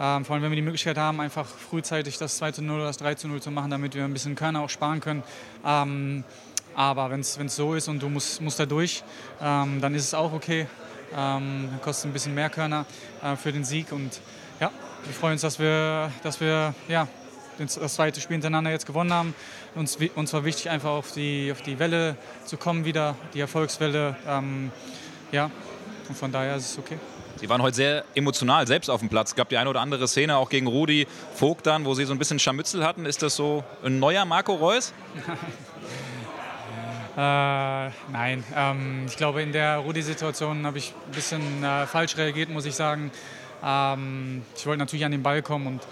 ähm, 0.00 0.24
vor 0.24 0.34
allem 0.34 0.42
wenn 0.42 0.50
wir 0.50 0.56
die 0.56 0.62
Möglichkeit 0.62 0.98
haben, 0.98 1.20
einfach 1.20 1.46
frühzeitig 1.46 2.18
das 2.18 2.42
2-0 2.42 2.68
oder 2.68 2.86
das 2.86 3.00
3-0 3.00 3.38
zu 3.38 3.52
machen, 3.52 3.70
damit 3.70 3.94
wir 3.94 4.04
ein 4.04 4.12
bisschen 4.12 4.34
Körner 4.34 4.62
auch 4.62 4.70
sparen 4.70 5.00
können. 5.00 5.22
aber 5.62 7.10
wenn 7.10 7.20
es 7.20 7.38
so 7.54 7.74
ist 7.74 7.86
und 7.86 8.02
du 8.02 8.08
musst, 8.08 8.40
musst 8.42 8.58
da 8.58 8.66
durch, 8.66 9.04
dann 9.38 9.94
ist 9.94 10.02
es 10.02 10.14
auch 10.14 10.32
okay. 10.32 10.66
dann 11.12 11.78
kostet 11.80 12.10
ein 12.10 12.12
bisschen 12.12 12.34
mehr 12.34 12.50
Körner 12.50 12.86
äh, 13.22 13.36
für 13.36 13.52
den 13.52 13.64
Sieg 13.64 13.92
und 13.92 14.20
ja, 14.60 14.72
wir 15.04 15.14
freuen 15.14 15.34
uns, 15.34 15.42
dass 15.42 15.58
wir, 15.58 16.10
dass 16.22 16.40
wir 16.40 16.74
ja, 16.88 17.06
das 17.58 17.94
zweite 17.94 18.20
Spiel 18.20 18.34
hintereinander 18.34 18.70
jetzt 18.70 18.86
gewonnen 18.86 19.12
haben. 19.12 19.34
Uns, 19.74 19.98
uns 20.14 20.32
war 20.32 20.44
wichtig, 20.44 20.70
einfach 20.70 20.90
auf 20.90 21.12
die, 21.12 21.50
auf 21.52 21.62
die 21.62 21.78
Welle 21.78 22.16
zu 22.44 22.56
kommen 22.56 22.84
wieder, 22.84 23.16
die 23.34 23.40
Erfolgswelle. 23.40 24.16
Ähm, 24.26 24.70
ja, 25.32 25.50
und 26.08 26.16
von 26.16 26.32
daher 26.32 26.56
ist 26.56 26.72
es 26.72 26.78
okay. 26.78 26.98
Sie 27.36 27.48
waren 27.48 27.62
heute 27.62 27.76
sehr 27.76 28.04
emotional 28.14 28.66
selbst 28.66 28.90
auf 28.90 29.00
dem 29.00 29.08
Platz. 29.08 29.30
Es 29.30 29.36
gab 29.36 29.48
die 29.48 29.58
eine 29.58 29.70
oder 29.70 29.80
andere 29.80 30.08
Szene 30.08 30.36
auch 30.36 30.48
gegen 30.48 30.66
Rudi 30.66 31.06
Vogt 31.34 31.66
dann, 31.66 31.84
wo 31.84 31.94
Sie 31.94 32.04
so 32.04 32.12
ein 32.12 32.18
bisschen 32.18 32.40
Scharmützel 32.40 32.84
hatten. 32.84 33.06
Ist 33.06 33.22
das 33.22 33.36
so 33.36 33.62
ein 33.84 34.00
neuer 34.00 34.24
Marco 34.24 34.54
Reus? 34.54 34.92
äh, 37.16 37.16
nein, 37.16 38.44
ähm, 38.56 39.04
ich 39.06 39.16
glaube, 39.16 39.42
in 39.42 39.52
der 39.52 39.78
Rudi-Situation 39.78 40.66
habe 40.66 40.78
ich 40.78 40.94
ein 41.06 41.12
bisschen 41.12 41.62
äh, 41.62 41.86
falsch 41.86 42.16
reagiert, 42.16 42.50
muss 42.50 42.64
ich 42.64 42.74
sagen. 42.74 43.12
Ähm, 43.62 44.42
ich 44.56 44.66
wollte 44.66 44.80
natürlich 44.80 45.04
an 45.04 45.12
den 45.12 45.22
Ball 45.22 45.42
kommen 45.42 45.68
und 45.68 45.82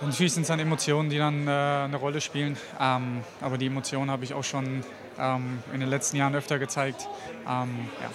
und 0.00 0.08
natürlich 0.08 0.32
sind 0.32 0.42
es 0.42 0.48
dann 0.48 0.60
Emotionen, 0.60 1.10
die 1.10 1.18
dann 1.18 1.48
äh, 1.48 1.50
eine 1.50 1.96
Rolle 1.96 2.20
spielen. 2.20 2.56
Ähm, 2.80 3.22
aber 3.40 3.58
die 3.58 3.66
Emotionen 3.66 4.10
habe 4.10 4.24
ich 4.24 4.32
auch 4.32 4.44
schon 4.44 4.84
ähm, 5.18 5.58
in 5.74 5.80
den 5.80 5.88
letzten 5.88 6.16
Jahren 6.16 6.34
öfter 6.36 6.58
gezeigt. 6.58 7.08
Ähm, 7.48 7.88
ja. 8.00 8.10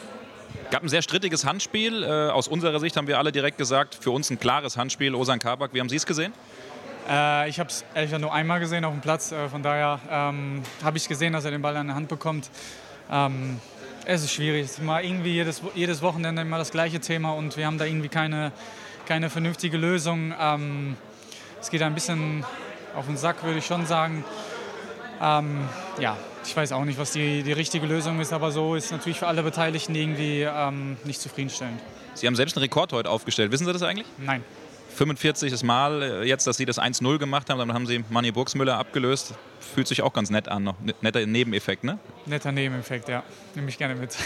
Gab 0.72 0.84
ein 0.84 0.90
sehr 0.90 1.02
strittiges 1.02 1.46
Handspiel. 1.46 2.04
Äh, 2.04 2.30
aus 2.30 2.48
unserer 2.48 2.80
Sicht 2.80 2.96
haben 2.96 3.08
wir 3.08 3.18
alle 3.18 3.34
direkt 3.34 3.58
gesagt, 3.58 3.96
für 3.96 4.12
uns 4.12 4.30
ein 4.30 4.40
klares 4.40 4.78
Handspiel. 4.78 5.14
Osan 5.14 5.40
Kabak, 5.40 5.74
wie 5.74 5.82
haben 5.82 5.90
Sie 5.90 5.98
es 5.98 6.06
gesehen? 6.06 6.34
Äh, 7.10 7.50
ich 7.50 7.60
habe 7.60 7.70
es 7.70 7.84
ehrlich 7.94 8.10
gesagt 8.12 8.22
nur 8.22 8.34
einmal 8.34 8.62
gesehen 8.62 8.86
auf 8.86 8.94
dem 8.94 9.02
Platz. 9.02 9.34
Äh, 9.34 9.50
von 9.50 9.62
daher 9.62 10.00
ähm, 10.10 10.64
habe 10.84 10.98
ich 10.98 11.08
gesehen, 11.10 11.34
dass 11.34 11.44
er 11.44 11.52
den 11.52 11.62
Ball 11.62 11.76
an 11.76 11.88
der 11.88 11.96
Hand 11.98 12.08
bekommt. 12.08 12.50
Ähm, 13.12 13.60
es 14.06 14.24
ist 14.24 14.32
schwierig. 14.32 14.66
Es 14.66 14.72
ist 14.74 14.84
mal 14.84 15.04
irgendwie 15.04 15.34
jedes, 15.34 15.62
jedes 15.76 16.02
Wochenende 16.02 16.42
immer 16.42 16.58
das 16.58 16.72
gleiche 16.72 17.02
Thema 17.02 17.34
und 17.34 17.58
wir 17.58 17.66
haben 17.66 17.78
da 17.78 17.86
irgendwie 17.86 18.10
keine, 18.10 18.54
keine 19.06 19.30
vernünftige 19.30 19.78
Lösung. 19.78 20.34
Es 21.64 21.70
geht 21.70 21.82
ein 21.82 21.94
bisschen 21.94 22.46
auf 22.94 23.06
den 23.06 23.16
Sack, 23.16 23.42
würde 23.42 23.60
ich 23.60 23.66
schon 23.66 23.86
sagen. 23.86 24.26
Ähm, 25.22 25.62
ja, 25.98 26.18
ich 26.44 26.58
weiß 26.58 26.74
auch 26.74 26.84
nicht, 26.84 27.00
was 27.00 27.14
die, 27.14 27.42
die 27.42 27.54
richtige 27.54 27.86
Lösung 27.86 28.20
ist, 28.20 28.34
aber 28.34 28.52
so 28.52 28.76
ist 28.76 28.92
natürlich 28.92 29.18
für 29.20 29.28
alle 29.28 29.44
Beteiligten 29.44 29.96
irgendwie 29.96 30.42
ähm, 30.42 30.98
nicht 31.06 31.22
zufriedenstellend. 31.22 31.80
Sie 32.16 32.28
haben 32.28 32.36
selbst 32.36 32.58
einen 32.58 32.64
Rekord 32.64 32.92
heute 32.92 33.10
aufgestellt. 33.10 33.54
Wissen 33.54 33.66
Sie 33.66 33.72
das 33.72 33.82
eigentlich? 33.82 34.06
Nein. 34.18 34.44
45. 34.98 35.64
Mal 35.64 36.02
äh, 36.02 36.24
jetzt, 36.28 36.46
dass 36.48 36.58
Sie 36.58 36.66
das 36.66 36.82
1-0 36.82 37.18
gemacht 37.18 37.50
haben, 37.50 37.60
dann 37.60 37.74
haben 37.74 37.88
Sie 37.88 38.04
Manni 38.10 38.34
Burgsmüller 38.34 38.78
abgelöst. 38.78 39.34
Fühlt 39.62 39.88
sich 39.88 40.02
auch 40.02 40.12
ganz 40.12 40.30
nett 40.32 40.50
an. 40.50 40.66
Noch. 40.66 40.76
Netter 41.00 41.26
Nebeneffekt, 41.26 41.86
ne? 41.86 41.98
Netter 42.26 42.52
Nebeneffekt, 42.52 43.08
ja. 43.08 43.24
Nehme 43.56 43.70
ich 43.70 43.78
gerne 43.78 43.96
mit. 43.96 44.18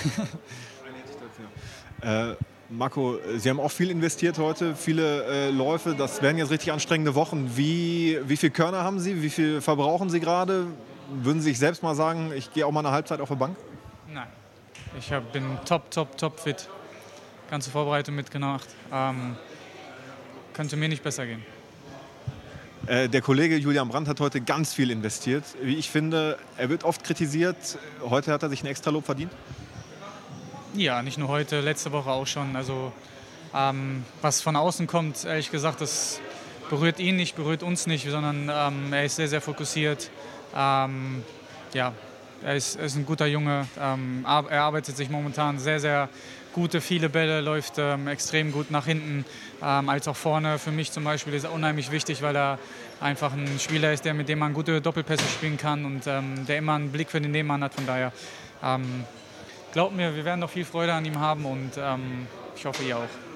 äh, 2.02 2.34
Marco, 2.69 3.17
Sie 3.38 3.49
haben 3.49 3.62
auch 3.62 3.71
viel 3.71 3.89
investiert 3.89 4.38
heute, 4.38 4.75
viele 4.75 5.23
äh, 5.23 5.49
Läufe. 5.51 5.95
Das 5.95 6.21
werden 6.21 6.38
jetzt 6.38 6.51
richtig 6.51 6.73
anstrengende 6.73 7.15
Wochen. 7.15 7.56
Wie, 7.56 8.19
wie 8.25 8.36
viel 8.36 8.49
Körner 8.49 8.84
haben 8.84 8.99
Sie? 8.99 9.21
Wie 9.21 9.30
viel 9.30 9.62
verbrauchen 9.62 10.10
Sie 10.10 10.19
gerade? 10.19 10.67
Würden 11.10 11.41
Sie 11.41 11.49
sich 11.49 11.60
selbst 11.60 11.82
mal 11.82 11.95
sagen, 11.95 12.34
ich 12.36 12.51
gehe 12.51 12.65
auch 12.65 12.71
mal 12.71 12.82
eine 12.82 12.91
Halbzeit 12.91 13.21
auf 13.21 13.30
die 13.30 13.36
Bank? 13.36 13.56
Nein. 14.13 14.27
Ich 14.99 15.13
hab, 15.13 15.32
bin 15.32 15.45
top, 15.63 15.89
top, 15.91 16.17
top 16.17 16.39
fit. 16.41 16.67
Ganze 17.49 17.71
Vorbereitung 17.71 18.15
mitgemacht. 18.15 18.67
Ähm, 18.91 19.38
könnte 20.53 20.75
mir 20.75 20.89
nicht 20.89 21.03
besser 21.03 21.25
gehen. 21.25 21.45
Äh, 22.88 23.08
der 23.08 23.21
Kollege 23.21 23.56
Julian 23.56 23.88
Brandt 23.88 24.10
hat 24.10 24.19
heute 24.19 24.41
ganz 24.41 24.73
viel 24.73 24.91
investiert. 24.91 25.45
Wie 25.62 25.75
ich 25.75 25.89
finde, 25.89 26.38
er 26.58 26.69
wird 26.69 26.84
oft 26.84 27.06
kritisiert. 27.06 27.77
Heute 28.01 28.34
hat 28.34 28.43
er 28.43 28.49
sich 28.49 28.62
ein 28.62 28.67
extra 28.67 28.91
Lob 28.91 29.06
verdient. 29.06 29.32
Ja, 30.77 31.01
nicht 31.01 31.17
nur 31.17 31.27
heute, 31.27 31.61
letzte 31.61 31.91
Woche 31.91 32.11
auch 32.11 32.27
schon. 32.27 32.55
Also 32.55 32.91
ähm, 33.51 34.05
was 34.21 34.43
von 34.43 34.55
außen 34.55 34.85
kommt, 34.85 35.25
ehrlich 35.25 35.49
gesagt, 35.49 35.81
das 35.81 36.21
berührt 36.69 36.99
ihn 36.99 37.15
nicht, 37.15 37.35
berührt 37.35 37.63
uns 37.63 37.87
nicht, 37.87 38.07
sondern 38.07 38.51
ähm, 38.53 38.93
er 38.93 39.03
ist 39.03 39.15
sehr, 39.15 39.27
sehr 39.27 39.41
fokussiert. 39.41 40.11
Ähm, 40.55 41.23
ja, 41.73 41.93
er 42.43 42.55
ist, 42.55 42.75
ist, 42.75 42.95
ein 42.95 43.07
guter 43.07 43.25
Junge. 43.25 43.67
Ähm, 43.81 44.23
er 44.23 44.61
arbeitet 44.61 44.95
sich 44.95 45.09
momentan 45.09 45.57
sehr, 45.57 45.79
sehr 45.79 46.09
gute, 46.53 46.79
viele 46.79 47.09
Bälle, 47.09 47.41
läuft 47.41 47.79
ähm, 47.79 48.07
extrem 48.07 48.51
gut 48.51 48.69
nach 48.69 48.85
hinten, 48.85 49.25
ähm, 49.63 49.89
als 49.89 50.07
auch 50.07 50.15
vorne. 50.15 50.59
Für 50.59 50.71
mich 50.71 50.91
zum 50.91 51.03
Beispiel 51.03 51.33
ist 51.33 51.45
er 51.45 51.53
unheimlich 51.53 51.89
wichtig, 51.89 52.21
weil 52.21 52.35
er 52.35 52.59
einfach 53.01 53.33
ein 53.33 53.59
Spieler 53.59 53.93
ist, 53.93 54.05
der, 54.05 54.13
mit 54.13 54.29
dem 54.29 54.37
man 54.37 54.53
gute 54.53 54.79
Doppelpässe 54.79 55.25
spielen 55.25 55.57
kann 55.57 55.85
und 55.85 56.05
der 56.05 56.57
immer 56.59 56.75
einen 56.75 56.91
Blick 56.91 57.09
für 57.09 57.19
den 57.19 57.31
Nebenmann 57.31 57.63
hat. 57.63 57.73
Von 57.73 57.87
daher 57.87 58.11
glaub 59.71 59.93
mir, 59.93 60.15
wir 60.15 60.25
werden 60.25 60.39
noch 60.39 60.49
viel 60.49 60.65
Freude 60.65 60.93
an 60.93 61.06
ihm 61.06 61.19
haben 61.19 61.45
und 61.45 61.71
ähm, 61.77 62.27
ich 62.56 62.65
hoffe, 62.65 62.84
ihr 62.84 62.97
auch. 62.97 63.26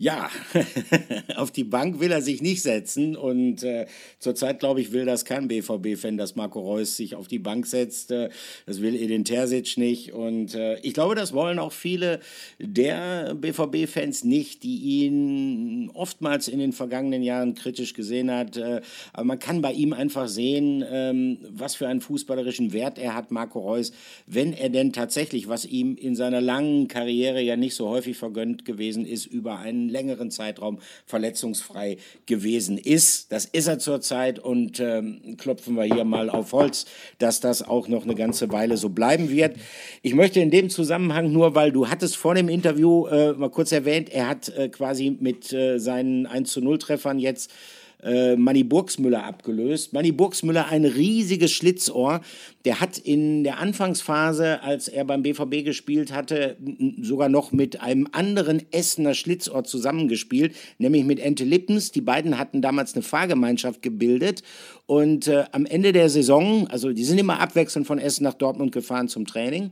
Ja, 0.00 0.30
auf 1.34 1.50
die 1.50 1.64
Bank 1.64 1.98
will 1.98 2.12
er 2.12 2.22
sich 2.22 2.40
nicht 2.40 2.62
setzen 2.62 3.16
und 3.16 3.64
äh, 3.64 3.86
zurzeit, 4.20 4.60
glaube 4.60 4.80
ich, 4.80 4.92
will 4.92 5.04
das 5.04 5.24
kein 5.24 5.48
BVB-Fan, 5.48 6.16
dass 6.16 6.36
Marco 6.36 6.60
Reus 6.60 6.96
sich 6.96 7.16
auf 7.16 7.26
die 7.26 7.40
Bank 7.40 7.66
setzt. 7.66 8.12
Äh, 8.12 8.28
das 8.64 8.80
will 8.80 8.94
Edin 8.94 9.24
Terzic 9.24 9.76
nicht 9.76 10.12
und 10.12 10.54
äh, 10.54 10.78
ich 10.82 10.94
glaube, 10.94 11.16
das 11.16 11.32
wollen 11.32 11.58
auch 11.58 11.72
viele 11.72 12.20
der 12.60 13.34
BVB-Fans 13.34 14.22
nicht, 14.22 14.62
die 14.62 14.76
ihn 14.76 15.90
oftmals 15.94 16.46
in 16.46 16.60
den 16.60 16.72
vergangenen 16.72 17.24
Jahren 17.24 17.54
kritisch 17.54 17.92
gesehen 17.92 18.30
hat. 18.30 18.56
Äh, 18.56 18.82
aber 19.12 19.24
man 19.24 19.40
kann 19.40 19.62
bei 19.62 19.72
ihm 19.72 19.92
einfach 19.92 20.28
sehen, 20.28 20.84
ähm, 20.88 21.38
was 21.50 21.74
für 21.74 21.88
einen 21.88 22.02
fußballerischen 22.02 22.72
Wert 22.72 23.00
er 23.00 23.16
hat, 23.16 23.32
Marco 23.32 23.58
Reus, 23.58 23.90
wenn 24.28 24.52
er 24.52 24.68
denn 24.68 24.92
tatsächlich, 24.92 25.48
was 25.48 25.64
ihm 25.64 25.96
in 25.96 26.14
seiner 26.14 26.40
langen 26.40 26.86
Karriere 26.86 27.40
ja 27.42 27.56
nicht 27.56 27.74
so 27.74 27.88
häufig 27.88 28.16
vergönnt 28.16 28.64
gewesen 28.64 29.04
ist, 29.04 29.26
über 29.26 29.58
einen 29.58 29.87
längeren 29.88 30.30
Zeitraum 30.30 30.78
verletzungsfrei 31.06 31.98
gewesen 32.26 32.78
ist. 32.78 33.32
Das 33.32 33.44
ist 33.44 33.66
er 33.66 33.78
zurzeit 33.78 34.38
und 34.38 34.80
ähm, 34.80 35.36
klopfen 35.38 35.74
wir 35.74 35.84
hier 35.84 36.04
mal 36.04 36.30
auf 36.30 36.52
Holz, 36.52 36.86
dass 37.18 37.40
das 37.40 37.62
auch 37.62 37.88
noch 37.88 38.04
eine 38.04 38.14
ganze 38.14 38.50
Weile 38.52 38.76
so 38.76 38.88
bleiben 38.88 39.30
wird. 39.30 39.56
Ich 40.02 40.14
möchte 40.14 40.40
in 40.40 40.50
dem 40.50 40.70
Zusammenhang 40.70 41.32
nur, 41.32 41.54
weil 41.54 41.72
du 41.72 41.88
hattest 41.88 42.16
vor 42.16 42.34
dem 42.34 42.48
Interview 42.48 43.06
äh, 43.06 43.32
mal 43.32 43.50
kurz 43.50 43.72
erwähnt, 43.72 44.10
er 44.10 44.28
hat 44.28 44.48
äh, 44.50 44.68
quasi 44.68 45.16
mit 45.18 45.52
äh, 45.52 45.78
seinen 45.78 46.26
1 46.26 46.50
zu 46.50 46.60
0 46.60 46.78
Treffern 46.78 47.18
jetzt 47.18 47.50
äh, 48.02 48.36
Manny 48.36 48.64
Burgsmüller 48.64 49.24
abgelöst. 49.24 49.92
Manny 49.92 50.12
Burgsmüller, 50.12 50.68
ein 50.68 50.84
riesiges 50.84 51.52
Schlitzohr. 51.52 52.20
Der 52.64 52.80
hat 52.80 52.98
in 52.98 53.44
der 53.44 53.58
Anfangsphase, 53.58 54.62
als 54.62 54.88
er 54.88 55.04
beim 55.04 55.22
BVB 55.22 55.64
gespielt 55.64 56.12
hatte, 56.12 56.56
sogar 57.00 57.28
noch 57.28 57.52
mit 57.52 57.80
einem 57.80 58.08
anderen 58.12 58.62
Essener 58.72 59.14
Schlitzohr 59.14 59.64
zusammengespielt, 59.64 60.54
nämlich 60.78 61.04
mit 61.04 61.18
Ente 61.18 61.44
Lippens. 61.44 61.90
Die 61.90 62.00
beiden 62.00 62.38
hatten 62.38 62.62
damals 62.62 62.94
eine 62.94 63.02
Fahrgemeinschaft 63.02 63.82
gebildet. 63.82 64.42
Und 64.86 65.26
äh, 65.26 65.44
am 65.52 65.66
Ende 65.66 65.92
der 65.92 66.08
Saison, 66.08 66.66
also 66.68 66.92
die 66.92 67.04
sind 67.04 67.18
immer 67.18 67.40
abwechselnd 67.40 67.86
von 67.86 67.98
Essen 67.98 68.24
nach 68.24 68.34
Dortmund 68.34 68.72
gefahren 68.72 69.08
zum 69.08 69.26
Training. 69.26 69.70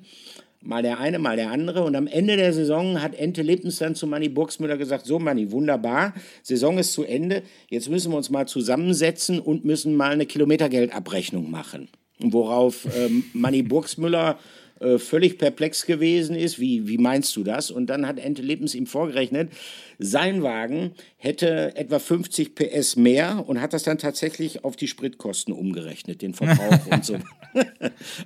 Mal 0.62 0.82
der 0.82 0.98
eine, 0.98 1.18
mal 1.18 1.36
der 1.36 1.50
andere. 1.50 1.84
Und 1.84 1.96
am 1.96 2.06
Ende 2.06 2.36
der 2.36 2.52
Saison 2.52 3.02
hat 3.02 3.14
Ente 3.14 3.42
Lippens 3.42 3.78
dann 3.78 3.94
zu 3.94 4.06
Manny 4.06 4.28
Burgsmüller 4.28 4.76
gesagt, 4.76 5.06
so 5.06 5.18
Manny, 5.18 5.50
wunderbar, 5.50 6.14
Saison 6.42 6.78
ist 6.78 6.92
zu 6.92 7.04
Ende, 7.04 7.42
jetzt 7.68 7.88
müssen 7.88 8.12
wir 8.12 8.16
uns 8.16 8.30
mal 8.30 8.46
zusammensetzen 8.46 9.38
und 9.38 9.64
müssen 9.64 9.94
mal 9.96 10.12
eine 10.12 10.26
Kilometergeldabrechnung 10.26 11.50
machen. 11.50 11.88
Worauf 12.18 12.86
ähm, 12.96 13.24
Manny 13.34 13.62
Burgsmüller 13.62 14.38
äh, 14.80 14.98
völlig 14.98 15.38
perplex 15.38 15.86
gewesen 15.86 16.36
ist. 16.36 16.59
Wie, 16.59 16.86
wie 16.86 16.98
meinst 16.98 17.34
du 17.36 17.42
das? 17.42 17.70
Und 17.70 17.86
dann 17.86 18.07
hat 18.07 18.18
Ente 18.18 18.42
Lippens 18.42 18.74
ihm 18.74 18.86
vorgerechnet, 18.86 19.50
sein 19.99 20.42
Wagen 20.42 20.92
hätte 21.16 21.76
etwa 21.76 21.99
50 21.99 22.55
PS 22.55 22.97
mehr 22.97 23.44
und 23.47 23.61
hat 23.61 23.72
das 23.72 23.82
dann 23.82 23.99
tatsächlich 23.99 24.64
auf 24.64 24.76
die 24.76 24.88
Spritkosten 24.88 25.53
umgerechnet, 25.53 26.22
den 26.22 26.34
Verbrauch 26.34 26.86
und 26.90 27.05
so. 27.05 27.16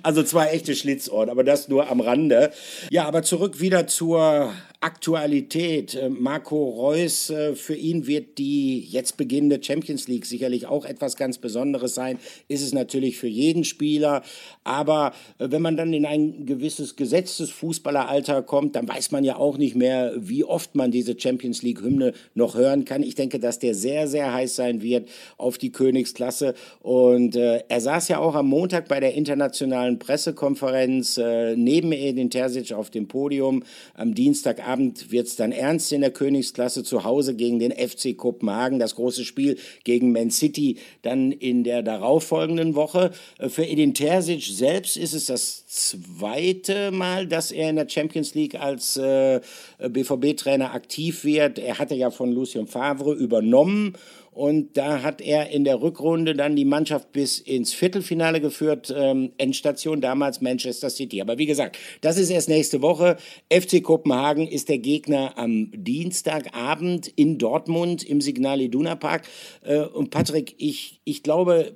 Also 0.03 0.23
zwei 0.23 0.47
echte 0.47 0.75
Schlitzohren, 0.75 1.29
aber 1.29 1.45
das 1.45 1.69
nur 1.69 1.89
am 1.89 2.01
Rande. 2.01 2.51
Ja, 2.89 3.05
aber 3.05 3.23
zurück 3.23 3.61
wieder 3.61 3.87
zur 3.87 4.51
Aktualität. 4.81 5.95
Äh, 5.95 6.09
Marco 6.09 6.69
Reus, 6.69 7.29
äh, 7.29 7.55
für 7.55 7.75
ihn 7.75 8.07
wird 8.07 8.39
die 8.39 8.81
jetzt 8.81 9.15
beginnende 9.15 9.63
Champions 9.63 10.07
League 10.07 10.25
sicherlich 10.25 10.65
auch 10.65 10.85
etwas 10.85 11.15
ganz 11.15 11.37
Besonderes 11.37 11.93
sein. 11.93 12.19
Ist 12.47 12.61
es 12.61 12.73
natürlich 12.73 13.17
für 13.17 13.27
jeden 13.27 13.63
Spieler. 13.63 14.23
Aber 14.63 15.13
wenn 15.37 15.61
man 15.61 15.77
dann 15.77 15.93
in 15.93 16.05
ein 16.05 16.45
gewisses 16.45 16.95
gesetztes 16.95 17.51
Fußballeralter 17.51 18.41
kommt, 18.41 18.75
dann 18.75 18.87
weiß 18.87 19.11
man 19.11 19.23
ja 19.23 19.35
auch 19.35 19.57
nicht 19.57 19.75
mehr, 19.75 20.13
wie 20.17 20.43
oft 20.43 20.75
man 20.75 20.91
diese 20.91 21.17
Champions 21.17 21.60
League-Hymne 21.63 22.13
noch 22.35 22.55
hören 22.55 22.85
kann. 22.85 23.03
Ich 23.03 23.15
denke, 23.15 23.39
dass 23.39 23.59
der 23.59 23.75
sehr, 23.75 24.07
sehr 24.07 24.33
heiß 24.33 24.55
sein 24.55 24.81
wird 24.81 25.07
auf 25.37 25.57
die 25.57 25.71
Königsklasse. 25.71 26.53
Und 26.81 27.35
äh, 27.35 27.63
er 27.67 27.81
saß 27.81 28.07
ja 28.07 28.19
auch 28.19 28.35
am 28.35 28.47
Montag 28.47 28.87
bei 28.87 28.99
der 28.99 29.13
internationalen 29.13 29.99
Pressekonferenz 29.99 31.17
äh, 31.17 31.55
neben 31.55 31.91
Edin 31.91 32.29
Terzic 32.29 32.73
auf 32.73 32.89
dem 32.89 33.07
Podium. 33.07 33.63
Am 33.93 34.13
Dienstagabend 34.13 35.11
wird 35.11 35.27
es 35.27 35.35
dann 35.35 35.51
ernst 35.51 35.91
in 35.91 36.01
der 36.01 36.11
Königsklasse 36.11 36.83
zu 36.83 37.03
Hause 37.03 37.35
gegen 37.35 37.59
den 37.59 37.71
FC 37.71 38.15
Kopenhagen. 38.15 38.79
Das 38.79 38.95
große 38.95 39.25
Spiel 39.25 39.57
gegen 39.83 40.11
Man 40.11 40.31
City 40.31 40.77
dann 41.01 41.31
in 41.31 41.63
der 41.63 41.83
darauffolgenden 41.83 42.75
Woche. 42.75 43.11
Äh, 43.37 43.49
für 43.49 43.65
Edin 43.65 43.93
Terzic 43.93 44.43
selbst 44.43 44.97
ist 44.97 45.13
es 45.13 45.25
das 45.25 45.65
zweite 45.67 46.91
Mal, 46.91 47.27
dass 47.27 47.51
er 47.51 47.69
in 47.69 47.75
der 47.75 47.89
Champions 47.89 48.33
League 48.35 48.55
als 48.55 48.97
äh, 48.97 49.41
BVB-Trainer 49.79 50.73
aktiv 50.73 51.23
wird 51.23 51.50
er 51.59 51.79
hatte 51.79 51.95
ja 51.95 52.11
von 52.11 52.31
Lucien 52.31 52.67
Favre 52.67 53.13
übernommen 53.13 53.93
und 54.31 54.77
da 54.77 55.03
hat 55.03 55.19
er 55.19 55.49
in 55.49 55.65
der 55.65 55.81
Rückrunde 55.81 56.33
dann 56.35 56.55
die 56.55 56.63
Mannschaft 56.63 57.11
bis 57.11 57.37
ins 57.37 57.73
Viertelfinale 57.73 58.39
geführt. 58.39 58.93
Ähm, 58.95 59.33
Endstation 59.37 59.99
damals 59.99 60.39
Manchester 60.39 60.89
City. 60.89 61.19
Aber 61.19 61.37
wie 61.37 61.45
gesagt, 61.45 61.77
das 61.99 62.17
ist 62.17 62.29
erst 62.29 62.47
nächste 62.47 62.81
Woche. 62.81 63.17
FC 63.51 63.83
Kopenhagen 63.83 64.47
ist 64.47 64.69
der 64.69 64.77
Gegner 64.77 65.37
am 65.37 65.69
Dienstagabend 65.75 67.09
in 67.09 67.39
Dortmund 67.39 68.03
im 68.03 68.21
Signal 68.21 68.61
Iduna 68.61 68.95
Park. 68.95 69.27
Äh, 69.63 69.79
und 69.79 70.11
Patrick, 70.11 70.55
ich, 70.57 71.01
ich 71.03 71.23
glaube 71.23 71.73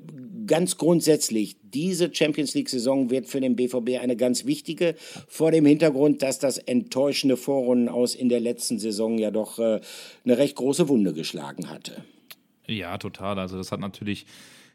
ganz 0.47 0.77
grundsätzlich, 0.77 1.57
diese 1.61 2.13
Champions 2.13 2.53
League-Saison 2.53 3.09
wird 3.09 3.27
für 3.27 3.41
den 3.41 3.57
BVB 3.57 3.99
eine 4.01 4.15
ganz 4.15 4.45
wichtige, 4.45 4.95
vor 5.27 5.51
dem 5.51 5.65
Hintergrund, 5.65 6.21
dass 6.21 6.39
das 6.39 6.57
enttäuschende 6.57 7.35
Vorrunden 7.35 7.89
aus 7.89 8.15
in 8.15 8.29
der 8.29 8.39
letzten 8.39 8.79
Saison 8.79 9.17
ja 9.17 9.29
doch 9.29 9.59
äh, 9.59 9.81
eine 10.23 10.37
recht 10.37 10.55
große 10.55 10.87
Wunde 10.87 11.11
geschlagen 11.11 11.69
hatte. 11.69 12.05
Ja, 12.67 12.97
total. 12.97 13.39
Also 13.39 13.57
das 13.57 13.71
hat 13.71 13.79
natürlich 13.79 14.25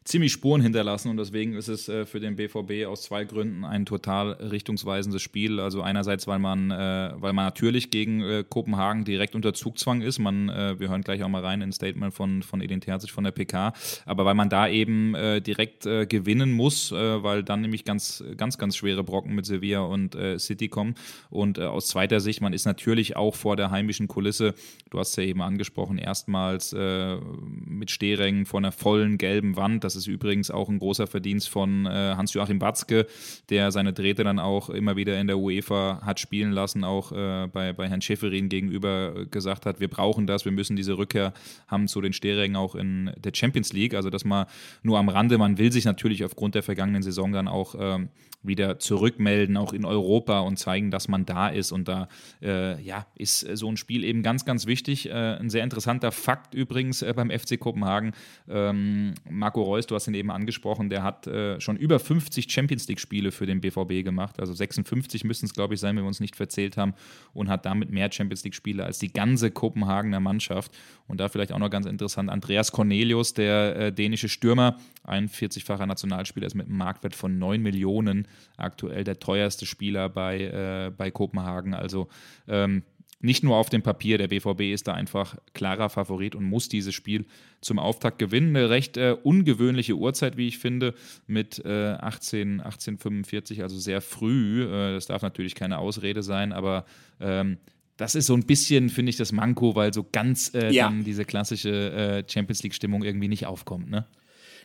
ziemlich 0.04 0.32
Spuren 0.32 0.62
hinterlassen 0.62 1.10
und 1.10 1.18
deswegen 1.18 1.54
ist 1.54 1.68
es 1.68 1.88
äh, 1.88 2.06
für 2.06 2.20
den 2.20 2.36
BVB 2.36 2.86
aus 2.86 3.02
zwei 3.02 3.24
Gründen 3.24 3.64
ein 3.64 3.84
total 3.84 4.32
richtungsweisendes 4.32 5.20
Spiel. 5.20 5.60
Also 5.60 5.82
einerseits, 5.82 6.26
weil 6.26 6.38
man, 6.38 6.70
äh, 6.70 7.12
weil 7.16 7.34
man 7.34 7.44
natürlich 7.44 7.90
gegen 7.90 8.22
äh, 8.22 8.44
Kopenhagen 8.48 9.04
direkt 9.04 9.34
unter 9.34 9.52
Zugzwang 9.52 10.00
ist. 10.00 10.18
Man, 10.18 10.48
äh, 10.48 10.80
wir 10.80 10.88
hören 10.88 11.02
gleich 11.02 11.22
auch 11.22 11.28
mal 11.28 11.44
rein 11.44 11.60
in 11.60 11.68
ein 11.68 11.72
Statement 11.72 12.14
von, 12.14 12.42
von 12.42 12.62
Edin 12.62 12.80
Terzic 12.80 13.10
von 13.10 13.24
der 13.24 13.32
PK, 13.32 13.74
aber 14.06 14.24
weil 14.24 14.34
man 14.34 14.48
da 14.48 14.68
eben 14.68 15.14
äh, 15.14 15.42
direkt 15.42 15.84
äh, 15.84 16.06
gewinnen 16.06 16.52
muss, 16.52 16.92
weil 16.92 17.42
dann 17.42 17.60
nämlich 17.60 17.84
ganz, 17.84 18.24
ganz, 18.36 18.58
ganz 18.58 18.76
schwere 18.76 19.04
Brocken 19.04 19.34
mit 19.34 19.46
Sevilla 19.46 19.80
und 19.80 20.16
City 20.38 20.68
kommen. 20.68 20.94
Und 21.28 21.58
aus 21.58 21.88
zweiter 21.88 22.20
Sicht, 22.20 22.40
man 22.40 22.52
ist 22.52 22.64
natürlich 22.64 23.16
auch 23.16 23.34
vor 23.34 23.56
der 23.56 23.70
heimischen 23.70 24.08
Kulisse, 24.08 24.54
du 24.90 24.98
hast 24.98 25.10
es 25.10 25.16
ja 25.16 25.22
eben 25.24 25.42
angesprochen, 25.42 25.98
erstmals 25.98 26.74
mit 26.74 27.90
Stehrängen 27.90 28.46
vor 28.46 28.58
einer 28.58 28.72
vollen 28.72 29.18
gelben 29.18 29.56
Wand. 29.56 29.84
Das 29.84 29.89
ist 29.96 30.06
übrigens 30.06 30.50
auch 30.50 30.68
ein 30.68 30.78
großer 30.78 31.06
Verdienst 31.06 31.48
von 31.48 31.86
äh, 31.86 32.14
Hans-Joachim 32.16 32.58
Batzke, 32.58 33.06
der 33.48 33.70
seine 33.72 33.92
Drähte 33.92 34.24
dann 34.24 34.38
auch 34.38 34.70
immer 34.70 34.96
wieder 34.96 35.20
in 35.20 35.26
der 35.26 35.38
UEFA 35.38 36.00
hat 36.02 36.20
spielen 36.20 36.52
lassen, 36.52 36.84
auch 36.84 37.12
äh, 37.12 37.48
bei, 37.52 37.72
bei 37.72 37.88
Herrn 37.88 38.02
Schäferin 38.02 38.48
gegenüber 38.48 39.26
gesagt 39.26 39.66
hat, 39.66 39.80
wir 39.80 39.88
brauchen 39.88 40.26
das, 40.26 40.44
wir 40.44 40.52
müssen 40.52 40.76
diese 40.76 40.98
Rückkehr 40.98 41.32
haben 41.68 41.88
zu 41.88 42.00
den 42.00 42.12
Stehrängen 42.12 42.56
auch 42.56 42.74
in 42.74 43.10
der 43.18 43.32
Champions 43.34 43.72
League. 43.72 43.94
Also 43.94 44.10
das 44.10 44.24
mal 44.24 44.46
nur 44.82 44.98
am 44.98 45.08
Rande, 45.08 45.38
man 45.38 45.58
will 45.58 45.72
sich 45.72 45.84
natürlich 45.84 46.24
aufgrund 46.24 46.54
der 46.54 46.62
vergangenen 46.62 47.02
Saison 47.02 47.32
dann 47.32 47.48
auch 47.48 47.74
ähm, 47.78 48.08
wieder 48.42 48.78
zurückmelden, 48.78 49.56
auch 49.56 49.72
in 49.72 49.84
Europa 49.84 50.40
und 50.40 50.58
zeigen, 50.58 50.90
dass 50.90 51.08
man 51.08 51.26
da 51.26 51.48
ist. 51.48 51.72
Und 51.72 51.88
da 51.88 52.08
äh, 52.42 52.80
ja, 52.82 53.06
ist 53.16 53.40
so 53.40 53.68
ein 53.68 53.76
Spiel 53.76 54.04
eben 54.04 54.22
ganz, 54.22 54.44
ganz 54.44 54.66
wichtig. 54.66 55.08
Äh, 55.08 55.12
ein 55.12 55.50
sehr 55.50 55.62
interessanter 55.62 56.10
Fakt 56.12 56.54
übrigens 56.54 57.02
äh, 57.02 57.12
beim 57.14 57.30
FC 57.30 57.60
Kopenhagen. 57.60 58.12
Ähm, 58.48 59.14
Marco 59.28 59.62
Reus 59.62 59.79
Reus, 59.80 59.86
du 59.86 59.94
hast 59.94 60.06
ihn 60.08 60.14
eben 60.14 60.30
angesprochen, 60.30 60.90
der 60.90 61.02
hat 61.02 61.26
äh, 61.26 61.58
schon 61.60 61.76
über 61.76 61.98
50 61.98 62.50
Champions 62.50 62.86
League-Spiele 62.86 63.32
für 63.32 63.46
den 63.46 63.60
BVB 63.60 64.04
gemacht. 64.04 64.38
Also 64.38 64.52
56 64.52 65.24
müssen 65.24 65.46
es, 65.46 65.54
glaube 65.54 65.74
ich, 65.74 65.80
sein, 65.80 65.96
wenn 65.96 66.04
wir 66.04 66.08
uns 66.08 66.20
nicht 66.20 66.36
verzählt 66.36 66.76
haben. 66.76 66.94
Und 67.32 67.48
hat 67.48 67.64
damit 67.64 67.90
mehr 67.90 68.12
Champions 68.12 68.44
League-Spiele 68.44 68.84
als 68.84 68.98
die 68.98 69.12
ganze 69.12 69.50
Kopenhagener 69.50 70.20
Mannschaft. 70.20 70.76
Und 71.08 71.18
da 71.18 71.28
vielleicht 71.28 71.52
auch 71.52 71.58
noch 71.58 71.70
ganz 71.70 71.86
interessant: 71.86 72.30
Andreas 72.30 72.72
Cornelius, 72.72 73.34
der 73.34 73.76
äh, 73.76 73.92
dänische 73.92 74.28
Stürmer, 74.28 74.78
41-facher 75.06 75.86
Nationalspieler, 75.86 76.46
ist 76.46 76.54
mit 76.54 76.66
einem 76.66 76.76
Marktwert 76.76 77.14
von 77.14 77.38
9 77.38 77.62
Millionen 77.62 78.28
aktuell 78.56 79.04
der 79.04 79.18
teuerste 79.18 79.64
Spieler 79.66 80.08
bei, 80.08 80.40
äh, 80.40 80.90
bei 80.96 81.10
Kopenhagen. 81.10 81.74
Also 81.74 82.08
ähm, 82.48 82.82
nicht 83.20 83.44
nur 83.44 83.56
auf 83.56 83.68
dem 83.68 83.82
Papier, 83.82 84.16
der 84.18 84.28
BVB 84.28 84.72
ist 84.72 84.88
da 84.88 84.94
einfach 84.94 85.36
klarer 85.52 85.90
Favorit 85.90 86.34
und 86.34 86.44
muss 86.44 86.68
dieses 86.68 86.94
Spiel 86.94 87.26
zum 87.60 87.78
Auftakt 87.78 88.18
gewinnen. 88.18 88.56
Eine 88.56 88.70
recht 88.70 88.96
äh, 88.96 89.14
ungewöhnliche 89.22 89.94
Uhrzeit, 89.94 90.36
wie 90.38 90.48
ich 90.48 90.58
finde, 90.58 90.94
mit 91.26 91.62
äh, 91.64 91.92
18, 91.92 92.60
1845, 92.60 93.62
also 93.62 93.78
sehr 93.78 94.00
früh. 94.00 94.64
Äh, 94.64 94.94
das 94.94 95.06
darf 95.06 95.22
natürlich 95.22 95.54
keine 95.54 95.78
Ausrede 95.78 96.22
sein, 96.22 96.52
aber 96.52 96.86
ähm, 97.20 97.58
das 97.98 98.14
ist 98.14 98.26
so 98.26 98.34
ein 98.34 98.46
bisschen, 98.46 98.88
finde 98.88 99.10
ich, 99.10 99.16
das 99.16 99.32
Manko, 99.32 99.74
weil 99.76 99.92
so 99.92 100.06
ganz 100.10 100.54
äh, 100.54 100.72
ja. 100.72 100.84
dann 100.84 101.04
diese 101.04 101.26
klassische 101.26 101.92
äh, 101.92 102.24
Champions 102.26 102.62
League-Stimmung 102.62 103.04
irgendwie 103.04 103.28
nicht 103.28 103.44
aufkommt. 103.44 103.90
Ne? 103.90 104.06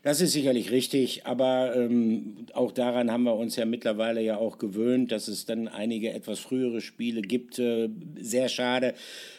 Das 0.06 0.22
ist 0.22 0.34
sicherlich 0.34 0.70
richtig, 0.70 1.26
aber 1.26 1.76
ähm, 1.76 2.46
auch 2.54 2.72
daran 2.72 3.12
haben 3.12 3.24
wir 3.24 3.36
uns 3.36 3.56
ja 3.56 3.66
mittlerweile 3.66 4.22
ja 4.22 4.38
auch 4.38 4.60
gewöhnt, 4.60 5.12
dass 5.12 5.28
es 5.28 5.48
dann 5.48 5.68
einige 5.68 6.14
etwas 6.14 6.38
frühere 6.38 6.80
Spiele 6.80 7.24
gibt. 7.24 7.58
Äh, 7.58 7.90
sehr 8.16 8.48
schade, 8.48 8.94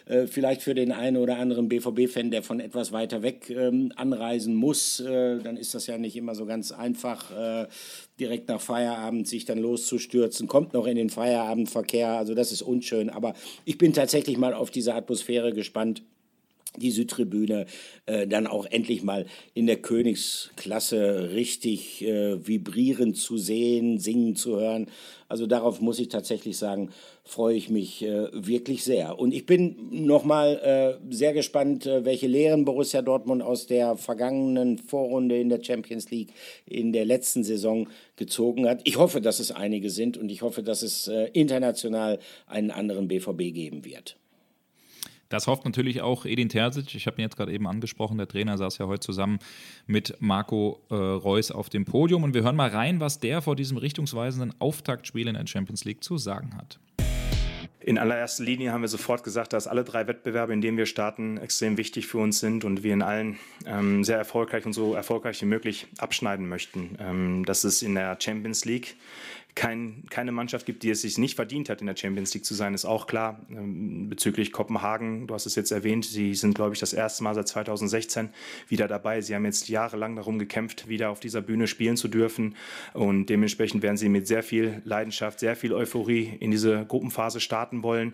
äh, 0.06 0.26
vielleicht 0.26 0.62
für 0.62 0.74
den 0.74 0.90
einen 0.90 1.18
oder 1.18 1.38
anderen 1.38 1.68
BVB-Fan, 1.68 2.32
der 2.32 2.42
von 2.42 2.58
etwas 2.58 2.90
weiter 2.90 3.22
weg 3.22 3.48
ähm, 3.48 3.92
anreisen 3.94 4.56
muss. 4.56 4.98
Äh, 4.98 5.38
dann 5.38 5.56
ist 5.56 5.72
das 5.72 5.86
ja 5.86 5.98
nicht 5.98 6.16
immer 6.16 6.34
so 6.34 6.46
ganz 6.46 6.72
einfach, 6.72 7.30
äh, 7.30 7.68
direkt 8.18 8.48
nach 8.48 8.60
Feierabend 8.60 9.28
sich 9.28 9.44
dann 9.44 9.58
loszustürzen. 9.58 10.48
Kommt 10.48 10.72
noch 10.72 10.88
in 10.88 10.96
den 10.96 11.10
Feierabendverkehr, 11.10 12.08
also 12.08 12.34
das 12.34 12.50
ist 12.50 12.62
unschön. 12.62 13.08
Aber 13.08 13.34
ich 13.66 13.78
bin 13.78 13.92
tatsächlich 13.92 14.36
mal 14.36 14.52
auf 14.52 14.72
diese 14.72 14.96
Atmosphäre 14.96 15.52
gespannt 15.52 16.02
die 16.76 16.90
Südtribüne 16.90 17.66
äh, 18.06 18.26
dann 18.26 18.46
auch 18.46 18.66
endlich 18.66 19.02
mal 19.02 19.26
in 19.54 19.66
der 19.66 19.76
Königsklasse 19.76 21.30
richtig 21.34 22.02
äh, 22.02 22.46
vibrieren 22.46 23.14
zu 23.14 23.36
sehen, 23.36 23.98
singen 23.98 24.36
zu 24.36 24.56
hören. 24.56 24.86
Also 25.28 25.46
darauf 25.46 25.80
muss 25.80 25.98
ich 25.98 26.08
tatsächlich 26.08 26.56
sagen, 26.56 26.90
freue 27.24 27.56
ich 27.56 27.68
mich 27.68 28.04
äh, 28.04 28.28
wirklich 28.32 28.84
sehr. 28.84 29.18
Und 29.18 29.34
ich 29.34 29.46
bin 29.46 29.76
nochmal 29.90 31.00
äh, 31.02 31.12
sehr 31.14 31.32
gespannt, 31.32 31.84
äh, 31.84 32.04
welche 32.04 32.28
Lehren 32.28 32.64
Borussia 32.64 33.02
Dortmund 33.02 33.42
aus 33.42 33.66
der 33.66 33.96
vergangenen 33.96 34.78
Vorrunde 34.78 35.36
in 35.38 35.48
der 35.48 35.62
Champions 35.62 36.10
League 36.10 36.32
in 36.66 36.92
der 36.92 37.04
letzten 37.04 37.42
Saison 37.42 37.88
gezogen 38.14 38.68
hat. 38.68 38.80
Ich 38.84 38.96
hoffe, 38.96 39.20
dass 39.20 39.40
es 39.40 39.50
einige 39.50 39.90
sind 39.90 40.16
und 40.16 40.30
ich 40.30 40.42
hoffe, 40.42 40.62
dass 40.62 40.82
es 40.82 41.08
äh, 41.08 41.28
international 41.32 42.20
einen 42.46 42.70
anderen 42.70 43.08
BVB 43.08 43.52
geben 43.52 43.84
wird. 43.84 44.16
Das 45.28 45.46
hofft 45.46 45.64
natürlich 45.64 46.02
auch 46.02 46.24
Edin 46.24 46.48
Terzic. 46.48 46.94
Ich 46.94 47.06
habe 47.06 47.20
ihn 47.20 47.22
jetzt 47.22 47.36
gerade 47.36 47.52
eben 47.52 47.66
angesprochen. 47.66 48.18
Der 48.18 48.28
Trainer 48.28 48.58
saß 48.58 48.78
ja 48.78 48.86
heute 48.86 49.00
zusammen 49.00 49.38
mit 49.86 50.16
Marco 50.20 50.80
äh, 50.90 50.94
Reus 50.94 51.50
auf 51.50 51.68
dem 51.68 51.84
Podium. 51.84 52.22
Und 52.22 52.34
wir 52.34 52.42
hören 52.42 52.56
mal 52.56 52.70
rein, 52.70 53.00
was 53.00 53.18
der 53.18 53.42
vor 53.42 53.56
diesem 53.56 53.76
richtungsweisenden 53.76 54.54
Auftaktspiel 54.60 55.28
in 55.28 55.34
der 55.34 55.46
Champions 55.46 55.84
League 55.84 56.04
zu 56.04 56.18
sagen 56.18 56.56
hat. 56.56 56.78
In 57.86 57.98
allererster 57.98 58.42
Linie 58.42 58.72
haben 58.72 58.80
wir 58.80 58.88
sofort 58.88 59.22
gesagt, 59.22 59.52
dass 59.52 59.68
alle 59.68 59.84
drei 59.84 60.08
Wettbewerbe, 60.08 60.52
in 60.52 60.60
denen 60.60 60.76
wir 60.76 60.86
starten, 60.86 61.38
extrem 61.38 61.76
wichtig 61.76 62.08
für 62.08 62.18
uns 62.18 62.40
sind 62.40 62.64
und 62.64 62.82
wir 62.82 62.92
in 62.92 63.00
allen 63.00 63.38
ähm, 63.64 64.02
sehr 64.02 64.18
erfolgreich 64.18 64.66
und 64.66 64.72
so 64.72 64.94
erfolgreich 64.94 65.40
wie 65.40 65.46
möglich 65.46 65.86
abschneiden 65.98 66.48
möchten. 66.48 66.96
Ähm, 66.98 67.44
das 67.44 67.64
ist 67.64 67.82
in 67.82 67.94
der 67.94 68.18
Champions 68.20 68.64
League 68.64 68.96
kein, 69.56 70.04
keine 70.10 70.32
Mannschaft 70.32 70.66
gibt, 70.66 70.82
die 70.82 70.90
es 70.90 71.00
sich 71.00 71.16
nicht 71.16 71.34
verdient 71.34 71.70
hat, 71.70 71.80
in 71.80 71.86
der 71.86 71.96
Champions 71.96 72.32
League 72.34 72.44
zu 72.44 72.54
sein, 72.54 72.74
ist 72.74 72.84
auch 72.84 73.06
klar. 73.06 73.40
Ähm, 73.50 74.08
bezüglich 74.08 74.52
Kopenhagen, 74.52 75.26
du 75.26 75.34
hast 75.34 75.46
es 75.46 75.54
jetzt 75.54 75.72
erwähnt, 75.72 76.04
sie 76.04 76.34
sind, 76.34 76.54
glaube 76.54 76.74
ich, 76.74 76.78
das 76.78 76.92
erste 76.92 77.24
Mal 77.24 77.34
seit 77.34 77.48
2016 77.48 78.28
wieder 78.68 78.86
dabei. 78.86 79.22
Sie 79.22 79.34
haben 79.34 79.46
jetzt 79.46 79.68
jahrelang 79.68 80.14
darum 80.14 80.38
gekämpft, 80.38 80.88
wieder 80.88 81.08
auf 81.08 81.20
dieser 81.20 81.40
Bühne 81.40 81.66
spielen 81.66 81.96
zu 81.96 82.06
dürfen. 82.06 82.54
Und 82.92 83.26
dementsprechend 83.26 83.82
werden 83.82 83.96
sie 83.96 84.10
mit 84.10 84.26
sehr 84.26 84.42
viel 84.42 84.82
Leidenschaft, 84.84 85.40
sehr 85.40 85.56
viel 85.56 85.72
Euphorie 85.72 86.36
in 86.38 86.50
diese 86.50 86.84
Gruppenphase 86.84 87.40
starten 87.40 87.82
wollen. 87.82 88.12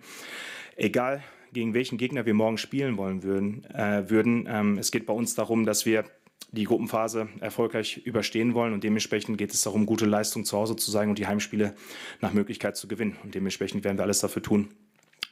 Egal, 0.77 1.25
gegen 1.53 1.75
welchen 1.75 1.99
Gegner 1.99 2.25
wir 2.25 2.35
morgen 2.35 2.57
spielen 2.57 2.97
wollen 2.97 3.25
würden. 3.25 3.65
Äh, 3.75 4.09
würden. 4.09 4.47
Ähm, 4.49 4.79
es 4.79 4.93
geht 4.93 5.07
bei 5.07 5.13
uns 5.13 5.35
darum, 5.35 5.67
dass 5.67 5.87
wir 5.87 6.05
die 6.51 6.65
Gruppenphase 6.65 7.29
erfolgreich 7.41 7.99
überstehen 7.99 8.55
wollen. 8.55 8.73
Und 8.73 8.85
dementsprechend 8.85 9.39
geht 9.39 9.53
es 9.53 9.63
darum, 9.63 9.87
gute 9.87 10.07
Leistung 10.07 10.45
zu 10.45 10.57
Hause 10.57 10.77
zu 10.77 10.91
zeigen 10.91 11.11
und 11.11 11.19
die 11.19 11.27
Heimspiele 11.27 11.75
nach 12.21 12.33
Möglichkeit 12.33 12.77
zu 12.77 12.89
gewinnen. 12.89 13.17
Und 13.23 13.35
dementsprechend 13.35 13.85
werden 13.85 13.99
wir 13.99 14.03
alles 14.03 14.21
dafür 14.21 14.43
tun, 14.43 14.69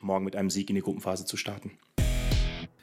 morgen 0.01 0.25
mit 0.25 0.37
einem 0.37 0.51
Sieg 0.51 0.71
in 0.71 0.77
die 0.77 0.83
Gruppenphase 0.83 1.25
zu 1.25 1.37
starten. 1.37 1.73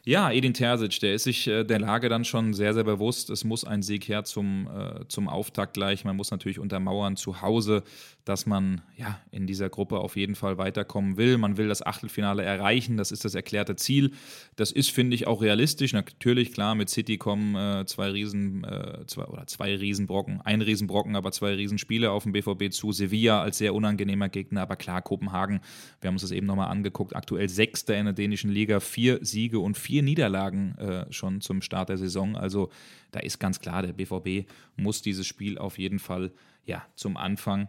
Ja, 0.08 0.32
Edin 0.32 0.54
Terzic, 0.54 1.02
der 1.02 1.16
ist 1.16 1.26
sich 1.26 1.50
äh, 1.50 1.66
der 1.66 1.80
Lage 1.80 2.08
dann 2.08 2.24
schon 2.24 2.54
sehr, 2.54 2.74
sehr 2.74 2.86
bewusst. 2.86 3.30
Es 3.30 3.44
muss 3.44 3.66
ein 3.66 3.82
Sieg 3.82 4.08
her 4.08 4.24
zum, 4.24 4.70
äh, 4.74 5.06
zum 5.10 5.28
Auftakt 5.28 5.74
gleich. 5.74 6.06
Man 6.06 6.16
muss 6.16 6.32
natürlich 6.32 6.60
untermauern 6.60 7.18
zu 7.18 7.42
Hause, 7.42 7.84
dass 8.24 8.46
man 8.46 8.82
ja 8.96 9.20
in 9.32 9.48
dieser 9.48 9.68
Gruppe 9.68 10.00
auf 10.00 10.16
jeden 10.16 10.36
Fall 10.36 10.58
weiterkommen 10.58 11.18
will. 11.18 11.38
Man 11.38 11.58
will 11.58 11.68
das 11.68 11.86
Achtelfinale 11.86 12.42
erreichen. 12.42 12.96
Das 12.96 13.12
ist 13.12 13.26
das 13.26 13.36
erklärte 13.36 13.76
Ziel. 13.76 14.12
Das 14.56 14.72
ist, 14.72 14.92
finde 14.92 15.14
ich, 15.14 15.28
auch 15.28 15.42
realistisch. 15.42 15.92
Natürlich, 15.92 16.54
klar, 16.54 16.76
mit 16.76 16.90
City 16.90 17.18
kommen 17.18 17.56
äh, 17.56 17.86
zwei 17.86 18.10
Riesen, 18.10 18.66
zwei, 19.08 19.26
oder 19.26 19.46
zwei 19.48 19.76
Riesenbrocken, 19.76 20.40
ein 20.40 20.62
Riesenbrocken, 20.62 21.18
aber 21.18 21.34
zwei 21.34 21.54
Riesenspiele 21.54 22.12
auf 22.12 22.24
dem 22.24 22.32
BVB 22.32 22.72
zu. 22.72 22.94
Sevilla 22.94 23.42
als 23.42 23.58
sehr 23.58 23.74
unangenehmer 23.76 24.30
Gegner, 24.30 24.62
aber 24.62 24.78
klar, 24.78 25.02
Kopenhagen, 25.02 25.60
wir 26.00 26.08
haben 26.08 26.16
uns 26.16 26.22
das 26.22 26.32
eben 26.32 26.48
nochmal 26.48 26.70
angeguckt, 26.70 27.14
aktuell 27.14 27.50
Sechster 27.50 27.98
in 27.98 28.06
der 28.06 28.14
dänischen 28.14 28.52
Liga, 28.52 28.80
vier 28.80 29.20
Siege 29.22 29.60
und 29.60 29.78
vier 29.78 29.97
vier 29.98 30.04
Niederlagen 30.04 30.78
äh, 30.78 31.12
schon 31.12 31.42
zum 31.42 31.64
Start 31.64 31.90
der 31.90 31.98
Saison. 31.98 32.36
Also 32.36 32.70
da 33.10 33.20
ist 33.20 33.40
ganz 33.40 33.60
klar, 33.60 33.82
der 33.82 33.94
BVB 33.94 34.48
muss 34.76 35.02
dieses 35.02 35.26
Spiel 35.26 35.58
auf 35.58 35.80
jeden 35.80 35.98
Fall 35.98 36.32
ja, 36.66 36.86
zum 36.96 37.18
Anfang 37.18 37.68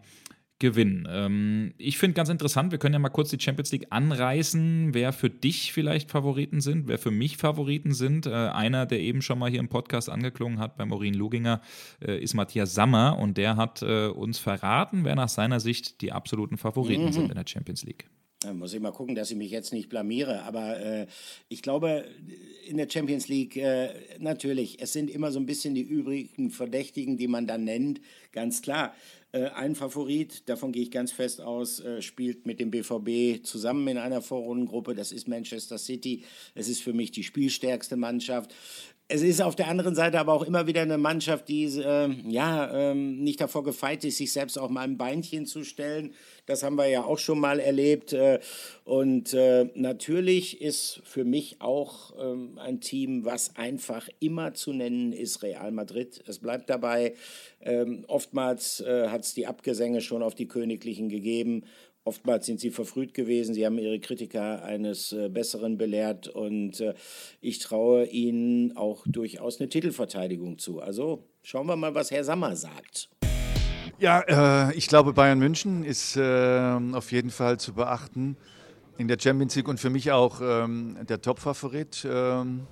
gewinnen. 0.59 1.09
Ähm, 1.11 1.73
ich 1.79 1.97
finde 1.97 2.13
ganz 2.15 2.29
interessant, 2.29 2.71
wir 2.71 2.79
können 2.79 2.93
ja 2.93 2.99
mal 2.99 3.09
kurz 3.09 3.31
die 3.31 3.41
Champions 3.41 3.73
League 3.73 3.87
anreißen, 3.89 4.93
wer 4.93 5.15
für 5.15 5.31
dich 5.31 5.73
vielleicht 5.73 6.11
Favoriten 6.11 6.61
sind, 6.61 6.87
wer 6.87 6.99
für 6.99 7.11
mich 7.11 7.39
Favoriten 7.39 7.95
sind. 7.95 8.27
Äh, 8.27 8.33
einer, 8.33 8.85
der 8.85 9.01
eben 9.01 9.23
schon 9.23 9.39
mal 9.39 9.49
hier 9.49 9.61
im 9.61 9.71
Podcast 9.71 10.11
angeklungen 10.11 10.59
hat 10.59 10.77
bei 10.77 10.85
Maureen 10.85 11.15
Luginger, 11.15 11.63
äh, 12.05 12.23
ist 12.23 12.35
Matthias 12.35 12.75
Sammer 12.75 13.19
und 13.19 13.39
der 13.39 13.57
hat 13.57 13.81
äh, 13.81 14.09
uns 14.09 14.39
verraten, 14.39 15.05
wer 15.05 15.15
nach 15.15 15.31
seiner 15.31 15.61
Sicht 15.61 16.03
die 16.03 16.13
absoluten 16.13 16.59
Favoriten 16.59 17.07
mhm. 17.07 17.13
sind 17.13 17.31
in 17.31 17.37
der 17.37 17.47
Champions 17.47 17.85
League. 17.85 18.07
Da 18.41 18.55
muss 18.55 18.73
ich 18.73 18.79
mal 18.81 18.93
gucken, 18.93 19.17
dass 19.17 19.33
ich 19.33 19.37
mich 19.37 19.51
jetzt 19.51 19.73
nicht 19.73 19.89
blamiere. 19.89 20.43
Aber 20.45 20.79
äh, 20.79 21.07
ich 21.49 21.61
glaube, 21.61 22.05
in 22.69 22.77
der 22.77 22.89
Champions 22.89 23.27
League, 23.27 23.57
äh, 23.57 23.89
natürlich, 24.21 24.81
es 24.81 24.93
sind 24.93 25.11
immer 25.11 25.33
so 25.33 25.41
ein 25.41 25.47
bisschen 25.47 25.75
die 25.75 25.83
übrigen 25.83 26.51
Verdächtigen, 26.51 27.17
die 27.17 27.27
man 27.27 27.49
dann 27.49 27.65
nennt, 27.65 28.01
ganz 28.31 28.63
klar. 28.63 28.95
Äh, 29.33 29.49
ein 29.49 29.75
Favorit, 29.75 30.49
davon 30.49 30.71
gehe 30.71 30.85
ich 30.85 30.93
ganz 30.93 31.11
fest 31.11 31.41
aus, 31.41 31.81
äh, 31.81 32.01
spielt 32.01 32.47
mit 32.47 32.61
dem 32.61 32.71
BVB 32.71 33.45
zusammen 33.45 33.89
in 33.89 33.99
einer 33.99 34.23
Vorrundengruppe. 34.23 34.95
Das 34.95 35.11
ist 35.11 35.27
Manchester 35.27 35.77
City. 35.77 36.23
Es 36.55 36.69
ist 36.69 36.81
für 36.81 36.93
mich 36.93 37.11
die 37.11 37.25
spielstärkste 37.25 37.97
Mannschaft 37.97 38.55
es 39.11 39.23
ist 39.23 39.41
auf 39.41 39.57
der 39.57 39.69
anderen 39.69 39.95
Seite 39.95 40.21
aber 40.21 40.35
auch 40.35 40.43
immer 40.43 40.67
wieder 40.67 40.83
eine 40.83 40.99
Mannschaft, 40.99 41.49
die 41.49 41.65
äh, 41.65 42.11
ja 42.29 42.91
ähm, 42.91 43.23
nicht 43.25 43.41
davor 43.41 43.65
gefeit 43.65 44.05
ist, 44.05 44.19
sich 44.19 44.33
selbst 44.33 44.59
auch 44.59 44.69
mal 44.69 44.83
ein 44.83 44.99
Beinchen 44.99 45.47
zu 45.47 45.65
stellen. 45.65 46.13
Das 46.45 46.63
haben 46.63 46.77
wir 46.77 46.89
ja 46.89 47.05
auch 47.05 47.19
schon 47.19 47.41
mal 47.41 47.59
erlebt. 47.59 48.13
Äh, 48.13 48.39
und 48.85 49.33
äh, 49.33 49.71
natürlich 49.75 50.61
ist 50.61 51.01
für 51.05 51.25
mich 51.25 51.57
auch 51.61 52.13
ähm, 52.21 52.59
ein 52.59 52.81
Team, 52.81 53.25
was 53.25 53.57
einfach 53.57 54.11
immer 54.21 54.53
zu 54.53 54.75
nennen 54.75 55.15
ist, 55.15 55.43
Real 55.43 55.73
Madrid. 55.73 56.23
Es 56.27 56.39
bleibt 56.39 56.69
dabei. 56.69 57.15
Ähm, 57.63 58.05
oftmals 58.09 58.81
äh, 58.81 59.09
hat 59.09 59.23
es 59.23 59.33
die 59.33 59.47
Abgesänge 59.47 60.03
schon 60.03 60.23
auf 60.23 60.35
die 60.35 60.49
Königlichen 60.49 61.09
gegeben. 61.09 61.65
Oftmals 62.09 62.47
sind 62.47 62.59
sie 62.59 62.71
verfrüht 62.71 63.13
gewesen. 63.13 63.53
Sie 63.53 63.67
haben 63.67 63.77
ihre 63.77 64.01
Kritiker 64.01 64.65
eines 64.65 65.13
äh, 65.13 65.29
Besseren 65.29 65.77
belehrt. 65.77 66.27
Und 66.27 66.81
äh, 66.81 66.95
ich 67.43 67.59
traue 67.59 68.07
ihnen 68.07 68.75
auch 68.79 69.05
durchaus 69.07 69.61
eine 69.61 69.69
Titelverteidigung 69.69 70.57
zu. 70.57 70.81
Also 70.81 71.29
schauen 71.43 71.67
wir 71.67 71.77
mal, 71.77 71.95
was 71.95 72.11
Herr 72.11 72.25
Sammer 72.25 72.57
sagt. 72.57 73.11
Ja, 73.99 74.69
äh, 74.69 74.75
ich 74.75 74.89
glaube, 74.89 75.13
Bayern 75.13 75.39
München 75.39 75.85
ist 75.85 76.17
äh, 76.17 76.79
auf 76.95 77.13
jeden 77.13 77.29
Fall 77.29 77.61
zu 77.61 77.75
beachten 77.75 78.39
in 78.97 79.07
der 79.07 79.19
Champions 79.21 79.55
League 79.55 79.69
und 79.69 79.79
für 79.79 79.91
mich 79.91 80.11
auch 80.11 80.41
ähm, 80.43 80.97
der 81.07 81.21
Top-Favorit. 81.21 82.09
Ähm, 82.11 82.67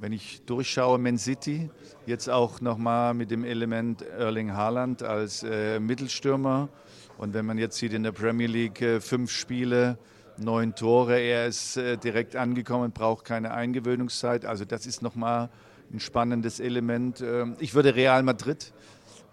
wenn 0.00 0.12
ich 0.12 0.42
durchschaue, 0.46 0.98
Man 0.98 1.18
City, 1.18 1.68
jetzt 2.06 2.30
auch 2.30 2.62
nochmal 2.62 3.12
mit 3.12 3.30
dem 3.30 3.44
Element 3.44 4.00
Erling 4.00 4.54
Haaland 4.54 5.02
als 5.02 5.42
äh, 5.42 5.78
Mittelstürmer 5.78 6.70
und 7.18 7.34
wenn 7.34 7.44
man 7.44 7.58
jetzt 7.58 7.76
sieht 7.76 7.92
in 7.92 8.02
der 8.02 8.12
Premier 8.12 8.46
League 8.46 8.80
äh, 8.80 9.00
fünf 9.00 9.30
Spiele, 9.30 9.98
neun 10.38 10.74
Tore, 10.74 11.20
er 11.20 11.46
ist 11.46 11.76
äh, 11.76 11.98
direkt 11.98 12.34
angekommen, 12.34 12.92
braucht 12.92 13.26
keine 13.26 13.52
Eingewöhnungszeit. 13.52 14.46
Also 14.46 14.64
das 14.64 14.86
ist 14.86 15.02
nochmal 15.02 15.50
ein 15.92 16.00
spannendes 16.00 16.60
Element. 16.60 17.20
Ähm, 17.20 17.56
ich 17.58 17.74
würde 17.74 17.94
Real 17.94 18.22
Madrid 18.22 18.72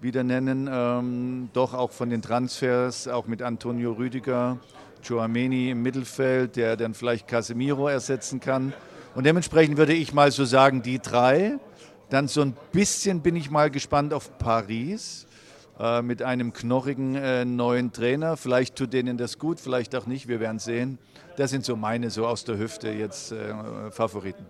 wieder 0.02 0.26
nennen, 0.26 0.70
ähm, 0.70 1.50
doch 1.54 1.74
auch 1.76 1.92
von 1.92 2.10
den 2.10 2.22
Transfers, 2.22 3.08
auch 3.08 3.26
mit 3.26 3.42
Antonio 3.42 3.94
Rüdiger, 3.94 4.60
Joameni 5.02 5.70
im 5.70 5.82
Mittelfeld, 5.82 6.58
der 6.58 6.76
dann 6.76 6.94
vielleicht 6.94 7.26
Casemiro 7.30 7.88
ersetzen 7.88 8.42
kann. 8.42 8.74
Und 9.18 9.24
dementsprechend 9.24 9.78
würde 9.78 9.96
ich 9.96 10.14
mal 10.14 10.32
so 10.32 10.46
sagen, 10.46 10.84
die 10.84 11.00
drei. 11.00 11.58
Dann 12.12 12.28
so 12.28 12.42
ein 12.42 12.56
bisschen 12.72 13.22
bin 13.22 13.36
ich 13.36 13.50
mal 13.50 13.72
gespannt 13.72 14.14
auf 14.14 14.38
Paris 14.38 15.26
äh, 15.80 16.04
mit 16.04 16.22
einem 16.22 16.54
knorrigen 16.54 17.16
äh, 17.16 17.44
neuen 17.44 17.92
Trainer. 17.92 18.38
Vielleicht 18.38 18.76
tut 18.76 18.94
denen 18.94 19.18
das 19.18 19.40
gut, 19.40 19.60
vielleicht 19.60 19.96
auch 19.96 20.06
nicht, 20.06 20.28
wir 20.28 20.40
werden 20.40 20.60
sehen. 20.60 21.00
Das 21.36 21.50
sind 21.50 21.66
so 21.66 21.76
meine, 21.76 22.12
so 22.12 22.28
aus 22.28 22.46
der 22.46 22.60
Hüfte 22.60 22.92
jetzt 22.92 23.32
äh, 23.32 23.90
Favoriten. 23.90 24.46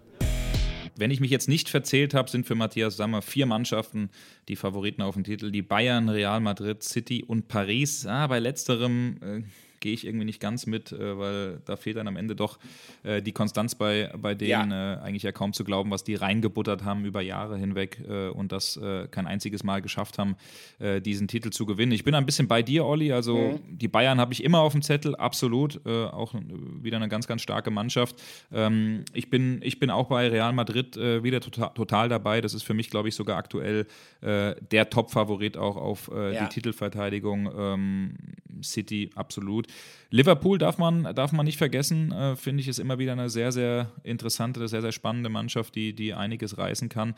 Wenn 0.98 1.12
ich 1.12 1.22
mich 1.22 1.32
jetzt 1.32 1.48
nicht 1.48 1.70
verzählt 1.70 2.14
habe, 2.14 2.30
sind 2.30 2.46
für 2.46 2.56
Matthias 2.56 2.98
Sammer 2.98 3.22
vier 3.22 3.46
Mannschaften 3.46 4.10
die 4.50 4.58
Favoriten 4.58 5.02
auf 5.02 5.14
dem 5.14 5.24
Titel. 5.24 5.50
Die 5.50 5.62
Bayern, 5.62 6.10
Real 6.10 6.42
Madrid, 6.42 6.84
City 6.84 7.24
und 7.26 7.48
Paris. 7.48 8.06
Ah, 8.06 8.28
bei 8.28 8.40
letzterem 8.40 9.18
äh, 9.22 9.44
gehe 9.88 9.94
ich 9.94 10.06
irgendwie 10.06 10.26
nicht 10.26 10.42
ganz 10.42 10.66
mit, 10.66 10.92
äh, 10.92 11.18
weil 11.18 11.62
da 11.64 11.78
fehlt 11.78 11.96
dann 11.96 12.10
am 12.10 12.18
Ende 12.18 12.36
doch 12.36 12.60
äh, 13.04 13.22
die 13.22 13.32
Konstanz 13.32 13.74
bei, 13.74 14.12
bei 14.18 14.36
denen 14.36 14.72
ja. 14.72 14.96
äh, 14.96 14.98
eigentlich 14.98 15.24
ja 15.24 15.32
kaum 15.32 15.54
zu 15.54 15.64
glauben, 15.64 15.92
was 15.92 16.04
die 16.04 16.16
reingebuttert 16.16 16.84
haben 16.84 17.06
über 17.06 17.22
Jahre 17.22 17.58
hinweg 17.58 18.02
äh, 18.06 18.28
und 18.28 18.52
das 18.52 18.76
äh, 18.76 19.08
kein 19.08 19.28
einziges 19.28 19.64
Mal 19.64 19.82
geschafft 19.82 20.18
haben, 20.18 20.36
diesen 20.80 21.28
Titel 21.28 21.50
zu 21.50 21.66
gewinnen. 21.66 21.92
Ich 21.92 22.04
bin 22.04 22.14
ein 22.14 22.26
bisschen 22.26 22.48
bei 22.48 22.62
dir, 22.62 22.86
Olli. 22.86 23.12
Also 23.12 23.38
mhm. 23.38 23.78
die 23.78 23.88
Bayern 23.88 24.20
habe 24.20 24.34
ich 24.34 24.44
immer 24.44 24.60
auf 24.60 24.74
dem 24.74 24.82
Zettel, 24.82 25.16
absolut. 25.16 25.86
auch 25.86 26.34
wieder 26.82 26.98
eine 26.98 27.08
ganz, 27.08 27.28
ganz 27.28 27.42
starke 27.42 27.72
Mannschaft. 27.72 28.22
Ähm, 28.52 29.06
ich, 29.14 29.30
bin, 29.30 29.60
ich 29.64 29.80
bin 29.80 29.90
auch 29.90 30.08
bei 30.08 30.28
Real 30.30 30.54
Madrid 30.54 30.96
wieder 30.98 31.40
total, 31.40 31.72
total 31.74 32.10
dabei. 32.10 32.42
Das 32.42 32.54
ist 32.54 32.64
für 32.64 32.74
mich, 32.74 32.90
glaube 32.90 33.10
ich, 33.10 33.16
sogar 33.16 33.38
aktuell 33.38 33.88
der 34.22 34.90
Top-Favorit 34.90 35.58
auch 35.58 35.78
auf 35.78 36.12
ja. 36.14 36.46
die 36.46 36.50
Titelverteidigung. 36.54 37.50
Ähm, 37.58 38.16
City, 38.64 39.10
absolut. 39.16 39.68
Liverpool 40.10 40.58
darf 40.58 40.78
man, 40.78 41.16
darf 41.16 41.32
man 41.32 41.46
nicht 41.46 41.58
vergessen, 41.58 42.12
äh, 42.12 42.36
finde 42.36 42.62
ich, 42.62 42.68
ist 42.68 42.80
immer 42.80 42.98
wieder 42.98 43.12
eine 43.12 43.30
sehr, 43.30 43.52
sehr 43.52 43.92
interessante, 44.04 44.68
sehr, 44.68 44.82
sehr 44.82 44.92
spannende 44.92 45.30
Mannschaft, 45.30 45.76
die, 45.76 45.94
die 45.94 46.14
einiges 46.14 46.58
reißen 46.58 46.90
kann. 46.90 47.16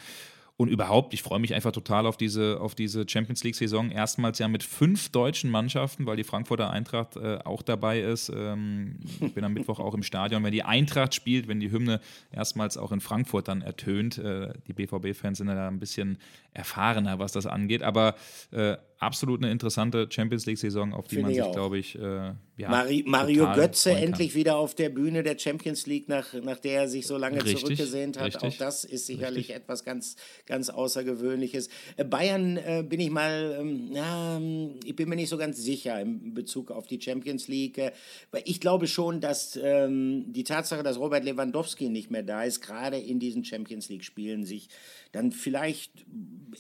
Und 0.60 0.68
überhaupt, 0.68 1.14
ich 1.14 1.24
freue 1.24 1.40
mich 1.40 1.54
einfach 1.56 1.72
total 1.72 2.06
auf 2.06 2.18
diese, 2.18 2.60
auf 2.60 2.76
diese 2.76 3.08
Champions 3.08 3.46
League-Saison. 3.46 3.92
Erstmals 3.92 4.40
ja 4.40 4.50
mit 4.50 4.62
fünf 4.62 5.08
deutschen 5.08 5.50
Mannschaften, 5.50 6.06
weil 6.06 6.18
die 6.18 6.26
Frankfurter 6.26 6.70
Eintracht 6.70 7.16
äh, 7.16 7.40
auch 7.46 7.62
dabei 7.62 8.02
ist. 8.02 8.28
Ähm, 8.28 9.00
ich 9.22 9.34
bin 9.34 9.46
am 9.46 9.54
Mittwoch 9.54 9.80
auch 9.80 9.94
im 9.94 10.04
Stadion. 10.04 10.44
Wenn 10.44 10.52
die 10.52 10.64
Eintracht 10.64 11.16
spielt, 11.16 11.48
wenn 11.48 11.62
die 11.62 11.72
Hymne 11.72 12.02
erstmals 12.34 12.76
auch 12.76 12.92
in 12.92 13.00
Frankfurt 13.00 13.48
dann 13.48 13.62
ertönt, 13.62 14.18
äh, 14.18 14.52
die 14.68 14.74
BVB-Fans 14.74 15.38
sind 15.38 15.48
ja 15.48 15.56
da 15.56 15.70
ein 15.70 15.80
bisschen 15.80 16.18
erfahrener, 16.54 17.20
was 17.20 17.32
das 17.32 17.46
angeht. 17.46 17.82
Aber 17.82 18.16
äh, 18.52 18.76
absolut 19.00 19.42
eine 19.42 19.52
interessante 19.52 20.08
Champions 20.10 20.46
League-Saison, 20.46 20.94
auf 20.94 21.08
die 21.08 21.16
Find 21.16 21.28
man 21.28 21.34
sich, 21.34 21.52
glaube 21.52 21.80
ich, 21.80 21.96
äh, 21.98 22.34
ja, 22.58 22.70
Mari 22.70 23.06
Mario 23.08 23.54
Götze 23.54 23.92
endlich 23.92 24.36
wieder 24.36 24.58
auf 24.58 24.76
der 24.76 24.90
Bühne 24.90 25.24
der 25.24 25.40
Champions 25.40 25.88
League, 25.88 26.10
nach, 26.10 26.34
nach 26.34 26.60
der 26.60 26.82
er 26.82 26.88
sich 26.90 27.08
so 27.08 27.18
lange 27.18 27.38
richtig, 27.38 27.62
zurückgesehnt 27.62 28.20
hat. 28.20 28.28
Richtig, 28.28 28.44
Auch 28.44 28.58
das 28.58 28.84
ist 28.84 29.06
sicherlich 29.06 29.48
richtig. 29.48 29.56
etwas 29.56 29.86
ganz, 29.86 30.18
ganz 30.46 30.70
Außergewöhnliches. 30.70 31.70
Äh, 31.96 32.04
Bayern 32.04 32.58
äh, 32.58 32.84
bin 32.88 33.00
ich 33.00 33.10
mal, 33.10 33.58
ähm, 33.62 33.92
ja, 33.94 34.42
ich 34.84 34.96
bin 34.96 35.08
mir 35.08 35.16
nicht 35.16 35.30
so 35.30 35.38
ganz 35.38 35.58
sicher 35.58 36.02
in 36.02 36.34
Bezug 36.34 36.70
auf 36.70 36.86
die 36.86 37.00
Champions 37.00 37.48
League. 37.48 37.78
Äh, 37.78 37.92
ich 38.44 38.60
glaube 38.60 38.88
schon, 38.88 39.22
dass 39.22 39.58
ähm, 39.62 40.26
die 40.34 40.44
Tatsache, 40.44 40.84
dass 40.84 41.00
Robert 41.00 41.24
Lewandowski 41.24 41.88
nicht 41.88 42.12
mehr 42.12 42.24
da 42.24 42.44
ist, 42.44 42.60
gerade 42.60 42.98
in 42.98 43.20
diesen 43.20 43.46
Champions 43.46 43.88
League-Spielen 43.88 44.44
sich 44.44 44.68
dann 45.14 45.32
vielleicht 45.32 46.06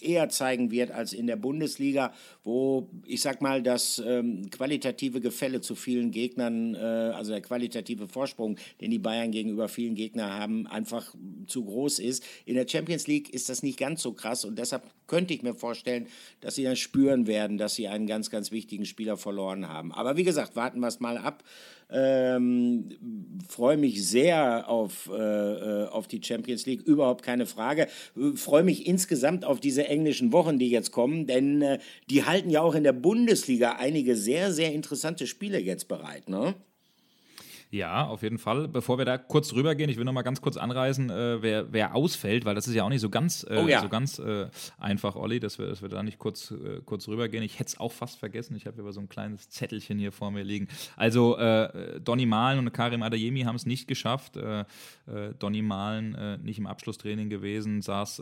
eher 0.02 0.30
zeigen 0.30 0.72
wird 0.72 0.92
als 0.92 1.14
in 1.14 1.28
der 1.28 1.36
Bundesliga. 1.36 2.14
Wo 2.44 2.90
ich 3.06 3.22
sag 3.22 3.42
mal, 3.42 3.62
das 3.62 4.02
ähm, 4.06 4.50
qualitative 4.50 5.22
Gefälle 5.22 5.62
zu 5.62 5.76
vielen 5.76 6.12
Gegnern, 6.12 6.76
äh, 6.76 6.78
also 6.78 7.32
der 7.32 7.42
qualitative 7.42 8.08
Vorsprung, 8.08 8.58
den 8.82 8.92
die 8.92 9.00
Bayern 9.00 9.32
gegenüber 9.32 9.68
vielen 9.68 9.96
Gegnern 9.96 10.32
haben, 10.32 10.68
einfach 10.68 11.14
zu 11.48 11.66
groß 11.66 12.00
ist. 12.00 12.24
In 12.46 12.56
der 12.56 12.68
Champions 12.68 13.08
League 13.08 13.34
ist 13.34 13.50
das 13.50 13.64
nicht 13.64 13.80
ganz 13.80 14.02
so 14.02 14.14
krass 14.14 14.46
und 14.46 14.58
deshalb 14.58 14.84
könnte 15.10 15.34
ich 15.34 15.44
mir 15.44 15.54
vorstellen, 15.54 16.08
dass 16.40 16.56
sie 16.56 16.64
dann 16.64 16.78
spüren 16.78 17.28
werden, 17.28 17.58
dass 17.58 17.76
sie 17.76 17.90
einen 17.90 18.08
ganz, 18.08 18.30
ganz 18.30 18.52
wichtigen 18.52 18.86
Spieler 18.86 19.18
verloren 19.18 19.68
haben. 19.68 19.92
Aber 19.92 20.16
wie 20.16 20.24
gesagt, 20.24 20.56
warten 20.56 20.80
wir 20.80 20.88
es 20.88 21.02
mal 21.02 21.18
ab. 21.18 21.44
Ähm, 21.92 22.90
freue 23.48 23.76
mich 23.76 24.08
sehr 24.08 24.70
auf, 24.70 25.10
äh, 25.12 25.86
auf 25.86 26.08
die 26.08 26.22
Champions 26.24 26.68
League, 26.68 26.84
überhaupt 26.84 27.24
keine 27.24 27.48
Frage. 27.48 27.88
Freue 28.36 28.64
mich 28.64 28.86
insgesamt 28.86 29.44
auf 29.44 29.60
diese 29.60 29.88
englischen 29.88 30.32
Wochen, 30.32 30.60
die 30.60 30.70
jetzt 30.70 30.92
kommen, 30.92 31.26
denn 31.26 31.64
äh, 31.64 31.80
die 32.10 32.26
halten 32.26 32.52
ja 32.52 32.62
auch 32.62 32.76
in 32.76 32.84
der 32.84 32.94
Bundesliga 32.94 33.78
einige 33.80 34.16
sehr, 34.16 34.54
sehr 34.54 34.72
interessante 34.72 35.26
Spiele 35.26 35.60
jetzt 35.60 35.88
bereit. 35.88 36.30
Ne? 36.30 36.54
Ja, 37.72 38.08
auf 38.08 38.24
jeden 38.24 38.40
Fall. 38.40 38.68
Bevor 38.68 38.98
wir 38.98 39.06
da 39.06 39.20
kurz 39.20 39.50
drüber 39.50 39.76
gehen, 39.76 39.90
ich 39.90 39.98
will 39.98 40.04
noch 40.04 40.14
mal 40.14 40.24
ganz 40.24 40.42
kurz 40.42 40.58
anreißen, 40.58 41.12
äh, 41.12 41.42
wer, 41.42 41.72
wer 41.72 41.94
ausfällt, 41.94 42.44
weil 42.44 42.56
das 42.56 42.68
ist 42.68 42.74
ja 42.74 42.84
auch 42.84 42.90
nicht 42.90 43.02
so 43.02 43.12
ganz, 43.12 43.46
äh, 43.48 43.62
oh, 43.64 43.68
ja. 43.68 43.82
so 43.82 43.90
ganz 43.90 44.18
äh, 44.18 44.48
einfach, 44.80 45.16
Olli, 45.16 45.40
dass 45.40 45.60
wir, 45.60 45.68
dass 45.68 45.84
wir 45.84 45.90
da 45.90 46.02
nicht 46.02 46.18
kurz, 46.18 46.50
äh, 46.50 46.82
kurz 46.84 47.08
rübergehen. 47.08 47.44
Ich 47.44 47.60
hätte 47.60 47.68
es 47.68 47.80
auch 47.80 47.92
fast 47.92 48.18
vergessen. 48.18 48.56
Ich 48.56 48.66
habe 48.66 48.82
über 48.82 48.92
so 48.92 49.00
ein 49.00 49.08
kleines 49.08 49.50
Zettelchen 49.50 50.00
hier 50.00 50.12
vor 50.12 50.32
mir 50.32 50.44
liegen. 50.44 50.68
Also 50.96 51.38
äh, 51.38 52.00
Donny 52.02 52.26
Malen 52.26 52.60
und 52.60 52.74
Karim 52.74 53.04
Adeyemi 53.04 53.42
haben 53.42 53.56
es 53.56 53.68
nicht 53.68 53.88
geschafft. 53.88 54.36
Äh, 54.36 54.66
Donny 55.40 55.62
Malen 55.62 56.44
nicht 56.44 56.60
im 56.60 56.68
Abschlusstraining 56.68 57.30
gewesen, 57.30 57.82
saß 57.82 58.22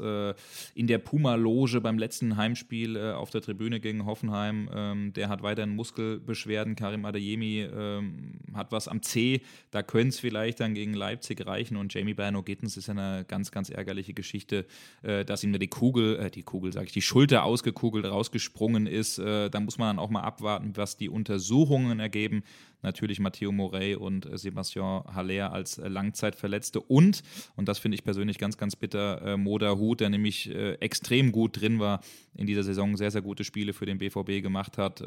in 0.74 0.88
der 0.88 1.00
Puma-Loge 1.00 1.82
beim 1.82 1.98
letzten 1.98 2.38
Heimspiel 2.38 2.98
auf 2.98 3.30
der 3.30 3.42
Tribüne 3.42 3.82
gegen 3.82 4.06
Hoffenheim. 4.06 4.70
Ähm, 4.74 5.14
der 5.14 5.28
hat 5.28 5.44
weiterhin 5.44 5.76
Muskelbeschwerden. 5.76 6.76
Karim 6.76 7.04
Adeyemi 7.04 7.62
ähm, 7.62 8.36
hat 8.58 8.72
was 8.72 8.88
am 8.88 9.02
C 9.02 9.42
da 9.72 9.84
könnte 9.84 10.10
es 10.10 10.20
vielleicht 10.20 10.60
dann 10.60 10.74
gegen 10.74 10.94
Leipzig 10.94 11.46
reichen. 11.46 11.78
Und 11.78 11.94
Jamie 11.94 12.14
Bernard 12.14 12.46
Gittens 12.46 12.78
ist 12.78 12.88
ja 12.88 12.94
eine 12.94 13.26
ganz, 13.28 13.52
ganz 13.52 13.70
ärgerliche 13.70 14.14
Geschichte, 14.14 14.66
äh, 15.04 15.26
dass 15.26 15.44
ihm 15.44 15.52
da 15.54 15.60
die 15.60 15.68
Kugel, 15.68 16.18
äh, 16.18 16.32
die 16.32 16.44
Kugel, 16.44 16.74
sage 16.74 16.88
ich, 16.88 16.94
die 16.94 17.02
Schulter 17.02 17.44
ausgekugelt, 17.44 18.06
rausgesprungen 18.06 18.88
ist. 18.88 19.20
Äh, 19.20 19.50
da 19.50 19.60
muss 19.60 19.78
man 19.78 19.90
dann 19.90 20.00
auch 20.00 20.10
mal 20.10 20.22
abwarten, 20.22 20.72
was 20.76 20.98
die 20.98 21.10
Untersuchungen 21.10 22.00
ergeben. 22.00 22.44
Natürlich 22.84 23.20
Matteo 23.20 23.52
Morey 23.52 23.96
und 23.96 24.26
äh, 24.26 24.38
Sebastian 24.38 25.04
Haller 25.14 25.52
als 25.52 25.78
äh, 25.78 25.88
Langzeitverletzte. 25.88 26.80
Und, 26.80 27.24
und 27.56 27.68
das 27.68 27.80
finde 27.80 27.96
ich 27.96 28.04
persönlich 28.04 28.38
ganz, 28.38 28.58
ganz 28.58 28.76
bitter, 28.76 29.22
äh, 29.22 29.38
Moda 29.38 29.76
Hut, 29.76 30.00
der 30.00 30.10
nämlich 30.10 30.50
extrem 30.80 31.32
gut 31.32 31.60
drin 31.62 31.80
war 31.80 32.02
in 32.36 32.48
dieser 32.48 32.64
Saison, 32.64 32.96
sehr, 32.98 33.12
sehr 33.12 33.22
gute 33.22 33.44
Spiele 33.44 33.74
für 33.74 33.86
den 33.86 33.98
BVB 33.98 34.42
gemacht 34.42 34.78
hat 34.78 35.02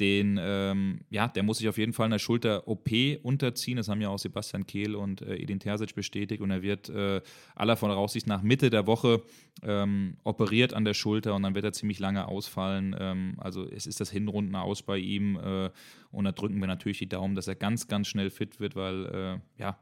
den, 0.00 0.38
ähm, 0.40 1.00
ja, 1.10 1.28
der 1.28 1.42
muss 1.42 1.58
sich 1.58 1.68
auf 1.68 1.78
jeden 1.78 1.92
Fall 1.92 2.06
einer 2.06 2.18
Schulter-OP 2.18 2.88
unterziehen. 3.22 3.76
Das 3.76 3.88
haben 3.88 4.00
ja 4.00 4.08
auch 4.08 4.18
Sebastian 4.18 4.66
Kehl 4.66 4.94
und 4.94 5.20
äh, 5.20 5.36
Edin 5.36 5.60
Terzic 5.60 5.94
bestätigt. 5.94 6.40
Und 6.40 6.50
er 6.50 6.62
wird 6.62 6.88
äh, 6.88 7.20
aller 7.54 7.76
von 7.76 7.90
Voraussicht 7.90 8.26
nach 8.26 8.42
Mitte 8.42 8.70
der 8.70 8.86
Woche 8.86 9.22
ähm, 9.62 10.16
operiert 10.24 10.72
an 10.72 10.84
der 10.84 10.94
Schulter 10.94 11.34
und 11.34 11.42
dann 11.42 11.54
wird 11.54 11.64
er 11.64 11.72
ziemlich 11.72 11.98
lange 11.98 12.26
ausfallen. 12.26 12.96
Ähm, 12.98 13.34
also 13.38 13.68
es 13.68 13.86
ist 13.86 14.00
das 14.00 14.10
Hinrunden 14.10 14.54
aus 14.54 14.82
bei 14.82 14.96
ihm. 14.96 15.36
Äh, 15.36 15.70
und 16.10 16.24
da 16.24 16.32
drücken 16.32 16.58
wir 16.60 16.66
natürlich 16.66 16.98
die 16.98 17.08
Daumen, 17.08 17.34
dass 17.34 17.46
er 17.46 17.54
ganz, 17.54 17.86
ganz 17.86 18.08
schnell 18.08 18.30
fit 18.30 18.58
wird, 18.58 18.74
weil, 18.76 19.06
äh, 19.06 19.60
ja, 19.60 19.78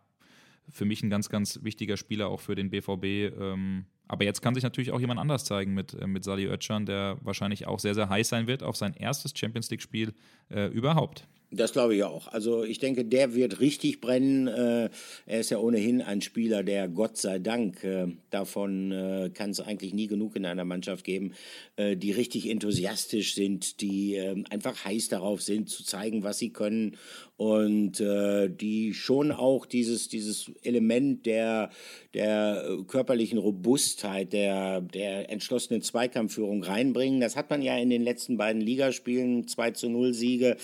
für 0.71 0.85
mich 0.85 1.03
ein 1.03 1.11
ganz, 1.11 1.29
ganz 1.29 1.63
wichtiger 1.63 1.97
Spieler 1.97 2.29
auch 2.29 2.41
für 2.41 2.55
den 2.55 2.71
BVB. 2.71 3.05
Ähm, 3.39 3.87
aber 4.09 4.25
jetzt 4.25 4.43
kann 4.43 4.55
sich 4.55 4.65
natürlich 4.65 4.91
auch 4.91 5.01
jemand 5.01 5.21
anders 5.21 5.45
zeigen 5.45 5.75
mit, 5.75 5.95
äh, 5.95 6.07
mit 6.07 6.25
Sali 6.25 6.47
Özcan, 6.47 6.87
der 6.87 7.19
wahrscheinlich 7.21 7.67
auch 7.67 7.79
sehr, 7.79 7.95
sehr 7.95 8.09
heiß 8.09 8.29
sein 8.29 8.47
wird 8.47 8.63
auf 8.63 8.77
sein 8.77 8.95
erstes 8.95 9.33
Champions 9.37 9.71
League-Spiel 9.71 10.15
äh, 10.51 10.67
überhaupt. 10.69 11.29
Das 11.51 11.73
glaube 11.73 11.97
ich 11.97 12.05
auch. 12.05 12.29
Also 12.29 12.63
ich 12.63 12.79
denke, 12.79 13.07
der 13.07 13.35
wird 13.35 13.61
richtig 13.61 14.03
brennen. 14.03 14.49
Äh, 14.49 14.91
er 15.25 15.41
ist 15.41 15.49
ja 15.49 15.57
ohnehin 15.57 16.03
ein 16.03 16.21
Spieler, 16.21 16.63
der 16.63 16.89
Gott 16.89 17.17
sei 17.17 17.39
Dank, 17.39 17.83
äh, 17.85 18.09
davon 18.29 18.93
äh, 18.93 19.31
kann 19.33 19.51
es 19.51 19.61
eigentlich 19.61 19.95
nie 19.95 20.09
genug 20.09 20.37
in 20.37 20.45
einer 20.45 20.67
Mannschaft 20.67 21.05
geben, 21.05 21.33
die 21.79 22.11
richtig 22.11 22.51
enthusiastisch 22.51 23.35
sind, 23.37 23.81
die 23.81 24.19
einfach 24.51 24.85
heiß 24.85 25.09
darauf 25.09 25.43
sind, 25.43 25.71
zu 25.71 25.85
zeigen, 25.85 26.25
was 26.25 26.39
sie 26.39 26.51
können 26.51 26.97
und 27.37 28.03
die 28.03 28.95
schon 28.95 29.31
auch 29.31 29.65
dieses, 29.65 30.09
dieses 30.09 30.51
Element 30.65 31.25
der, 31.25 31.71
der 32.15 32.79
körperlichen 32.89 33.39
Robustheit, 33.39 34.33
der, 34.33 34.81
der 34.81 35.31
entschlossenen 35.31 35.83
Zweikampfführung 35.83 36.65
reinbringen. 36.65 37.21
Das 37.21 37.37
hat 37.37 37.49
man 37.49 37.63
ja 37.63 37.79
in 37.79 37.91
den 37.91 38.03
letzten 38.03 38.39
beiden 38.39 38.61
Ligaspielen, 38.61 39.47
2 39.47 39.71
zu 39.71 39.89
0 39.89 40.15
Siege 40.15 40.57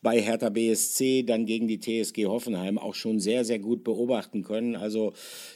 bei 0.00 0.22
Hertha 0.32 0.48
BSC, 0.48 1.24
dann 1.24 1.44
gegen 1.44 1.68
die 1.68 1.78
TSG 1.78 2.26
Hoffenheim 2.26 2.78
auch 2.78 2.94
schon 2.94 3.20
sehr, 3.20 3.44
sehr 3.44 3.58
gut 3.58 3.84
beobachten 3.84 4.42
können. 4.42 4.76
Also 4.76 5.12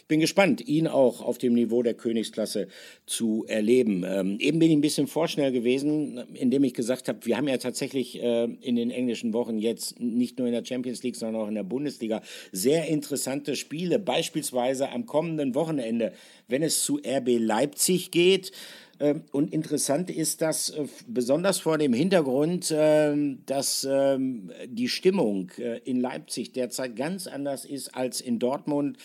bin 0.08 0.20
gespannt, 0.20 0.66
ihn 0.66 0.86
auch 0.86 1.20
auf 1.20 1.38
dem 1.38 1.54
Niveau 1.54 1.82
der 1.82 1.94
Königsklasse 1.94 2.68
zu 3.06 3.44
erleben. 3.48 4.04
Ähm, 4.06 4.38
eben 4.38 4.58
bin 4.58 4.70
ich 4.70 4.76
ein 4.76 4.80
bisschen 4.80 5.06
vorschnell 5.06 5.52
gewesen, 5.52 6.24
indem 6.34 6.64
ich 6.64 6.74
gesagt 6.74 7.08
habe, 7.08 7.18
wir 7.24 7.36
haben 7.36 7.48
ja 7.48 7.56
tatsächlich 7.58 8.22
äh, 8.22 8.44
in 8.44 8.76
den 8.76 8.90
englischen 8.90 9.32
Wochen 9.32 9.58
jetzt 9.58 10.00
nicht 10.00 10.38
nur 10.38 10.46
in 10.46 10.52
der 10.52 10.64
Champions 10.64 11.02
League, 11.02 11.16
sondern 11.16 11.42
auch 11.42 11.48
in 11.48 11.54
der 11.54 11.64
Bundesliga 11.64 12.22
sehr 12.52 12.86
interessante 12.88 13.56
Spiele. 13.56 13.98
Beispielsweise 13.98 14.90
am 14.90 15.06
kommenden 15.06 15.54
Wochenende, 15.54 16.12
wenn 16.48 16.62
es 16.62 16.84
zu 16.84 17.00
RB 17.04 17.38
Leipzig 17.38 18.10
geht. 18.10 18.52
Ähm, 18.98 19.24
und 19.32 19.52
interessant 19.52 20.10
ist 20.10 20.40
das 20.40 20.70
äh, 20.70 20.86
besonders 21.06 21.58
vor 21.58 21.78
dem 21.78 21.92
Hintergrund, 21.92 22.72
ähm, 22.74 23.42
dass 23.46 23.86
ähm, 23.88 24.50
die 24.66 24.88
Stimmung 24.88 25.50
äh, 25.58 25.78
in 25.84 26.00
Leipzig 26.00 26.52
derzeit 26.52 26.96
ganz 26.96 27.26
anders 27.26 27.64
ist 27.64 27.94
als 27.94 28.20
in 28.20 28.38
Dortmund. 28.38 28.96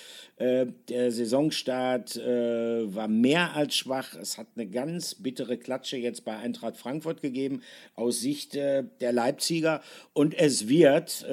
Äh, 0.42 0.68
der 0.90 1.12
Saisonstart 1.12 2.18
war 2.18 3.08
mehr 3.08 3.56
als 3.56 3.76
schwach. 3.76 4.16
Es 4.16 4.38
hat 4.38 4.48
eine 4.56 4.68
ganz 4.68 5.16
bittere 5.16 5.58
Klatsche 5.58 5.98
jetzt 5.98 6.26
bei 6.26 6.38
Eintracht 6.38 6.78
Frankfurt 6.78 7.22
gegeben 7.22 7.62
aus 7.96 8.20
Sicht 8.20 8.56
der 8.56 9.12
Leipziger. 9.12 9.82
Und 10.14 10.34
es 10.38 10.68
wird 10.68 11.26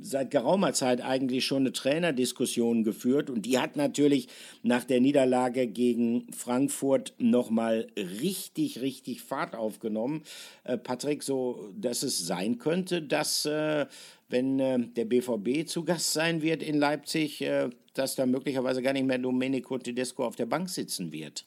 seit 0.00 0.30
geraumer 0.30 0.72
Zeit 0.72 1.02
eigentlich 1.02 1.44
schon 1.44 1.62
eine 1.62 1.72
Trainerdiskussion 1.72 2.84
geführt. 2.84 3.30
Und 3.30 3.46
die 3.46 3.58
hat 3.58 3.76
natürlich 3.76 4.28
nach 4.62 4.84
der 4.84 5.00
Niederlage 5.00 5.66
gegen 5.66 6.26
Frankfurt 6.32 7.14
nochmal 7.18 7.86
richtig, 7.96 8.80
richtig 8.80 9.22
Fahrt 9.22 9.54
aufgenommen. 9.54 10.22
Äh, 10.64 10.78
Patrick, 10.78 11.22
so 11.22 11.70
dass 11.78 12.02
es 12.02 12.26
sein 12.26 12.58
könnte, 12.58 13.02
dass 13.02 13.46
äh, 13.46 13.86
wenn 14.28 14.60
äh, 14.60 14.78
der 14.78 15.04
BVB 15.04 15.66
zu 15.66 15.84
Gast 15.84 16.12
sein 16.12 16.42
wird 16.42 16.62
in 16.62 16.78
Leipzig, 16.78 17.42
äh, 17.42 17.70
dass 17.94 18.14
da 18.14 18.26
möglicherweise 18.26 18.82
gar 18.82 18.92
nicht 18.92 19.06
mehr 19.06 19.18
Domenico 19.18 19.78
Tedesco 19.78 20.24
auf 20.24 20.36
der 20.36 20.46
Bank 20.46 20.70
sitzen 20.70 21.12
wird. 21.12 21.44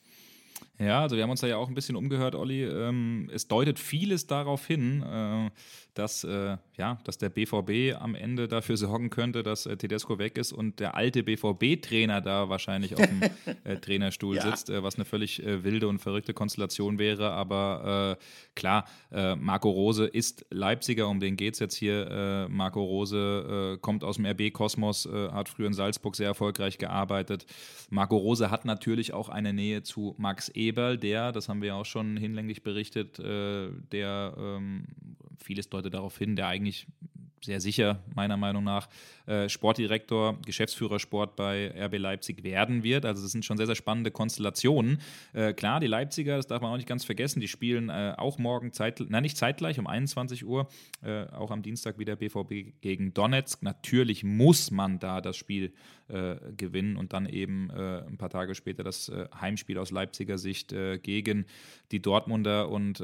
Ja, 0.78 1.02
also 1.02 1.14
wir 1.14 1.22
haben 1.22 1.30
uns 1.30 1.40
da 1.40 1.46
ja 1.46 1.56
auch 1.56 1.68
ein 1.68 1.74
bisschen 1.74 1.94
umgehört, 1.94 2.34
Olli. 2.34 2.64
Ähm, 2.64 3.30
es 3.32 3.46
deutet 3.46 3.78
vieles 3.78 4.26
darauf 4.26 4.66
hin, 4.66 5.02
äh, 5.02 5.50
dass, 5.94 6.24
äh, 6.24 6.56
ja, 6.76 6.98
dass 7.04 7.18
der 7.18 7.28
BVB 7.28 7.94
am 8.00 8.16
Ende 8.16 8.48
dafür 8.48 8.76
sorgen 8.76 9.08
könnte, 9.08 9.44
dass 9.44 9.66
äh, 9.66 9.76
Tedesco 9.76 10.18
weg 10.18 10.36
ist 10.36 10.52
und 10.52 10.80
der 10.80 10.96
alte 10.96 11.22
BVB-Trainer 11.22 12.20
da 12.20 12.48
wahrscheinlich 12.48 12.94
auf 12.96 13.06
dem 13.06 13.22
äh, 13.64 13.76
Trainerstuhl 13.76 14.36
ja. 14.36 14.42
sitzt, 14.42 14.68
äh, 14.68 14.82
was 14.82 14.96
eine 14.96 15.04
völlig 15.04 15.44
äh, 15.44 15.62
wilde 15.62 15.86
und 15.86 16.00
verrückte 16.00 16.34
Konstellation 16.34 16.98
wäre. 16.98 17.30
Aber 17.30 18.18
klar, 18.54 18.86
Marco 19.10 19.70
Rose 19.70 20.06
ist 20.06 20.46
Leipziger, 20.50 21.08
um 21.08 21.20
den 21.20 21.36
geht 21.36 21.54
es 21.54 21.60
jetzt 21.60 21.76
hier. 21.76 22.46
Marco 22.50 22.82
Rose 22.82 23.78
kommt 23.80 24.04
aus 24.04 24.16
dem 24.16 24.26
RB-Kosmos, 24.26 25.08
hat 25.32 25.48
früher 25.48 25.66
in 25.66 25.72
Salzburg 25.72 26.16
sehr 26.16 26.28
erfolgreich 26.28 26.78
gearbeitet. 26.78 27.46
Marco 27.90 28.16
Rose 28.16 28.50
hat 28.50 28.64
natürlich 28.64 29.12
auch 29.12 29.28
eine 29.28 29.52
Nähe 29.52 29.82
zu 29.82 30.14
Max 30.18 30.50
Eberl, 30.66 30.98
der, 30.98 31.32
das 31.32 31.48
haben 31.48 31.62
wir 31.62 31.74
auch 31.76 31.86
schon 31.86 32.16
hinlänglich 32.16 32.62
berichtet, 32.62 33.18
der 33.18 34.34
ähm, 34.36 34.86
vieles 35.42 35.68
deutet 35.68 35.94
darauf 35.94 36.16
hin, 36.18 36.36
der 36.36 36.48
eigentlich 36.48 36.86
sehr 37.44 37.60
sicher, 37.60 38.02
meiner 38.14 38.36
Meinung 38.36 38.64
nach, 38.64 38.88
äh, 39.26 39.48
Sportdirektor, 39.48 40.38
Geschäftsführer 40.44 40.98
Sport 40.98 41.36
bei 41.36 41.72
RB 41.76 41.98
Leipzig 41.98 42.42
werden 42.42 42.82
wird. 42.82 43.04
Also 43.04 43.22
das 43.22 43.32
sind 43.32 43.44
schon 43.44 43.56
sehr, 43.56 43.66
sehr 43.66 43.74
spannende 43.74 44.10
Konstellationen. 44.10 44.98
Äh, 45.32 45.52
klar, 45.52 45.80
die 45.80 45.86
Leipziger, 45.86 46.36
das 46.36 46.46
darf 46.46 46.62
man 46.62 46.72
auch 46.72 46.76
nicht 46.76 46.88
ganz 46.88 47.04
vergessen, 47.04 47.40
die 47.40 47.48
spielen 47.48 47.88
äh, 47.88 48.14
auch 48.16 48.38
morgen, 48.38 48.72
zeit, 48.72 49.00
nein, 49.08 49.22
nicht 49.22 49.36
zeitgleich, 49.36 49.78
um 49.78 49.86
21 49.86 50.44
Uhr, 50.44 50.68
auch 51.32 51.50
am 51.50 51.62
Dienstag 51.62 51.98
wieder 51.98 52.16
BVB 52.16 52.80
gegen 52.80 53.12
Donetsk. 53.12 53.62
Natürlich 53.62 54.24
muss 54.24 54.70
man 54.70 54.98
da 54.98 55.20
das 55.20 55.36
Spiel 55.36 55.72
gewinnen 56.56 56.96
und 56.96 57.12
dann 57.12 57.26
eben 57.26 57.70
ein 57.70 58.16
paar 58.16 58.30
Tage 58.30 58.54
später 58.54 58.82
das 58.84 59.12
Heimspiel 59.38 59.78
aus 59.78 59.90
Leipziger 59.90 60.38
Sicht 60.38 60.74
gegen 61.02 61.46
die 61.92 62.00
Dortmunder 62.00 62.70
und 62.70 63.02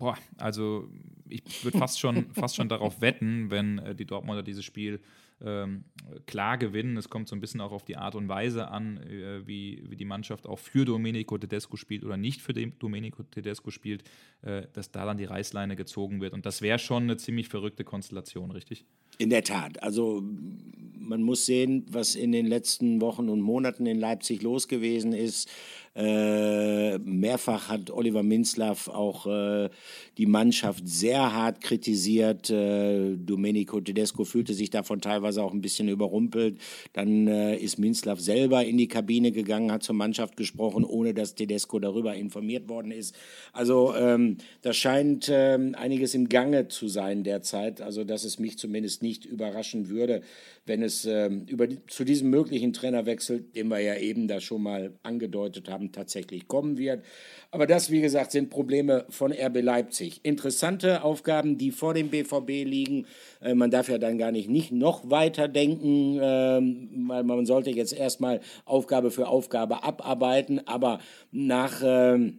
boah, 0.00 0.18
also 0.38 0.88
ich 1.28 1.62
würde 1.62 1.78
fast 1.78 2.00
schon, 2.00 2.26
fast 2.34 2.56
schon 2.56 2.68
darauf 2.68 3.00
wetten, 3.00 3.50
wenn 3.50 3.78
äh, 3.78 3.94
die 3.94 4.06
Dortmunder 4.06 4.42
dieses 4.42 4.64
Spiel 4.64 5.00
ähm, 5.42 5.84
klar 6.26 6.58
gewinnen. 6.58 6.96
Es 6.96 7.08
kommt 7.08 7.28
so 7.28 7.36
ein 7.36 7.40
bisschen 7.40 7.60
auch 7.60 7.72
auf 7.72 7.84
die 7.84 7.96
Art 7.96 8.14
und 8.14 8.28
Weise 8.28 8.68
an, 8.68 8.98
äh, 8.98 9.46
wie, 9.46 9.84
wie 9.88 9.96
die 9.96 10.04
Mannschaft 10.04 10.46
auch 10.46 10.58
für 10.58 10.84
Domenico 10.84 11.38
Tedesco 11.38 11.76
spielt 11.76 12.04
oder 12.04 12.16
nicht 12.16 12.40
für 12.42 12.52
den 12.52 12.78
Domenico 12.78 13.22
Tedesco 13.22 13.70
spielt, 13.70 14.02
äh, 14.42 14.62
dass 14.72 14.90
da 14.90 15.04
dann 15.04 15.18
die 15.18 15.24
Reißleine 15.24 15.76
gezogen 15.76 16.20
wird. 16.20 16.32
Und 16.32 16.44
das 16.46 16.62
wäre 16.62 16.78
schon 16.78 17.04
eine 17.04 17.16
ziemlich 17.16 17.48
verrückte 17.48 17.84
Konstellation, 17.84 18.50
richtig? 18.50 18.84
In 19.18 19.30
der 19.30 19.44
Tat. 19.44 19.82
Also 19.82 20.22
man 20.22 21.22
muss 21.22 21.46
sehen, 21.46 21.86
was 21.90 22.14
in 22.14 22.32
den 22.32 22.46
letzten 22.46 23.00
Wochen 23.00 23.28
und 23.28 23.40
Monaten 23.40 23.86
in 23.86 23.98
Leipzig 23.98 24.42
los 24.42 24.68
gewesen 24.68 25.12
ist. 25.12 25.50
Äh, 25.96 26.98
mehrfach 26.98 27.68
hat 27.68 27.90
Oliver 27.90 28.22
Minzlaff 28.22 28.86
auch 28.88 29.26
äh, 29.26 29.70
die 30.18 30.26
Mannschaft 30.26 30.88
sehr 30.88 31.32
hart 31.34 31.60
kritisiert. 31.60 32.48
Äh, 32.48 33.16
Domenico 33.16 33.80
Tedesco 33.80 34.24
fühlte 34.24 34.54
sich 34.54 34.70
davon 34.70 35.00
teilweise 35.00 35.42
auch 35.42 35.52
ein 35.52 35.60
bisschen 35.60 35.88
überrumpelt. 35.88 36.58
Dann 36.92 37.26
äh, 37.26 37.56
ist 37.56 37.78
Minzlaff 37.78 38.20
selber 38.20 38.64
in 38.64 38.78
die 38.78 38.86
Kabine 38.86 39.32
gegangen, 39.32 39.72
hat 39.72 39.82
zur 39.82 39.96
Mannschaft 39.96 40.36
gesprochen, 40.36 40.84
ohne 40.84 41.12
dass 41.12 41.34
Tedesco 41.34 41.80
darüber 41.80 42.14
informiert 42.14 42.68
worden 42.68 42.92
ist. 42.92 43.16
Also 43.52 43.92
ähm, 43.96 44.36
da 44.62 44.72
scheint 44.72 45.28
ähm, 45.28 45.74
einiges 45.74 46.14
im 46.14 46.28
Gange 46.28 46.68
zu 46.68 46.86
sein 46.86 47.24
derzeit. 47.24 47.80
Also 47.80 48.04
dass 48.04 48.22
es 48.22 48.38
mich 48.38 48.58
zumindest 48.58 49.02
nicht 49.02 49.24
überraschen 49.24 49.88
würde, 49.88 50.22
wenn 50.66 50.82
es 50.82 51.04
ähm, 51.04 51.46
über, 51.46 51.66
zu 51.88 52.04
diesem 52.04 52.30
möglichen 52.30 52.72
Trainerwechsel, 52.72 53.40
den 53.40 53.68
wir 53.68 53.80
ja 53.80 53.96
eben 53.96 54.28
da 54.28 54.40
schon 54.40 54.62
mal 54.62 54.92
angedeutet 55.02 55.68
haben, 55.68 55.79
tatsächlich 55.92 56.46
kommen 56.48 56.78
wird. 56.78 57.04
Aber 57.50 57.66
das, 57.66 57.90
wie 57.90 58.00
gesagt, 58.00 58.30
sind 58.30 58.50
Probleme 58.50 59.06
von 59.08 59.32
RB 59.32 59.62
Leipzig. 59.62 60.20
Interessante 60.22 61.02
Aufgaben, 61.02 61.58
die 61.58 61.72
vor 61.72 61.94
dem 61.94 62.08
BVB 62.10 62.48
liegen. 62.64 63.06
Äh, 63.40 63.54
man 63.54 63.70
darf 63.70 63.88
ja 63.88 63.98
dann 63.98 64.18
gar 64.18 64.30
nicht, 64.30 64.48
nicht 64.48 64.70
noch 64.70 65.10
weiter 65.10 65.48
denken, 65.48 66.18
äh, 66.18 66.60
weil 67.08 67.24
man 67.24 67.46
sollte 67.46 67.70
jetzt 67.70 67.92
erstmal 67.92 68.40
Aufgabe 68.64 69.10
für 69.10 69.26
Aufgabe 69.28 69.82
abarbeiten. 69.82 70.66
Aber 70.66 71.00
nach... 71.32 71.82
Äh, 71.82 72.32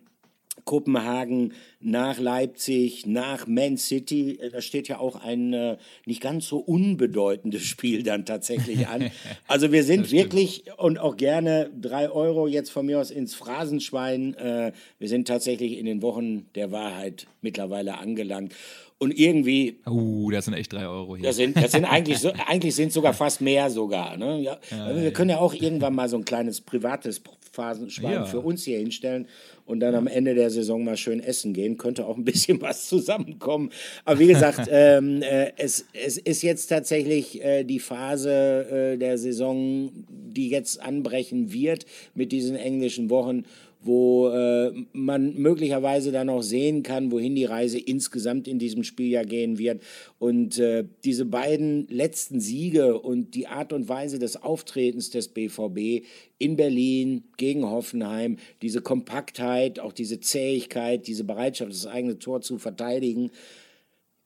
Kopenhagen, 0.65 1.53
nach 1.81 2.19
Leipzig, 2.19 3.05
nach 3.05 3.47
Man 3.47 3.77
City. 3.77 4.39
Äh, 4.39 4.49
da 4.49 4.61
steht 4.61 4.87
ja 4.87 4.99
auch 4.99 5.15
ein 5.15 5.53
äh, 5.53 5.77
nicht 6.05 6.21
ganz 6.21 6.47
so 6.47 6.57
unbedeutendes 6.57 7.63
Spiel 7.63 8.03
dann 8.03 8.25
tatsächlich 8.25 8.87
an. 8.87 9.11
Also 9.47 9.71
wir 9.71 9.83
sind 9.83 10.11
wirklich 10.11 10.63
und 10.77 10.97
auch 10.97 11.17
gerne 11.17 11.69
drei 11.79 12.09
Euro 12.09 12.47
jetzt 12.47 12.69
von 12.69 12.85
mir 12.85 12.99
aus 12.99 13.11
ins 13.11 13.35
Phrasenschwein. 13.35 14.33
Äh, 14.35 14.71
wir 14.99 15.07
sind 15.09 15.27
tatsächlich 15.27 15.77
in 15.77 15.85
den 15.85 16.01
Wochen 16.01 16.45
der 16.55 16.71
Wahrheit 16.71 17.27
mittlerweile 17.41 17.97
angelangt. 17.97 18.53
Und 19.01 19.17
irgendwie. 19.17 19.79
Uh, 19.87 20.29
das 20.29 20.45
sind 20.45 20.53
echt 20.53 20.73
drei 20.73 20.87
Euro 20.87 21.15
hier. 21.15 21.25
Das 21.25 21.35
sind, 21.35 21.57
das 21.57 21.71
sind 21.71 21.85
eigentlich, 21.85 22.19
so, 22.19 22.31
eigentlich 22.47 22.75
sind 22.75 22.93
sogar 22.93 23.13
fast 23.13 23.41
mehr 23.41 23.71
sogar. 23.71 24.15
Ne? 24.15 24.39
Ja, 24.41 24.59
ja, 24.69 24.95
wir 24.95 25.03
ja. 25.05 25.09
können 25.09 25.31
ja 25.31 25.39
auch 25.39 25.55
irgendwann 25.55 25.95
mal 25.95 26.07
so 26.07 26.17
ein 26.17 26.23
kleines 26.23 26.61
privates 26.61 27.19
Phasenschwein 27.51 28.25
für 28.27 28.39
uns 28.39 28.63
hier 28.63 28.77
hinstellen 28.77 29.27
und 29.65 29.79
dann 29.79 29.95
am 29.95 30.07
Ende 30.07 30.35
der 30.35 30.49
Saison 30.49 30.83
mal 30.83 30.97
schön 30.97 31.19
essen 31.19 31.53
gehen. 31.53 31.70
Könnte 31.77 32.05
auch 32.05 32.17
ein 32.17 32.25
bisschen 32.25 32.61
was 32.61 32.87
zusammenkommen. 32.87 33.71
Aber 34.05 34.19
wie 34.19 34.27
gesagt, 34.27 34.67
ähm, 34.71 35.21
äh, 35.21 35.51
es, 35.57 35.85
es 35.93 36.17
ist 36.17 36.41
jetzt 36.41 36.67
tatsächlich 36.67 37.43
äh, 37.43 37.63
die 37.63 37.79
Phase 37.79 38.93
äh, 38.93 38.97
der 38.97 39.17
Saison, 39.17 39.91
die 40.09 40.49
jetzt 40.49 40.81
anbrechen 40.81 41.51
wird 41.51 41.85
mit 42.15 42.31
diesen 42.31 42.55
englischen 42.55 43.09
Wochen 43.09 43.43
wo 43.83 44.29
äh, 44.29 44.71
man 44.93 45.33
möglicherweise 45.35 46.11
dann 46.11 46.29
auch 46.29 46.43
sehen 46.43 46.83
kann, 46.83 47.11
wohin 47.11 47.35
die 47.35 47.45
Reise 47.45 47.79
insgesamt 47.79 48.47
in 48.47 48.59
diesem 48.59 48.83
Spieljahr 48.83 49.25
gehen 49.25 49.57
wird. 49.57 49.81
Und 50.19 50.59
äh, 50.59 50.85
diese 51.03 51.25
beiden 51.25 51.87
letzten 51.87 52.39
Siege 52.39 52.99
und 52.99 53.33
die 53.33 53.47
Art 53.47 53.73
und 53.73 53.89
Weise 53.89 54.19
des 54.19 54.41
Auftretens 54.41 55.09
des 55.09 55.29
BVB 55.29 56.05
in 56.37 56.55
Berlin 56.55 57.23
gegen 57.37 57.65
Hoffenheim, 57.65 58.37
diese 58.61 58.81
Kompaktheit, 58.81 59.79
auch 59.79 59.93
diese 59.93 60.19
Zähigkeit, 60.19 61.07
diese 61.07 61.23
Bereitschaft, 61.23 61.71
das 61.71 61.87
eigene 61.87 62.19
Tor 62.19 62.41
zu 62.41 62.59
verteidigen, 62.59 63.31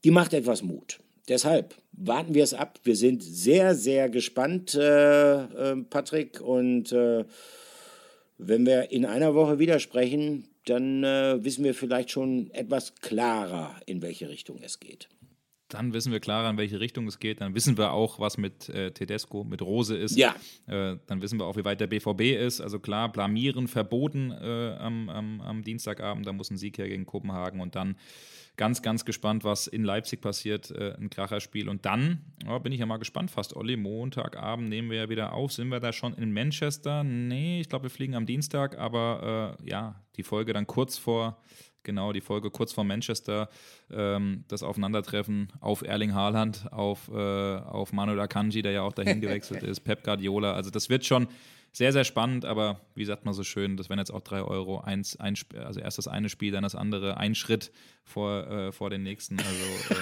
die 0.04 0.12
macht 0.12 0.34
etwas 0.34 0.64
Mut. 0.64 1.00
Deshalb 1.28 1.76
warten 1.94 2.36
wir 2.36 2.44
es 2.44 2.54
ab. 2.54 2.80
Wir 2.84 2.96
sind 2.96 3.24
sehr, 3.24 3.74
sehr 3.74 4.10
gespannt, 4.10 4.76
äh, 4.76 5.44
äh 5.44 5.76
Patrick, 5.90 6.42
und 6.42 6.92
äh, 6.92 7.24
wenn 8.38 8.66
wir 8.66 8.92
in 8.92 9.06
einer 9.06 9.36
Woche 9.36 9.60
wieder 9.60 9.80
sprechen, 9.80 10.48
dann 10.66 11.04
äh, 11.04 11.44
wissen 11.44 11.64
wir 11.64 11.74
vielleicht 11.74 12.12
schon 12.12 12.50
etwas 12.52 12.96
klarer, 12.96 13.76
in 13.86 14.02
welche 14.02 14.30
Richtung 14.30 14.60
es 14.62 14.80
geht. 14.80 15.08
Dann 15.70 15.94
wissen 15.94 16.12
wir 16.12 16.20
klarer, 16.20 16.50
in 16.50 16.58
welche 16.58 16.80
Richtung 16.80 17.08
es 17.08 17.20
geht. 17.20 17.42
Dann 17.42 17.56
wissen 17.56 17.78
wir 17.78 17.92
auch, 17.92 18.20
was 18.20 18.38
mit 18.38 18.70
äh, 18.70 18.92
Tedesco, 18.92 19.44
mit 19.44 19.62
Rose 19.64 19.98
ist. 19.98 20.16
Ja. 20.16 20.36
Äh, 20.68 20.98
dann 21.08 21.22
wissen 21.22 21.40
wir 21.40 21.46
auch, 21.46 21.58
wie 21.58 21.66
weit 21.66 21.82
der 21.82 21.88
BVB 21.88 22.22
ist. 22.40 22.62
Also 22.62 22.80
klar, 22.80 23.12
blamieren 23.12 23.68
verboten 23.68 24.32
äh, 24.32 24.76
am, 24.80 25.10
am, 25.10 25.42
am 25.42 25.64
Dienstagabend. 25.64 26.28
Da 26.28 26.34
muss 26.34 26.52
ein 26.52 26.58
Sieg 26.58 26.78
her 26.78 26.88
gegen 26.88 27.06
Kopenhagen 27.06 27.62
und 27.62 27.76
dann 27.76 27.96
ganz, 28.58 28.82
ganz 28.82 29.06
gespannt, 29.06 29.44
was 29.44 29.68
in 29.68 29.84
Leipzig 29.84 30.22
passiert. 30.22 30.72
Äh, 30.72 30.96
ein 31.00 31.10
Kracherspiel. 31.10 31.70
Und 31.70 31.86
dann 31.86 32.22
oh, 32.48 32.60
bin 32.60 32.72
ich 32.72 32.80
ja 32.80 32.86
mal 32.86 32.98
gespannt, 32.98 33.32
fast 33.32 33.56
Olli. 33.56 33.78
Montagabend 33.78 34.70
nehmen 34.70 34.90
wir 34.90 34.98
ja 34.98 35.10
wieder 35.10 35.34
auf. 35.34 35.52
Sind 35.52 35.70
wir 35.70 35.80
da 35.80 35.94
schon 35.94 36.14
in 36.14 36.34
Manchester? 36.34 37.04
Nee, 37.04 37.62
ich 37.62 37.70
glaube, 37.70 37.84
wir 37.84 37.90
fliegen 37.90 38.16
am 38.16 38.26
Dienstag. 38.26 38.78
Aber 38.78 39.58
äh, 39.62 39.70
ja, 39.70 40.04
die 40.16 40.24
Folge 40.24 40.54
dann 40.54 40.68
kurz 40.68 40.98
vor 40.98 41.42
genau 41.86 42.12
die 42.12 42.22
Folge 42.22 42.52
kurz 42.52 42.74
vor 42.74 42.84
Manchester, 42.84 43.50
ähm, 43.92 44.44
das 44.48 44.64
Aufeinandertreffen 44.64 45.54
auf 45.62 45.82
Erling 45.82 46.14
Haaland, 46.14 46.72
auf, 46.72 47.10
äh, 47.10 47.14
auf 47.16 47.94
Manuel 47.94 48.20
Akanji, 48.20 48.62
der 48.62 48.74
ja 48.74 48.82
auch 48.82 48.94
dahin 48.94 49.22
gewechselt 49.22 49.64
ist, 49.64 49.82
Pep 49.82 50.04
Guardiola. 50.04 50.54
Also 50.54 50.70
das 50.70 50.90
wird 50.90 51.06
schon 51.06 51.28
sehr, 51.72 51.92
sehr 51.92 52.06
spannend, 52.06 52.46
aber 52.46 52.80
wie 52.96 53.04
sagt 53.04 53.26
man 53.26 53.34
so 53.34 53.44
schön, 53.44 53.76
das 53.76 53.90
wären 53.90 54.00
jetzt 54.00 54.12
auch 54.12 54.22
drei 54.22 54.42
Euro, 54.42 54.80
eins, 54.80 55.20
ein, 55.20 55.36
also 55.58 55.82
erst 55.82 55.98
das 55.98 56.08
eine 56.08 56.30
Spiel, 56.30 56.54
dann 56.54 56.64
das 56.64 56.74
andere, 56.74 57.18
ein 57.18 57.36
Schritt 57.36 57.72
vor, 58.06 58.48
äh, 58.48 58.72
vor 58.72 58.90
den 58.90 59.04
nächsten, 59.04 59.38
also 59.40 59.94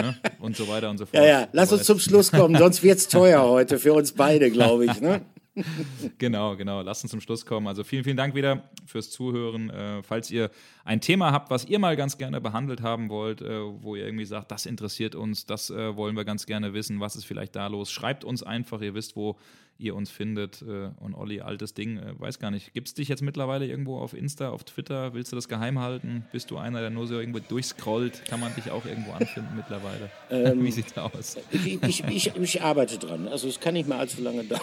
ähm, 0.00 0.06
ne? 0.06 0.16
und 0.38 0.56
so 0.56 0.68
weiter 0.68 0.88
und 0.88 0.96
so 0.96 1.04
fort. 1.04 1.22
Ja, 1.22 1.28
ja, 1.28 1.48
lass 1.52 1.70
uns 1.70 1.84
zum 1.84 1.98
Schluss 1.98 2.32
kommen, 2.32 2.56
sonst 2.56 2.82
wird 2.82 2.98
es 2.98 3.08
teuer 3.08 3.42
heute 3.42 3.78
für 3.78 3.92
uns 3.92 4.12
beide, 4.12 4.50
glaube 4.50 4.86
ich. 4.86 5.00
Ne? 5.00 5.20
genau, 6.18 6.56
genau. 6.56 6.80
Lasst 6.82 7.04
uns 7.04 7.10
zum 7.10 7.20
Schluss 7.20 7.44
kommen. 7.44 7.66
Also 7.66 7.84
vielen, 7.84 8.04
vielen 8.04 8.16
Dank 8.16 8.34
wieder 8.34 8.70
fürs 8.86 9.10
Zuhören. 9.10 9.70
Äh, 9.70 10.02
falls 10.02 10.30
ihr 10.30 10.50
ein 10.84 11.00
Thema 11.00 11.32
habt, 11.32 11.50
was 11.50 11.64
ihr 11.64 11.78
mal 11.78 11.96
ganz 11.96 12.18
gerne 12.18 12.40
behandelt 12.40 12.80
haben 12.80 13.08
wollt, 13.08 13.42
äh, 13.42 13.60
wo 13.82 13.94
ihr 13.94 14.04
irgendwie 14.04 14.24
sagt, 14.24 14.50
das 14.50 14.66
interessiert 14.66 15.14
uns, 15.14 15.44
das 15.46 15.70
äh, 15.70 15.96
wollen 15.96 16.16
wir 16.16 16.24
ganz 16.24 16.46
gerne 16.46 16.72
wissen, 16.72 17.00
was 17.00 17.16
ist 17.16 17.24
vielleicht 17.24 17.54
da 17.54 17.66
los, 17.66 17.90
schreibt 17.90 18.24
uns 18.24 18.42
einfach. 18.42 18.80
Ihr 18.80 18.94
wisst, 18.94 19.14
wo 19.16 19.36
ihr 19.78 19.94
uns 19.94 20.10
findet. 20.10 20.62
Äh, 20.62 20.90
und 21.00 21.14
Olli, 21.14 21.40
altes 21.40 21.74
Ding, 21.74 21.98
äh, 21.98 22.18
weiß 22.18 22.38
gar 22.38 22.50
nicht. 22.50 22.72
Gibt 22.72 22.88
es 22.88 22.94
dich 22.94 23.08
jetzt 23.08 23.22
mittlerweile 23.22 23.66
irgendwo 23.66 23.98
auf 23.98 24.14
Insta, 24.14 24.50
auf 24.50 24.64
Twitter? 24.64 25.12
Willst 25.12 25.32
du 25.32 25.36
das 25.36 25.48
geheim 25.48 25.78
halten? 25.78 26.24
Bist 26.32 26.50
du 26.50 26.56
einer, 26.56 26.80
der 26.80 26.90
nur 26.90 27.06
so 27.06 27.18
irgendwo 27.18 27.40
durchscrollt? 27.40 28.24
Kann 28.24 28.40
man 28.40 28.54
dich 28.54 28.70
auch 28.70 28.86
irgendwo 28.86 29.12
anfinden 29.12 29.54
mittlerweile? 29.56 30.10
Ähm, 30.30 30.64
Wie 30.64 30.70
sieht's 30.70 30.96
aus? 30.96 31.36
Ich, 31.50 31.82
ich, 31.82 32.04
ich, 32.04 32.36
ich 32.36 32.62
arbeite 32.62 32.98
dran. 32.98 33.28
Also 33.28 33.48
es 33.48 33.60
kann 33.60 33.74
nicht 33.74 33.88
mehr 33.88 33.98
allzu 33.98 34.22
lange 34.22 34.44
dauern. 34.44 34.62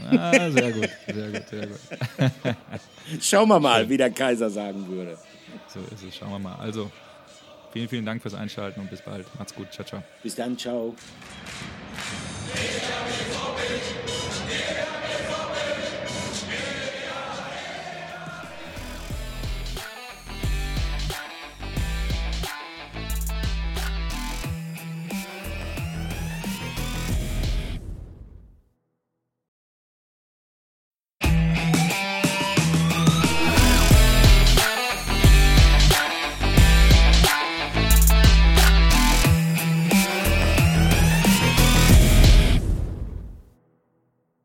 Ah, 0.00 0.50
sehr 0.50 0.72
gut, 0.72 0.88
sehr 1.06 1.30
gut, 1.30 1.48
sehr 1.48 1.66
gut. 1.66 1.78
Schauen 3.20 3.48
wir 3.48 3.60
mal, 3.60 3.88
wie 3.88 3.96
der 3.96 4.10
Kaiser 4.10 4.48
sagen 4.50 4.86
würde. 4.88 5.18
So 5.68 5.80
ist 5.94 6.02
es, 6.08 6.16
schauen 6.16 6.30
wir 6.30 6.38
mal. 6.38 6.56
Also, 6.56 6.90
vielen, 7.72 7.88
vielen 7.88 8.06
Dank 8.06 8.22
fürs 8.22 8.34
Einschalten 8.34 8.80
und 8.80 8.90
bis 8.90 9.02
bald. 9.02 9.26
Macht's 9.38 9.54
gut, 9.54 9.72
ciao, 9.72 9.86
ciao. 9.86 10.02
Bis 10.22 10.34
dann, 10.34 10.56
ciao. 10.56 10.94